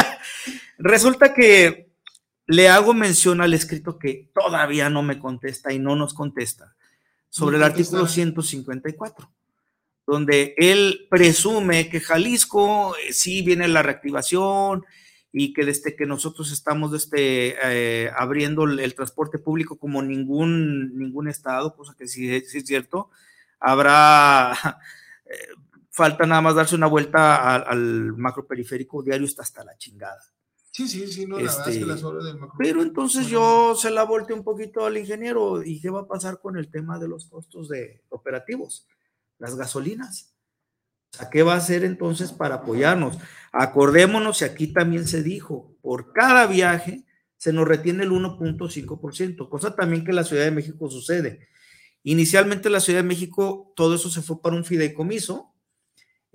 Resulta 0.78 1.32
que 1.32 1.94
le 2.46 2.68
hago 2.68 2.92
mención 2.92 3.40
al 3.40 3.54
escrito 3.54 3.98
que 3.98 4.30
todavía 4.34 4.90
no 4.90 5.02
me 5.02 5.18
contesta 5.18 5.72
y 5.72 5.78
no 5.78 5.96
nos 5.96 6.12
contesta 6.12 6.76
sobre 7.30 7.56
el 7.56 7.62
artículo 7.62 8.00
contesta. 8.00 8.16
154, 8.16 9.32
donde 10.10 10.54
él 10.56 11.06
presume 11.08 11.88
que 11.88 12.00
Jalisco 12.00 12.94
eh, 12.96 13.12
sí 13.12 13.42
viene 13.42 13.68
la 13.68 13.82
reactivación 13.82 14.84
y 15.32 15.52
que 15.52 15.64
desde 15.64 15.94
que 15.94 16.06
nosotros 16.06 16.50
estamos 16.52 16.92
este, 16.92 17.56
eh, 17.62 18.10
abriendo 18.16 18.64
el, 18.64 18.94
transporte 18.94 19.38
público 19.38 19.78
como 19.78 20.02
ningún, 20.02 20.98
ningún 20.98 21.28
estado, 21.28 21.74
cosa 21.76 21.94
que 21.96 22.08
sí, 22.08 22.40
sí 22.40 22.58
es 22.58 22.66
cierto, 22.66 23.10
habrá, 23.60 24.52
eh, 25.26 25.54
falta 25.90 26.26
nada 26.26 26.40
más 26.40 26.54
darse 26.54 26.74
una 26.74 26.88
vuelta 26.88 27.54
al, 27.54 27.64
al 27.66 28.16
macro 28.16 28.46
periférico 28.46 29.02
diario, 29.02 29.26
está 29.26 29.42
hasta 29.42 29.64
la 29.64 29.76
chingada. 29.76 30.20
Sí, 30.72 30.86
sí, 30.86 31.06
sí, 31.08 31.26
no, 31.26 31.36
la 31.36 31.42
verdad 31.42 31.58
es 31.58 31.64
que 31.64 31.70
Este, 31.72 31.86
las 31.86 32.04
obras 32.04 32.24
del 32.24 32.38
macro. 32.38 32.54
Pero 32.58 32.82
entonces 32.82 33.26
yo 33.26 33.74
se 33.74 33.90
la 33.90 34.04
volteé 34.04 34.36
un 34.36 34.44
poquito 34.44 34.86
al 34.86 34.96
ingeniero 34.96 35.62
y 35.62 35.80
qué 35.80 35.90
va 35.90 36.00
a 36.00 36.06
pasar 36.06 36.40
con 36.40 36.56
el 36.56 36.70
tema 36.70 36.98
de 36.98 37.08
los 37.08 37.26
costos 37.26 37.68
de 37.68 38.02
operativos, 38.08 38.86
las 39.40 39.56
gasolinas. 39.56 40.32
Sea, 41.12 41.28
¿qué 41.28 41.42
va 41.42 41.54
a 41.54 41.58
hacer 41.58 41.82
entonces 41.84 42.30
para 42.32 42.56
apoyarnos? 42.56 43.18
Acordémonos, 43.52 44.42
y 44.42 44.44
aquí 44.44 44.68
también 44.68 45.08
se 45.08 45.24
dijo, 45.24 45.74
por 45.82 46.12
cada 46.12 46.46
viaje 46.46 47.04
se 47.36 47.52
nos 47.52 47.66
retiene 47.66 48.04
el 48.04 48.10
1.5%, 48.10 49.48
cosa 49.48 49.74
también 49.74 50.04
que 50.04 50.10
en 50.10 50.16
la 50.16 50.24
Ciudad 50.24 50.44
de 50.44 50.50
México 50.52 50.88
sucede. 50.88 51.48
Inicialmente 52.02 52.68
en 52.68 52.74
la 52.74 52.80
Ciudad 52.80 53.00
de 53.00 53.08
México 53.08 53.72
todo 53.74 53.96
eso 53.96 54.08
se 54.10 54.22
fue 54.22 54.40
para 54.40 54.56
un 54.56 54.64
fideicomiso 54.64 55.52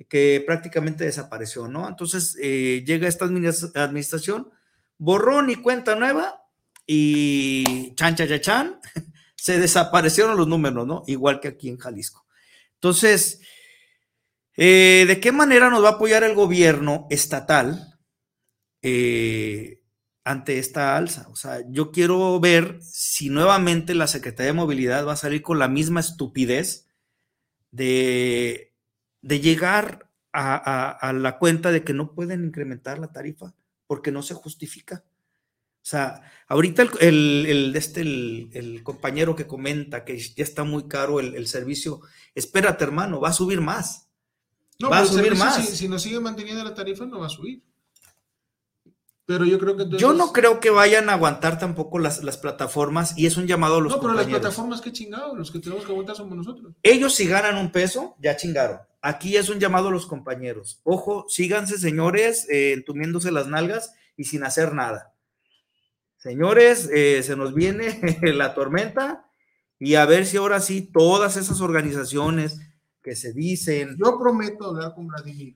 que 0.10 0.44
prácticamente 0.46 1.06
desapareció, 1.06 1.68
¿no? 1.68 1.88
Entonces 1.88 2.38
eh, 2.42 2.84
llega 2.86 3.08
esta 3.08 3.26
adminis- 3.26 3.72
administración, 3.76 4.50
borrón 4.98 5.50
y 5.50 5.56
cuenta 5.56 5.96
nueva 5.96 6.42
y 6.86 7.94
chan, 7.96 8.16
chan, 8.16 8.42
chan, 8.42 8.80
se 9.36 9.60
desaparecieron 9.60 10.36
los 10.38 10.48
números, 10.48 10.86
¿no? 10.86 11.04
Igual 11.08 11.40
que 11.40 11.48
aquí 11.48 11.70
en 11.70 11.78
Jalisco. 11.78 12.25
Entonces, 12.86 13.42
eh, 14.56 15.06
¿de 15.08 15.20
qué 15.20 15.32
manera 15.32 15.72
nos 15.72 15.84
va 15.84 15.90
a 15.90 15.92
apoyar 15.94 16.24
el 16.24 16.36
gobierno 16.36 17.08
estatal 17.10 17.98
eh, 18.84 19.82
ante 20.24 20.60
esta 20.60 20.96
alza? 20.96 21.28
O 21.32 21.36
sea, 21.36 21.64
yo 21.68 21.92
quiero 21.92 22.40
ver 22.40 22.78
si 22.84 23.30
nuevamente 23.30 23.96
la 23.96 24.06
Secretaría 24.06 24.52
de 24.52 24.60
Movilidad 24.60 25.04
va 25.04 25.14
a 25.14 25.16
salir 25.16 25.42
con 25.42 25.58
la 25.58 25.68
misma 25.68 26.00
estupidez 26.00 26.88
de, 27.72 28.76
de 29.24 29.40
llegar 29.40 30.12
a, 30.32 31.12
la 31.12 31.40
cuenta 31.40 31.72
de 31.72 31.84
que 31.84 31.94
no 31.94 32.14
pueden 32.14 32.46
incrementar 32.46 33.00
la 33.00 33.12
tarifa 33.12 33.56
porque 33.88 34.12
no 34.12 34.22
se 34.22 34.36
justifica. 34.36 35.04
O 35.86 35.88
sea, 35.88 36.20
ahorita 36.48 36.82
el, 37.00 37.46
el, 37.46 37.76
este, 37.76 38.02
el, 38.02 38.82
compañero 38.82 39.36
que 39.36 39.46
comenta 39.46 40.04
que 40.04 40.18
ya 40.18 40.44
está 40.44 40.64
muy 40.64 40.88
caro 40.88 41.20
el, 41.20 41.46
servicio, 41.46 42.02
espérate 42.34 42.84
hermano, 42.84 43.22
va 43.22 43.30
a 43.30 43.34
subir 43.34 43.62
más. 43.62 44.10
No, 44.80 44.90
va 44.90 45.02
a 45.02 45.06
subir 45.06 45.36
más. 45.36 45.64
Si, 45.64 45.78
si 45.78 45.88
nos 45.88 46.02
sigue 46.02 46.20
manteniendo 46.20 46.64
la 46.64 46.74
tarifa, 46.74 47.06
no 47.06 47.20
va 47.20 47.28
a 47.28 47.30
subir. 47.30 47.62
Pero 49.28 49.46
yo 49.46 49.60
creo 49.60 49.78
que 49.78 49.88
Yo 50.00 50.14
no 50.14 50.34
creo 50.34 50.60
que 50.60 50.72
vayan 50.72 51.08
a 51.10 51.14
aguantar 51.14 51.60
tampoco 51.60 52.00
las, 52.00 52.24
las 52.24 52.38
plataformas 52.38 53.16
y 53.16 53.28
es 53.28 53.38
un 53.38 53.46
llamado 53.46 53.76
a 53.76 53.82
los 53.82 53.94
No, 53.94 54.02
pero 54.02 54.16
las 54.16 54.26
plataformas, 54.26 54.82
qué 54.82 54.92
chingados, 54.92 55.38
los 55.38 55.52
que 55.52 55.60
tenemos 55.60 55.86
que 55.86 55.92
aguantar 55.92 56.16
somos 56.16 56.36
nosotros. 56.36 56.74
Ellos 56.82 57.14
si 57.14 57.28
ganan 57.28 57.58
un 57.58 57.72
peso, 57.72 58.16
ya 58.20 58.36
chingaron. 58.36 58.80
Aquí 59.04 59.38
es 59.38 59.50
un 59.50 59.60
llamado 59.60 59.90
a 59.90 59.92
los 59.92 60.08
compañeros. 60.08 60.80
Ojo, 60.84 61.28
síganse, 61.30 61.78
señores, 61.78 62.50
eh, 62.50 62.74
entumiéndose 62.74 63.32
las 63.32 63.46
nalgas 63.46 63.94
y 64.18 64.24
sin 64.24 64.44
hacer 64.44 64.74
nada. 64.74 65.15
Señores, 66.26 66.90
eh, 66.92 67.22
se 67.22 67.36
nos 67.36 67.54
viene 67.54 68.02
la 68.34 68.56
tormenta 68.56 69.30
y 69.78 69.94
a 69.94 70.08
ver 70.08 70.26
si 70.26 70.38
ahora 70.38 70.60
sí 70.60 70.82
todas 70.82 71.38
esas 71.38 71.62
organizaciones 71.62 72.60
que 73.04 73.16
se 73.16 73.32
dicen... 73.32 73.96
Yo 74.04 74.18
prometo 74.18 74.66
hablar 74.66 74.96
con 74.96 75.06
Vladimir 75.06 75.54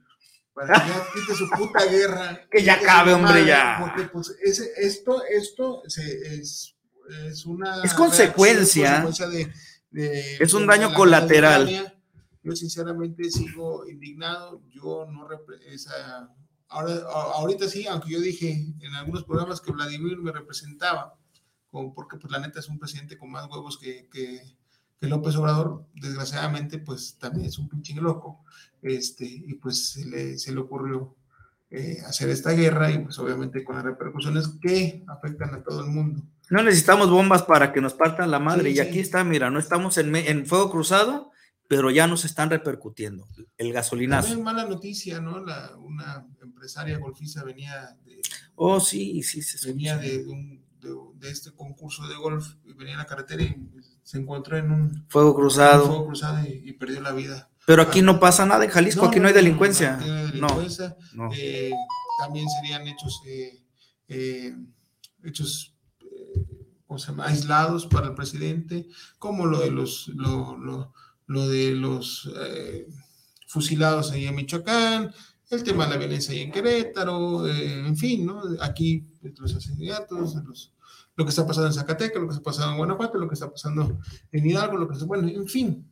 para 0.53 0.75
que 0.75 0.89
ya 0.91 1.07
quite 1.11 1.33
su 1.33 1.49
puta 1.49 1.83
guerra. 1.85 2.41
Que 2.51 2.63
ya 2.63 2.79
cabe, 2.79 3.13
hombre, 3.13 3.47
ya. 3.47 3.77
Porque 3.81 4.03
pues 4.09 4.29
esto, 4.77 5.23
esto 5.23 5.81
es, 5.87 6.75
es 7.31 7.45
una... 7.47 7.83
Es 7.83 7.95
consecuencia. 7.95 9.03
de, 9.89 10.37
es 10.39 10.53
un 10.53 10.67
daño 10.67 10.93
colateral. 10.93 11.99
Yo 12.43 12.55
sinceramente 12.55 13.27
sigo 13.31 13.89
indignado. 13.89 14.61
Yo 14.69 15.07
no... 15.11 15.27
Esa, 15.65 16.29
ahora, 16.69 16.93
ahorita 17.35 17.67
sí, 17.67 17.85
aunque 17.87 18.09
yo 18.09 18.19
dije 18.19 18.73
en 18.79 18.95
algunos 18.95 19.23
programas 19.23 19.61
que 19.61 19.71
Vladimir 19.71 20.17
me 20.17 20.31
representaba, 20.31 21.15
como 21.71 21.93
porque 21.93 22.17
pues 22.17 22.31
la 22.31 22.39
neta 22.39 22.59
es 22.59 22.69
un 22.69 22.79
presidente 22.79 23.17
con 23.17 23.31
más 23.31 23.47
huevos 23.47 23.77
que, 23.77 24.07
que, 24.09 24.41
que 24.99 25.07
López 25.07 25.35
Obrador, 25.35 25.85
desgraciadamente 25.93 26.79
pues 26.79 27.17
también 27.19 27.47
es 27.47 27.57
un 27.59 27.69
pinche 27.69 27.93
loco 27.95 28.43
este, 28.81 29.25
y 29.25 29.53
pues 29.55 29.89
se 29.89 30.05
le, 30.05 30.37
se 30.39 30.51
le 30.51 30.59
ocurrió 30.59 31.15
eh, 31.71 31.99
hacer 32.07 32.29
esta 32.29 32.51
guerra 32.51 32.89
y 32.89 32.97
pues 32.97 33.19
obviamente 33.19 33.63
con 33.63 33.75
las 33.75 33.85
repercusiones 33.85 34.47
que 34.59 35.03
afectan 35.07 35.53
a 35.53 35.63
todo 35.63 35.81
el 35.81 35.87
mundo. 35.91 36.23
No 36.49 36.63
necesitamos 36.63 37.11
bombas 37.11 37.43
para 37.43 37.71
que 37.71 37.79
nos 37.79 37.93
partan 37.93 38.31
la 38.31 38.39
madre 38.39 38.71
y 38.71 38.79
aquí 38.79 38.99
está, 38.99 39.23
mira, 39.23 39.51
no 39.51 39.59
estamos 39.59 39.99
en, 39.99 40.15
en, 40.15 40.47
fuego 40.47 40.71
cruzado, 40.71 41.31
pero 41.69 41.91
ya 41.91 42.07
nos 42.07 42.25
están 42.25 42.49
repercutiendo 42.49 43.27
el 43.55 43.71
gasolinazo. 43.71 44.29
También 44.29 44.43
mala 44.43 44.65
noticia, 44.65 45.21
¿no? 45.21 45.39
La, 45.39 45.77
una 45.77 46.25
empresaria 46.41 46.97
golfista 46.97 47.43
venía 47.43 47.95
de... 48.03 48.19
Oh, 48.55 48.79
sí, 48.79 49.21
sí, 49.21 49.43
se 49.43 49.67
Venía 49.67 49.95
de, 49.95 50.25
de, 51.19 51.29
este 51.29 51.51
concurso 51.51 52.07
de 52.07 52.15
golf 52.15 52.55
y 52.65 52.73
venía 52.73 52.93
en 52.93 52.97
la 52.97 53.05
carretera 53.05 53.43
y 53.43 53.55
se 54.01 54.17
encontró 54.17 54.57
en 54.57 54.71
un... 54.71 55.05
Fuego 55.09 55.35
cruzado. 55.35 55.85
fuego 55.85 56.07
cruzado 56.07 56.39
y 56.47 56.73
perdió 56.73 57.01
la 57.01 57.11
vida. 57.11 57.51
Pero 57.67 57.83
aquí 57.83 58.01
no 58.01 58.19
pasa 58.19 58.47
nada 58.47 58.65
en 58.65 58.71
Jalisco, 58.71 59.05
aquí 59.05 59.19
no, 59.19 59.27
hay 59.27 59.33
delincuencia. 59.35 59.99
No, 60.33 61.29
eh, 61.35 61.71
también 62.17 62.47
serían 62.49 62.87
hechos, 62.87 63.21
eh, 63.27 63.61
eh, 64.07 64.55
hechos 65.23 65.75
aislados 67.19 67.85
para 67.85 68.07
el 68.07 68.15
presidente, 68.15 68.87
como 69.19 69.45
lo 69.45 69.59
de 69.59 69.69
los, 69.69 70.07
lo, 70.07 70.57
lo, 70.57 70.93
de 71.29 71.75
los 71.75 72.29
fusilados 73.47 74.11
ahí 74.11 74.25
en 74.25 74.35
Michoacán, 74.35 75.13
el 75.49 75.63
tema 75.63 75.85
de 75.85 75.91
la 75.91 75.97
violencia 75.97 76.33
ahí 76.33 76.41
en 76.41 76.51
Querétaro, 76.51 77.47
en 77.47 77.95
fin, 77.97 78.25
¿no? 78.25 78.41
Aquí 78.61 79.05
los 79.37 79.55
asesinatos, 79.55 80.73
lo 81.15 81.25
que 81.25 81.29
está 81.29 81.45
pasando 81.45 81.67
en 81.67 81.73
Zacatecas, 81.73 82.21
lo 82.21 82.27
que 82.27 82.33
está 82.33 82.43
pasando 82.43 82.71
en 82.71 82.77
Guanajuato, 82.77 83.17
lo 83.17 83.27
que 83.27 83.33
está 83.33 83.49
pasando 83.49 83.99
en 84.31 84.45
Hidalgo, 84.45 84.77
lo 84.77 84.87
que 84.87 84.93
está, 84.93 85.05
bueno, 85.05 85.27
en 85.27 85.47
fin, 85.47 85.89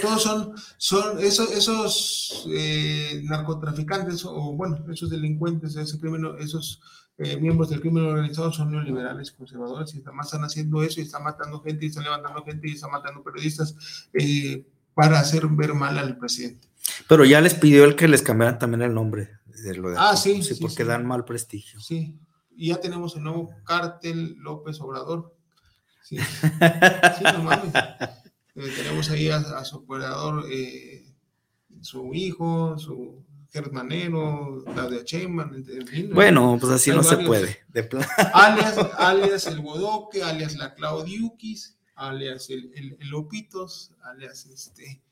todos 0.00 0.22
son, 0.22 0.54
son 0.78 1.18
esos, 1.18 1.50
esos 1.52 2.46
eh, 2.48 3.22
narcotraficantes 3.24 4.24
o, 4.24 4.54
bueno, 4.54 4.78
esos 4.90 5.10
delincuentes, 5.10 5.76
ese 5.76 5.98
crimen, 5.98 6.24
esos 6.38 6.80
eh, 7.18 7.36
miembros 7.36 7.70
del 7.70 7.80
crimen 7.80 8.04
organizado 8.04 8.52
son 8.52 8.70
neoliberales, 8.70 9.32
conservadores, 9.32 9.94
y 9.94 10.02
además 10.04 10.26
están 10.26 10.44
haciendo 10.44 10.82
eso 10.82 11.00
y 11.00 11.04
están 11.04 11.22
matando 11.22 11.60
gente 11.60 11.84
y 11.84 11.88
están 11.88 12.04
levantando 12.04 12.42
gente 12.44 12.68
y 12.68 12.72
están 12.72 12.90
matando 12.90 13.22
periodistas 13.22 14.08
eh, 14.14 14.66
para 14.94 15.20
hacer 15.20 15.46
ver 15.48 15.74
mal 15.74 15.98
al 15.98 16.16
presidente. 16.16 16.68
Pero 17.08 17.24
ya 17.24 17.40
les 17.40 17.54
pidió 17.54 17.84
el 17.84 17.96
que 17.96 18.08
les 18.08 18.22
cambiaran 18.22 18.58
también 18.58 18.82
el 18.82 18.94
nombre. 18.94 19.30
De 19.46 19.74
lo 19.76 19.90
de 19.90 19.96
ah, 19.98 20.16
sí, 20.16 20.42
sí, 20.42 20.54
porque 20.60 20.84
dan 20.84 21.06
mal 21.06 21.24
prestigio. 21.24 21.78
Sí, 21.80 22.18
y 22.56 22.68
ya 22.68 22.80
tenemos 22.80 23.14
el 23.16 23.22
nuevo 23.22 23.50
cártel 23.64 24.34
López 24.38 24.80
Obrador. 24.80 25.36
Sí, 26.02 26.16
sí 27.18 27.24
no 27.24 27.42
mames. 27.44 27.74
Eh, 28.54 28.72
tenemos 28.76 29.10
ahí 29.10 29.28
a, 29.28 29.64
su 29.64 29.76
operador, 29.76 30.46
eh, 30.50 31.04
su 31.80 32.12
hijo, 32.14 32.76
su 32.78 33.24
hermanero, 33.52 34.64
de 34.90 35.04
Sheinbaum. 35.04 35.64
bueno, 36.12 36.56
pues 36.60 36.72
así 36.72 36.90
no 36.90 37.02
se 37.02 37.18
puede. 37.18 37.58
alias, 38.34 38.76
alias 38.98 39.46
el 39.46 39.60
Bodoque, 39.60 40.22
alias 40.22 40.56
la 40.56 40.74
Claudiukis, 40.74 41.76
alias 41.94 42.48
el, 42.50 42.72
el, 42.74 43.08
Lopitos, 43.08 43.92
alias 44.02 44.46
este... 44.46 45.02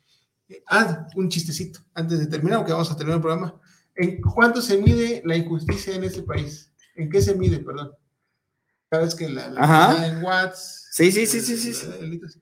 Eh, 0.49 0.62
ah, 0.68 1.07
un 1.14 1.28
chistecito, 1.28 1.80
antes 1.95 2.18
de 2.18 2.26
terminar, 2.26 2.57
aunque 2.57 2.72
vamos 2.72 2.91
a 2.91 2.97
terminar 2.97 3.18
el 3.18 3.22
programa. 3.22 3.61
¿En 3.95 4.20
cuánto 4.20 4.61
se 4.61 4.78
mide 4.78 5.22
la 5.24 5.36
injusticia 5.36 5.95
en 5.95 6.05
este 6.05 6.22
país? 6.22 6.72
¿En 6.97 7.09
qué 7.09 7.20
se 7.20 7.34
mide, 7.34 7.61
perdón? 7.61 7.93
Sabes 8.91 9.14
que 9.14 9.28
la, 9.28 9.49
la 9.49 10.07
en 10.09 10.24
watts. 10.24 10.88
Sí, 10.91 11.12
sí, 11.12 11.26
sí, 11.26 11.41
sí, 11.41 11.57
sí. 11.57 11.72
sí 11.72 12.41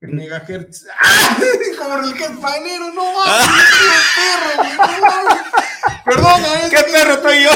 megahertz. 0.00 0.86
Como 1.78 1.98
el 1.98 2.14
que 2.14 2.28
panero, 2.40 2.92
no 2.92 3.12
mames, 3.12 3.46
perro, 4.16 4.50
Perdón, 6.04 6.42
¿eh? 6.42 6.68
¿Qué 6.70 6.82
perro 6.90 7.14
estoy 7.14 7.44
yo? 7.44 7.50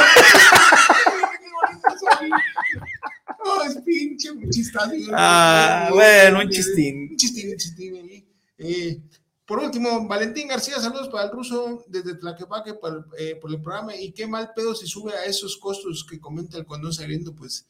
No, 3.44 3.62
es 3.62 3.76
pinche 3.84 4.30
chistín. 4.50 5.10
Ah, 5.12 5.88
bueno, 5.92 6.40
un 6.40 6.50
chistín. 6.50 7.08
Un 7.10 7.16
chistín, 7.16 7.50
un 7.50 7.56
chistín. 7.56 8.26
Eh, 8.58 9.00
por 9.46 9.58
último, 9.58 10.06
Valentín 10.08 10.48
García, 10.48 10.80
saludos 10.80 11.08
para 11.08 11.24
el 11.24 11.30
ruso 11.30 11.84
desde 11.88 12.14
Tlaquepaque 12.14 12.74
por, 12.74 13.08
eh, 13.18 13.36
por 13.36 13.50
el 13.50 13.60
programa. 13.60 13.94
Y 13.94 14.12
qué 14.12 14.26
mal 14.26 14.52
pedo 14.54 14.74
si 14.74 14.86
sube 14.86 15.12
a 15.12 15.24
esos 15.24 15.58
costos 15.58 16.06
que 16.08 16.18
comenta 16.20 16.56
el 16.56 16.64
condón 16.64 16.92
saliendo, 16.92 17.34
pues. 17.34 17.66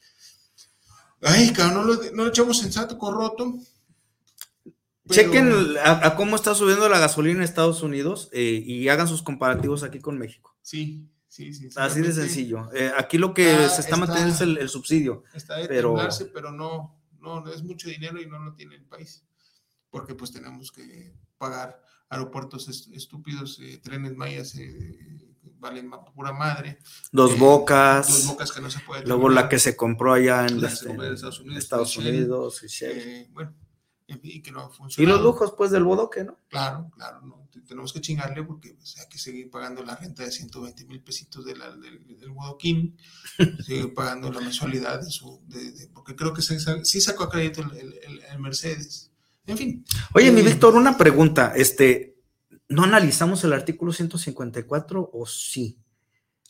Ay, 1.20 1.53
cabrón, 1.53 1.75
no 1.75 1.95
lo, 1.95 2.03
no 2.12 2.25
lo 2.25 2.29
echamos 2.29 2.59
sensato, 2.59 2.99
Chequen 5.09 5.53
a, 5.85 6.15
cómo 6.17 6.37
está 6.37 6.55
subiendo 6.55 6.89
la 6.89 6.99
gasolina 6.99 7.39
en 7.39 7.43
Estados 7.43 7.83
Unidos 7.83 8.31
eh, 8.33 8.63
y 8.65 8.89
hagan 8.89 9.07
sus 9.07 9.23
comparativos 9.23 9.83
aquí 9.83 10.01
con 10.01 10.19
México. 10.19 10.57
Sí, 10.63 11.11
sí, 11.29 11.53
sí. 11.53 11.69
Así 11.77 12.01
de 12.01 12.13
sencillo. 12.13 12.71
Eh, 12.75 12.91
aquí 12.97 13.19
lo 13.19 13.35
que 13.35 13.69
se 13.69 13.83
está, 13.83 13.97
manteniendo 13.97 14.35
es 14.35 14.41
el, 14.41 14.69
subsidio. 14.69 15.25
Está 15.35 15.57
de 15.57 15.69
pero... 15.69 15.95
pero 16.33 16.53
no, 16.53 16.99
no, 17.21 17.47
es 17.53 17.63
mucho 17.63 17.89
dinero 17.89 18.21
y 18.21 18.27
no 18.27 18.39
lo 18.39 18.55
tiene 18.55 18.77
el 18.77 18.85
país. 18.85 19.25
Porque 19.91 20.15
pues 20.15 20.33
tenemos 20.33 20.73
que 20.73 21.15
pagar 21.37 21.83
aeropuertos 22.09 22.69
estúpidos, 22.69 23.61
eh, 23.61 23.79
trenes 23.83 24.17
mayas 24.17 24.57
valen 25.65 25.91
pura 26.15 26.33
madre. 26.33 26.79
Dos 27.11 27.39
bocas. 27.39 28.07
Dos 28.09 28.27
bocas 28.27 28.53
que 28.53 28.61
no 28.61 28.71
se 28.71 28.81
puede. 28.81 29.07
Luego 29.07 29.29
la 29.29 29.49
que 29.49 29.59
se 29.59 29.77
compró 29.77 30.13
allá 30.13 30.47
en, 30.47 30.63
Estados 30.65 31.41
Unidos. 31.41 31.59
Estados 31.59 31.97
Unidos 31.97 32.63
bueno, 33.33 33.55
y 34.07 34.43
que 34.43 34.53
no 34.53 34.71
Y 34.99 35.07
los 35.07 35.23
lujos, 35.23 35.55
pues, 35.57 35.71
del 35.71 35.85
bodoque, 35.85 36.25
¿no? 36.25 36.37
Claro, 36.49 36.91
claro, 36.95 37.23
no. 37.23 37.49
Tenemos 37.67 37.93
que 37.93 38.01
chingarle 38.01 38.43
porque 38.43 38.75
pues, 38.75 38.99
hay 38.99 39.09
que 39.09 39.19
seguir 39.19 39.51
pagando 39.51 39.83
la 39.83 39.97
renta 39.97 40.23
de 40.23 40.31
120 40.31 40.85
mil 40.85 41.01
pesitos 41.01 41.45
del, 41.45 41.59
del, 41.81 42.31
bodoquín, 42.31 42.97
seguir 43.67 43.95
pagando 43.95 44.31
la 44.31 44.41
mensualidad 44.41 45.01
de 45.01 45.11
su. 45.11 45.41
De, 45.47 45.89
porque 45.95 46.15
creo 46.15 46.35
que 46.35 46.43
sí 46.43 47.01
sacó 47.01 47.25
a 47.25 47.31
crédito 47.31 47.63
el, 47.63 48.39
Mercedes. 48.39 49.11
En 49.47 49.57
fin. 49.57 49.85
Oye, 50.15 50.31
mi 50.31 50.41
eh, 50.41 50.45
Víctor, 50.45 50.75
una 50.75 50.99
pregunta. 50.99 51.55
Este, 51.57 52.19
¿No 52.69 52.85
analizamos 52.85 53.43
el 53.45 53.53
artículo 53.53 53.93
154 53.93 55.11
o 55.13 55.27
sí? 55.27 55.79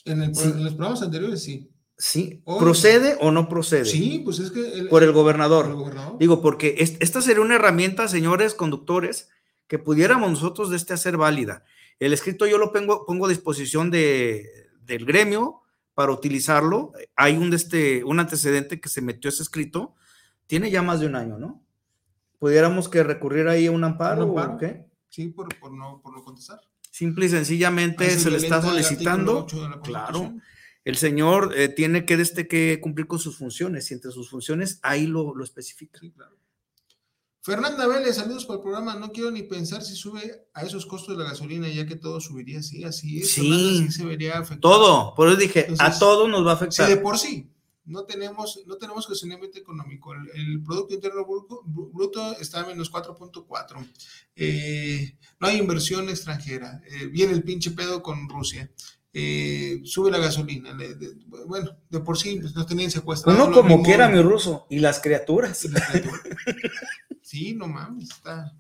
En, 0.05 0.23
en 0.23 0.65
los 0.65 0.75
programas 0.75 1.03
anteriores 1.03 1.43
sí. 1.43 1.71
Sí, 1.97 2.43
¿procede 2.59 3.17
o 3.21 3.31
no 3.31 3.49
procede? 3.49 3.85
Sí, 3.85 4.21
pues 4.25 4.39
es 4.41 4.51
que... 4.51 4.61
el- 4.81 4.89
Por 4.89 5.03
el 5.05 5.13
gobernador. 5.13 5.65
por 5.67 5.71
el 5.73 5.79
gobernador. 5.79 6.19
Digo, 6.19 6.43
porque 6.43 6.75
es- 6.79 6.97
esta 7.01 7.21
sería 7.23 7.43
una 7.43 7.55
herramienta, 7.57 8.09
señores 8.09 8.55
conductores, 8.55 9.29
que 9.69 9.79
pudiéramos 9.79 10.31
nosotros 10.31 10.71
de 10.71 10.77
este 10.77 10.93
hacer 10.93 11.17
válida. 11.17 11.65
El 12.01 12.13
escrito 12.13 12.47
yo 12.47 12.59
lo 12.59 12.73
pongo, 12.73 13.07
pongo 13.07 13.27
a 13.27 13.29
disposición 13.29 13.91
de, 13.91 14.45
del 14.83 15.07
gremio 15.07 15.61
para 15.95 16.11
utilizarlo. 16.13 16.93
Hay 17.15 17.37
un, 17.37 17.55
este, 17.55 18.03
un 18.05 18.19
antecedente 18.19 18.81
que 18.81 18.89
se 18.89 19.01
metió 19.01 19.29
ese 19.31 19.43
escrito, 19.45 19.95
tiene 20.47 20.71
ya 20.71 20.83
más 20.83 20.99
de 21.01 21.07
un 21.07 21.15
año, 21.15 21.39
¿no? 21.39 21.63
Pudiéramos 22.41 22.89
que 22.89 23.03
recurrir 23.05 23.47
ahí 23.49 23.67
a 23.67 23.71
un 23.71 23.85
amparo, 23.85 24.25
¿Un 24.27 24.31
amparo? 24.39 24.55
o 24.57 24.59
qué? 24.59 24.85
Sí, 25.09 25.29
por, 25.29 25.49
por 25.61 25.73
no, 25.73 26.01
por 26.03 26.13
no 26.13 26.23
contestar. 26.25 26.61
Simple 26.91 27.27
y 27.27 27.29
sencillamente 27.29 28.05
Ahí 28.05 28.19
se 28.19 28.31
le 28.31 28.37
está 28.39 28.61
solicitando. 28.61 29.39
artículo 29.41 29.63
8 29.63 29.63
de 29.63 29.77
la 29.77 29.81
Claro. 29.83 30.35
El 30.85 30.97
señor 30.97 31.55
eh, 31.57 31.69
tiene 31.69 32.05
que, 32.07 32.15
este, 32.15 32.47
que 32.47 32.81
cumplir 32.81 33.07
con 33.07 33.19
sus 33.19 33.37
funciones 33.37 33.91
y 33.91 33.95
entre 33.95 34.11
sus 34.11 34.31
funciones 34.31 34.79
ahí 34.83 35.07
lo, 35.07 35.35
lo 35.35 35.45
especifica. 35.45 35.99
Sí, 36.01 36.11
claro. 36.11 36.37
Fernanda 37.41 37.87
Vélez, 37.87 38.17
saludos 38.17 38.47
para 38.47 38.57
el 38.57 38.63
programa. 38.63 38.95
No 38.95 39.13
quiero 39.13 39.31
ni 39.31 39.43
pensar 39.43 39.83
si 39.83 39.95
sube 39.95 40.47
a 40.55 40.63
esos 40.63 40.87
costos 40.87 41.17
de 41.17 41.23
la 41.23 41.29
gasolina, 41.29 41.69
ya 41.69 41.85
que 41.87 41.97
todo 41.97 42.19
subiría. 42.21 42.63
Sí, 42.63 42.85
así 42.85 43.21
es. 43.21 43.33
Sí. 43.33 43.43
Fernanda, 43.43 43.87
sí 43.87 43.93
se 43.93 44.05
vería 44.07 44.39
afectado. 44.39 44.61
Todo, 44.61 45.15
por 45.15 45.29
eso 45.29 45.37
dije, 45.37 45.67
a 45.79 45.99
todos 45.99 46.29
nos 46.29 46.47
va 46.47 46.53
a 46.53 46.55
afectar. 46.55 46.89
de 46.89 46.97
por 46.97 47.19
sí 47.19 47.51
no 47.87 48.05
tenemos, 48.05 48.61
no 48.67 48.77
tenemos 48.77 49.07
cuestionamiento 49.07 49.59
económico, 49.59 50.15
el, 50.15 50.31
el 50.35 50.63
Producto 50.63 50.95
Interno 50.95 51.25
Bruto, 51.25 51.63
bruto 51.65 52.37
está 52.39 52.61
a 52.61 52.67
menos 52.67 52.91
4.4. 52.91 53.87
Eh, 54.37 55.17
no 55.39 55.49
hay 55.49 55.59
inversión 55.59 56.09
extranjera. 56.09 56.81
eh, 56.87 57.07
viene 57.07 57.33
el 57.35 57.43
pinche 57.43 57.73
pedo 57.73 58.03
con 58.03 58.29
Rusia. 58.29 58.71
Eh, 59.17 59.81
sube 59.85 60.11
la 60.11 60.19
gasolina. 60.19 60.75
le- 60.75 60.95
de- 60.97 61.15
bueno, 61.47 61.71
de 61.89 62.01
por 62.01 62.19
sí 62.19 62.39
pues, 62.41 62.55
nos 62.55 62.67
tenían 62.67 62.91
secuestrados. 62.91 63.41
Uno 63.41 63.49
lo 63.51 63.57
como 63.57 63.69
mismo- 63.77 63.85
quiera, 63.85 64.09
mi 64.09 64.21
ruso, 64.21 64.67
y 64.69 64.81
las 64.81 64.99
criaturas. 65.01 65.67
Sí, 67.23 67.55
no 67.55 67.67
mames, 67.67 68.11
está, 68.11 68.55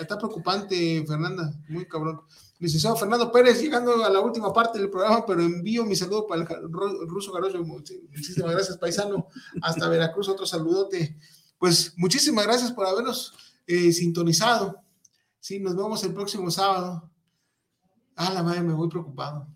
está 0.00 0.18
preocupante, 0.18 1.04
Fernanda, 1.06 1.52
muy 1.68 1.86
cabrón. 1.86 2.20
Licenciado 2.58 2.96
Fernando 2.96 3.30
Pérez, 3.30 3.60
llegando 3.62 4.04
a 4.04 4.10
la 4.10 4.18
última 4.20 4.52
parte 4.52 4.78
del 4.80 4.90
programa, 4.90 5.24
pero 5.24 5.40
envío 5.42 5.84
mi 5.84 5.94
saludo 5.94 6.26
para 6.26 6.40
el 6.42 6.72
ruso 7.08 7.30
Garocho. 7.32 7.62
Muchísimas 7.62 8.50
gracias, 8.50 8.76
paisano. 8.78 9.28
Hasta 9.62 9.88
Veracruz, 9.88 10.28
otro 10.28 10.44
saludote. 10.44 11.16
Pues 11.58 11.92
muchísimas 11.96 12.44
gracias 12.46 12.72
por 12.72 12.86
habernos 12.86 13.32
eh, 13.66 13.92
sintonizado. 13.92 14.82
Sí, 15.38 15.60
nos 15.60 15.76
vemos 15.76 16.02
el 16.02 16.12
próximo 16.12 16.50
sábado. 16.50 17.08
Ah, 18.16 18.32
la 18.34 18.42
madre, 18.42 18.62
me 18.62 18.72
voy 18.74 18.88
preocupado. 18.88 19.46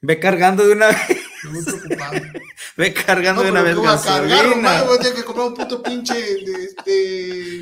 Ve 0.00 0.18
cargando 0.20 0.64
de 0.66 0.72
una 0.72 0.86
vez, 0.88 0.96
preocupado. 1.42 2.12
ve 2.76 2.94
cargando 2.94 3.42
de 3.42 3.50
una 3.50 3.62
vez 3.62 3.74
¿qué 3.74 3.80
voy 3.80 3.88
a 3.88 4.00
cargar? 4.02 4.86
Voy 4.86 4.96
a 4.96 5.00
tener 5.00 5.14
que 5.14 5.24
comprar 5.24 5.46
un 5.48 5.54
puto 5.54 5.82
pinche 5.82 6.14
de, 6.14 6.64
este, 6.64 7.60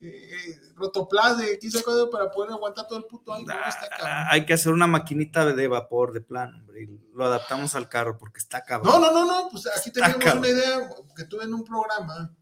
eh, 0.00 0.58
rotoplas 0.74 1.38
de 1.38 1.58
cuándo 1.84 2.10
para 2.10 2.30
poder 2.30 2.50
aguantar 2.52 2.86
todo 2.88 2.98
el 2.98 3.04
puto 3.04 3.32
año. 3.32 3.46
No, 3.46 3.54
está 3.68 3.88
cabrón. 3.88 4.26
Hay 4.30 4.44
que 4.44 4.54
hacer 4.54 4.72
una 4.72 4.86
maquinita 4.86 5.46
de 5.46 5.68
vapor 5.68 6.12
de 6.12 6.20
plano, 6.20 6.58
hombre, 6.58 6.82
y 6.82 7.00
lo 7.14 7.24
adaptamos 7.24 7.74
al 7.74 7.88
carro 7.88 8.18
porque 8.18 8.38
está 8.38 8.62
cabrón. 8.64 9.00
No, 9.00 9.00
no, 9.00 9.12
no, 9.12 9.24
no, 9.24 9.48
pues 9.50 9.68
aquí 9.76 9.90
tenemos 9.92 10.16
cabrón. 10.16 10.38
una 10.38 10.48
idea 10.48 10.90
que 11.16 11.24
tuve 11.24 11.44
en 11.44 11.54
un 11.54 11.64
programa 11.64 12.34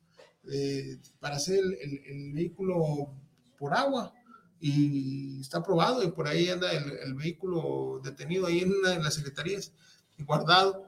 eh, 0.51 0.97
para 1.19 1.37
hacer 1.37 1.59
el, 1.59 1.75
el- 1.75 2.03
el 2.07 2.33
vehículo 2.33 3.13
por 3.59 3.75
agua 3.75 4.15
y 4.61 5.41
está 5.41 5.59
aprobado 5.59 6.03
y 6.03 6.11
por 6.11 6.27
ahí 6.29 6.49
anda 6.49 6.71
el, 6.73 6.93
el 7.05 7.15
vehículo 7.15 8.01
detenido 8.05 8.47
ahí 8.47 8.61
en 8.61 8.73
una 8.73 8.91
de 8.91 9.03
las 9.03 9.15
secretarías 9.15 9.73
y 10.19 10.25
guardado. 10.25 10.87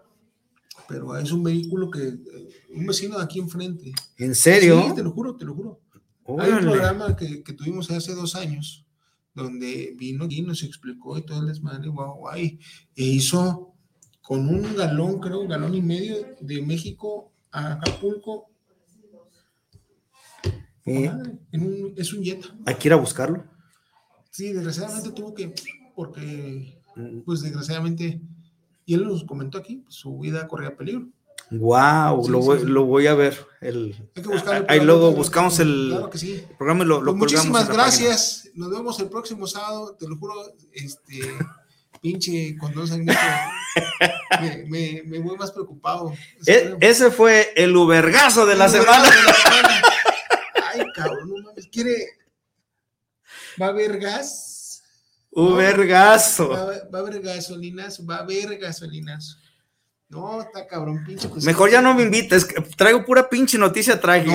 Pero 0.89 1.17
es 1.17 1.31
un 1.33 1.43
vehículo 1.43 1.91
que 1.91 2.09
eh, 2.09 2.49
un 2.75 2.87
vecino 2.87 3.19
de 3.19 3.25
aquí 3.25 3.39
enfrente. 3.39 3.93
¿En 4.19 4.35
serio? 4.35 4.83
Sí, 4.89 4.95
te 4.95 5.03
lo 5.03 5.11
juro, 5.13 5.37
te 5.37 5.45
lo 5.45 5.55
juro. 5.55 5.81
Hay 6.27 6.35
un 6.35 6.41
Órale. 6.41 6.71
programa 6.71 7.17
que, 7.17 7.43
que 7.43 7.53
tuvimos 7.53 7.91
hace 7.91 8.15
dos 8.15 8.35
años 8.37 8.87
donde 9.35 9.95
vino 9.97 10.27
y 10.29 10.43
nos 10.43 10.63
explicó 10.63 11.17
y 11.19 11.23
todo 11.25 11.41
el 11.41 11.47
desmadre, 11.49 11.89
guau, 11.89 12.17
guay, 12.19 12.59
e 12.95 13.05
hizo 13.05 13.75
con 14.21 14.47
un 14.49 14.77
galón, 14.77 15.19
creo, 15.21 15.41
un 15.41 15.49
galón 15.49 15.75
y 15.75 15.83
medio 15.83 16.37
de 16.41 16.63
México 16.63 17.33
a 17.51 17.73
Acapulco. 17.75 18.49
Eh, 20.85 21.11
en 21.53 21.63
un- 21.63 21.95
es 21.97 22.13
un 22.13 22.23
Jetta. 22.25 22.49
hay 22.67 22.75
que 22.75 22.89
ir 22.89 22.93
a 22.93 22.97
buscarlo. 22.97 23.45
Sí, 24.33 24.53
desgraciadamente 24.53 25.13
tuvo 25.13 25.33
que, 25.35 25.55
porque, 25.95 26.79
Mm. 26.97 27.21
pues 27.21 27.43
desgraciadamente, 27.43 28.21
y 28.87 28.95
él 28.95 29.05
nos 29.07 29.25
comentó 29.25 29.59
aquí, 29.59 29.77
pues, 29.77 29.95
su 29.95 30.19
vida 30.19 30.49
corría 30.49 30.77
peligro. 30.77 31.07
Wow, 31.51 32.25
Sí, 32.25 32.31
lo, 32.31 32.39
voy, 32.41 32.59
sí. 32.61 32.65
lo 32.67 32.85
voy 32.87 33.07
a 33.07 33.15
ver. 33.15 33.47
El, 33.61 33.95
Hay 34.17 34.23
que 34.23 34.29
buscar 34.29 34.57
el 34.57 34.65
ahí 34.69 34.81
luego 34.81 35.13
buscamos 35.13 35.59
el, 35.61 35.89
Claro 35.91 36.09
que 36.11 36.17
sí. 36.19 36.33
el 36.49 36.57
programa 36.57 36.83
y 36.85 36.87
lo, 36.89 37.03
lo 37.03 37.13
Pues 37.17 37.33
muchísimas 37.33 37.69
gracias. 37.69 38.49
Nos 38.55 38.71
vemos 38.71 38.99
el 39.01 39.09
próximo 39.11 39.47
sábado. 39.47 39.95
Te 39.99 40.09
lo 40.09 40.17
juro, 40.17 40.35
este 40.73 41.21
pinche 42.01 42.57
dos 42.75 42.91
años. 42.93 43.15
me, 44.41 44.65
me, 44.67 45.03
me 45.05 45.19
voy 45.19 45.37
más 45.37 45.53
preocupado. 45.53 46.13
E- 46.47 46.77
ese 46.81 47.11
fue 47.11 47.53
el 47.55 47.77
ubergazo 47.77 48.47
de 48.47 48.57
la 48.57 48.65
El 48.67 48.71
semana. 48.71 49.03
de 49.05 49.23
la 49.27 49.35
semana. 49.35 49.83
Ay, 50.73 50.81
cabrón, 50.95 51.29
no 51.29 51.43
mames. 51.43 51.67
Quiere. 51.69 51.97
Va 53.61 53.67
a 53.67 53.69
haber 53.71 53.99
gas. 53.99 54.83
Ubergazo. 55.31 56.49
Va, 56.51 56.61
a- 56.63 56.89
va 56.91 56.99
a 56.99 57.03
haber 57.03 57.21
gasolinas. 57.21 58.01
Va 58.09 58.17
a 58.17 58.21
haber 58.21 58.59
gasolinas. 58.59 59.39
No, 60.09 60.43
está 60.43 60.67
cabrón, 60.67 60.97
pinche. 61.07 61.27
presidente. 61.29 61.47
Mejor 61.47 61.71
ya 61.71 61.81
no 61.81 61.95
me 61.95 62.03
invites, 62.03 62.47
traigo 62.77 63.03
pura 63.05 63.31
pinche 63.31 63.57
noticia 63.57 63.99
trágica. 63.99 64.33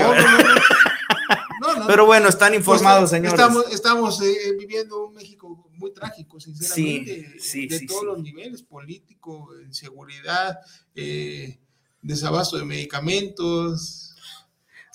No, 1.59 1.74
no, 1.74 1.80
no. 1.82 1.88
Pero 1.88 2.05
bueno, 2.07 2.30
están 2.30 2.55
informados, 2.55 3.09
Pues, 3.09 3.11
señores. 3.11 3.34
Estamos, 3.34 3.72
estamos 3.72 4.22
eh, 4.24 4.55
viviendo 4.57 5.05
un 5.07 5.13
México 5.13 5.70
muy 5.74 5.93
trágico, 5.93 6.39
sinceramente, 6.39 7.34
Sí, 7.38 7.39
sí, 7.39 7.68
de 7.68 7.80
sí, 7.80 7.86
todos 7.86 8.03
los 8.05 8.20
niveles, 8.24 8.63
político, 8.63 9.49
inseguridad, 9.65 10.57
eh, 10.95 11.59
desabasto 12.01 12.57
de 12.57 12.65
medicamentos. 12.65 14.15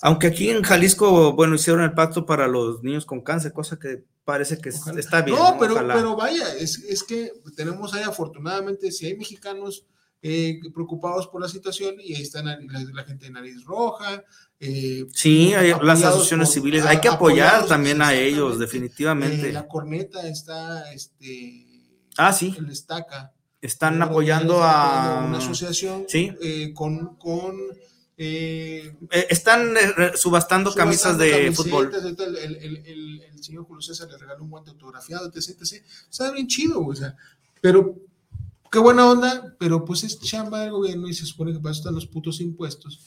Aunque 0.01 0.27
aquí 0.27 0.49
en 0.49 0.63
Jalisco, 0.63 1.31
bueno, 1.33 1.55
hicieron 1.55 1.81
el 1.83 1.93
pacto 1.93 2.25
para 2.25 2.47
los 2.47 2.83
niños 2.83 3.05
con 3.05 3.21
cáncer, 3.21 3.53
cosa 3.53 3.79
que 3.79 4.03
parece 4.25 4.57
que 4.59 4.69
Ojalá. 4.69 4.99
está 4.99 5.21
bien. 5.21 5.37
No, 5.37 5.57
pero, 5.59 5.73
Ojalá. 5.73 5.93
pero 5.95 6.15
vaya, 6.15 6.53
es, 6.55 6.79
es 6.79 7.03
que 7.03 7.31
tenemos 7.55 7.93
ahí 7.93 8.03
afortunadamente, 8.03 8.91
si 8.91 9.05
hay 9.05 9.17
mexicanos 9.17 9.85
eh, 10.25 10.59
preocupados 10.73 11.27
por 11.27 11.41
la 11.41 11.49
situación 11.49 11.95
y 11.99 12.15
ahí 12.15 12.21
están 12.21 12.45
la, 12.45 12.57
la 12.57 13.03
gente 13.03 13.25
de 13.25 13.31
Nariz 13.31 13.63
Roja. 13.65 14.23
eh, 14.59 15.05
Sí, 15.13 15.53
hay- 15.53 15.73
las 15.81 16.01
asociaciones 16.01 16.47
por- 16.47 16.53
civiles, 16.53 16.85
a- 16.85 16.91
hay 16.91 17.01
que 17.01 17.09
apoyar 17.09 17.47
apoyados, 17.47 17.67
también 17.69 18.01
a 18.01 18.13
ellos, 18.13 18.57
definitivamente. 18.59 19.49
Eh, 19.49 19.51
la 19.51 19.67
corneta 19.67 20.25
está, 20.27 20.93
este, 20.93 21.65
Ah, 22.17 22.31
sí, 22.31 22.55
el 22.57 22.69
estaca. 22.69 23.33
están 23.61 24.01
apoyando 24.01 24.53
está 24.55 25.19
a... 25.23 25.25
Una 25.25 25.39
asociación 25.39 26.05
Sí. 26.07 26.31
eh, 26.41 26.71
con, 26.73 27.17
con 27.17 27.57
eh, 29.11 29.25
están 29.29 29.75
eh, 29.77 30.11
subastando 30.15 30.73
camisas 30.73 31.17
de 31.17 31.51
fútbol. 31.51 31.91
El, 31.93 32.37
el- 32.37 32.55
el- 32.55 32.77
el- 32.87 33.21
el 33.21 33.43
señor 33.43 33.65
Julio 33.65 33.81
César 33.81 34.07
le 34.09 34.17
regaló 34.17 34.43
un 34.43 34.49
guante 34.49 34.71
autografiado, 34.71 35.27
etc, 35.27 35.49
etc. 35.61 35.83
Está 36.09 36.31
bien 36.31 36.47
chido, 36.47 36.85
o 36.85 36.95
sea, 36.95 37.15
pero 37.61 37.97
qué 38.71 38.79
buena 38.79 39.09
onda, 39.09 39.55
pero 39.59 39.83
pues 39.85 40.03
es 40.03 40.19
chamba 40.19 40.61
del 40.61 40.71
gobierno 40.71 41.07
y 41.07 41.13
se 41.13 41.25
supone 41.25 41.53
que 41.53 41.59
para 41.59 41.71
eso 41.71 41.79
están 41.81 41.95
los 41.95 42.07
putos 42.07 42.39
impuestos. 42.41 42.99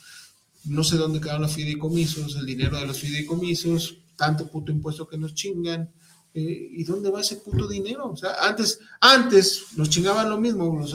No 0.65 0.83
sé 0.85 0.97
dónde 0.97 1.21
quedaron 1.21 1.43
los 1.43 1.53
fideicomisos, 1.55 2.37
el 2.37 2.47
dinero 2.47 2.77
de 2.79 2.87
los 2.87 2.99
fideicomisos, 2.99 3.99
tanto 4.17 4.49
puto 4.49 4.73
impuesto 4.73 5.07
que 5.07 5.17
nos 5.19 5.35
chingan. 5.35 5.91
eh, 6.35 6.69
¿Y 6.73 6.85
dónde 6.85 7.11
va 7.11 7.21
ese 7.23 7.37
puto 7.37 7.67
dinero? 7.67 8.11
O 8.11 8.17
sea, 8.17 8.35
antes, 8.43 8.79
antes 9.01 9.63
nos 9.77 9.89
chingaban 9.89 10.29
lo 10.29 10.39
mismo 10.39 10.77
los, 10.79 10.93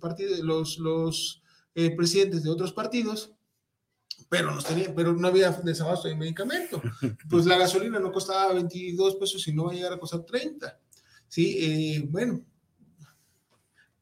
partidos, 0.00 0.38
los, 0.40 0.78
los 0.78 1.42
eh, 1.74 1.90
presidentes 1.96 2.42
de 2.42 2.50
otros 2.50 2.72
partidos, 2.72 3.30
pero, 4.32 4.50
nos 4.50 4.64
tenían, 4.64 4.94
pero 4.94 5.12
no 5.12 5.28
había 5.28 5.50
desabasto 5.50 6.08
de 6.08 6.16
medicamento. 6.16 6.80
Pues 7.28 7.44
la 7.44 7.58
gasolina 7.58 7.98
no 8.00 8.10
costaba 8.10 8.54
22 8.54 9.16
pesos 9.16 9.46
y 9.46 9.52
no 9.52 9.64
va 9.66 9.72
a 9.72 9.74
llegar 9.74 9.92
a 9.92 9.98
costar 9.98 10.22
30. 10.24 10.80
Sí, 11.28 11.58
eh, 11.60 12.06
bueno. 12.08 12.42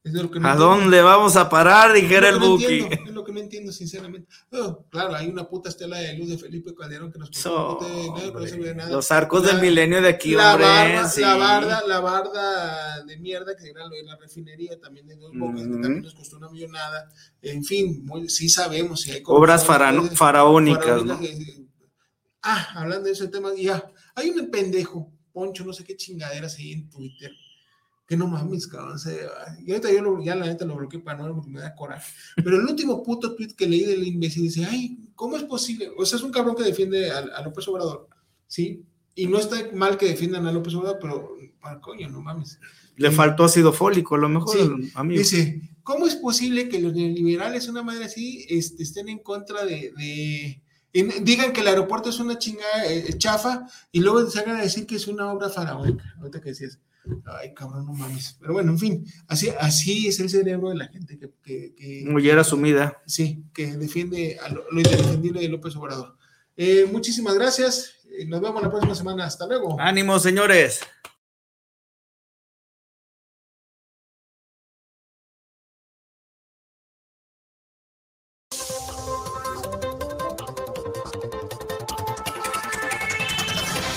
Es 0.03 0.13
de 0.13 0.23
lo 0.23 0.31
que 0.31 0.39
no 0.39 0.47
¿A 0.47 0.53
entiendo. 0.53 0.75
dónde 0.77 1.01
vamos 1.03 1.35
a 1.35 1.47
parar? 1.47 1.93
Dijera 1.93 2.29
el 2.29 2.35
que 2.35 2.39
no 2.39 2.49
Buki. 2.53 2.63
entiendo, 2.65 2.95
Es 3.05 3.11
lo 3.13 3.23
que 3.23 3.31
no 3.33 3.39
entiendo, 3.39 3.71
sinceramente. 3.71 4.27
No, 4.49 4.83
claro, 4.89 5.13
hay 5.13 5.27
una 5.29 5.47
puta 5.47 5.69
estela 5.69 5.99
de 5.99 6.17
luz 6.17 6.29
de 6.29 6.39
Felipe 6.39 6.73
Calderón 6.73 7.11
que 7.11 7.19
nos 7.19 7.29
So, 7.33 7.77
de 7.79 8.01
dinero, 8.01 8.33
pero 8.33 8.39
no 8.39 8.47
se 8.47 8.57
ve 8.57 8.73
nada. 8.73 8.89
Los 8.89 9.11
arcos 9.11 9.43
del 9.45 9.61
milenio 9.61 10.01
de 10.01 10.09
aquí, 10.09 10.31
la 10.31 10.53
hombre. 10.53 10.65
barda, 10.67 11.07
sí. 11.07 11.21
la 11.21 11.35
barda, 11.35 11.83
la 11.87 11.99
barda 11.99 13.03
de 13.03 13.17
mierda 13.17 13.55
que 13.55 13.69
era 13.69 13.83
lo 13.85 13.91
de 13.95 14.03
la 14.03 14.15
refinería 14.15 14.79
también 14.79 15.05
de 15.05 15.17
dos 15.17 15.33
bocas, 15.35 15.61
que 15.61 15.67
también 15.69 16.01
nos 16.01 16.15
costó 16.15 16.37
una 16.37 16.49
millonada. 16.49 17.07
En 17.43 17.63
fin, 17.63 18.03
muy- 18.03 18.27
sí 18.27 18.49
sabemos 18.49 19.01
si 19.01 19.11
hay 19.11 19.21
Obras 19.27 19.63
farano- 19.63 20.09
faraónicas, 20.15 21.03
¿no? 21.05 21.13
faraónicas, 21.15 21.47
eh, 21.47 21.67
Ah, 22.41 22.69
hablando 22.73 23.05
de 23.05 23.11
ese 23.11 23.27
tema, 23.27 23.49
ya, 23.55 23.83
hay 24.15 24.31
un 24.31 24.49
pendejo, 24.49 25.11
Poncho, 25.31 25.63
no 25.63 25.73
sé 25.73 25.83
qué 25.83 25.95
chingaderas 25.95 26.57
ahí 26.57 26.71
en 26.73 26.89
Twitter, 26.89 27.31
que 28.11 28.17
no 28.17 28.27
mames, 28.27 28.67
cabrón. 28.67 28.95
O 28.95 28.97
sea, 28.97 29.13
y 29.65 29.71
ahorita 29.71 29.89
yo 29.89 30.01
lo, 30.01 30.21
ya 30.21 30.35
la 30.35 30.45
neta 30.45 30.65
lo 30.65 30.75
bloqueé 30.75 30.99
para 30.99 31.23
no 31.25 31.33
porque 31.33 31.49
me 31.49 31.61
da 31.61 31.73
coraje. 31.73 32.11
Pero 32.35 32.57
el 32.57 32.65
último 32.65 33.01
puto 33.03 33.35
tweet 33.35 33.53
que 33.55 33.65
leí 33.65 33.85
del 33.85 34.05
imbécil 34.05 34.43
dice, 34.43 34.65
ay, 34.65 34.99
¿cómo 35.15 35.37
es 35.37 35.43
posible? 35.43 35.89
O 35.97 36.05
sea, 36.05 36.17
es 36.17 36.23
un 36.23 36.31
cabrón 36.33 36.57
que 36.57 36.63
defiende 36.63 37.09
a, 37.09 37.19
a 37.19 37.41
López 37.41 37.65
Obrador, 37.69 38.09
¿sí? 38.47 38.83
Y 39.15 39.27
no 39.27 39.39
está 39.39 39.55
mal 39.73 39.97
que 39.97 40.07
defiendan 40.07 40.45
a 40.45 40.51
López 40.51 40.73
Obrador, 40.75 40.97
pero, 41.01 41.37
para 41.61 41.79
coño, 41.79 42.09
no 42.09 42.21
mames. 42.21 42.59
Le 42.97 43.11
faltó 43.11 43.45
ácido 43.45 43.71
fólico, 43.71 44.15
a 44.15 44.17
lo 44.17 44.27
mejor, 44.27 44.57
Sí, 44.57 44.91
amigo. 44.93 45.19
Dice, 45.19 45.61
¿cómo 45.81 46.05
es 46.05 46.15
posible 46.17 46.67
que 46.67 46.81
los 46.81 46.93
neoliberales, 46.93 47.69
una 47.69 47.81
madre 47.81 48.03
así, 48.03 48.45
este, 48.49 48.83
estén 48.83 49.07
en 49.07 49.19
contra 49.19 49.63
de, 49.63 49.93
de- 49.95 50.61
digan 51.21 51.53
que 51.53 51.61
el 51.61 51.67
aeropuerto 51.67 52.09
es 52.09 52.19
una 52.19 52.37
chingada 52.37 52.85
eh, 52.91 53.17
chafa 53.17 53.65
y 53.93 54.01
luego 54.01 54.29
se 54.29 54.37
hagan 54.39 54.57
a 54.57 54.61
decir 54.63 54.85
que 54.85 54.95
es 54.97 55.07
una 55.07 55.31
obra 55.31 55.47
faraónica? 55.49 56.03
Ahorita 56.19 56.41
que 56.41 56.49
decías, 56.49 56.77
ay, 57.25 57.53
cabrón, 57.53 57.85
no 57.85 57.93
mames. 57.93 58.37
Pero 58.39 58.53
bueno, 58.53 58.71
en 58.71 58.79
fin, 58.79 59.05
así, 59.27 59.49
así 59.59 60.07
es 60.07 60.19
el 60.19 60.29
cerebro 60.29 60.69
de 60.69 60.75
la 60.75 60.87
gente 60.87 61.17
que, 61.17 61.29
que, 61.43 61.73
que- 61.75 62.03
Mujer 62.07 62.37
asumida. 62.39 63.01
sí, 63.05 63.43
que 63.53 63.75
defiende 63.77 64.37
a 64.41 64.49
lo, 64.49 64.63
lo 64.71 64.79
indefendible 64.79 65.41
de 65.41 65.49
López 65.49 65.75
Obrador. 65.75 66.15
Eh, 66.57 66.87
muchísimas 66.91 67.35
gracias. 67.35 67.93
Eh, 68.17 68.25
Nos 68.25 68.41
vemos 68.41 68.61
la 68.61 68.69
próxima 68.69 68.93
semana. 68.95 69.25
Hasta 69.25 69.47
luego. 69.47 69.79
Ánimo, 69.79 70.19
señores. 70.19 70.81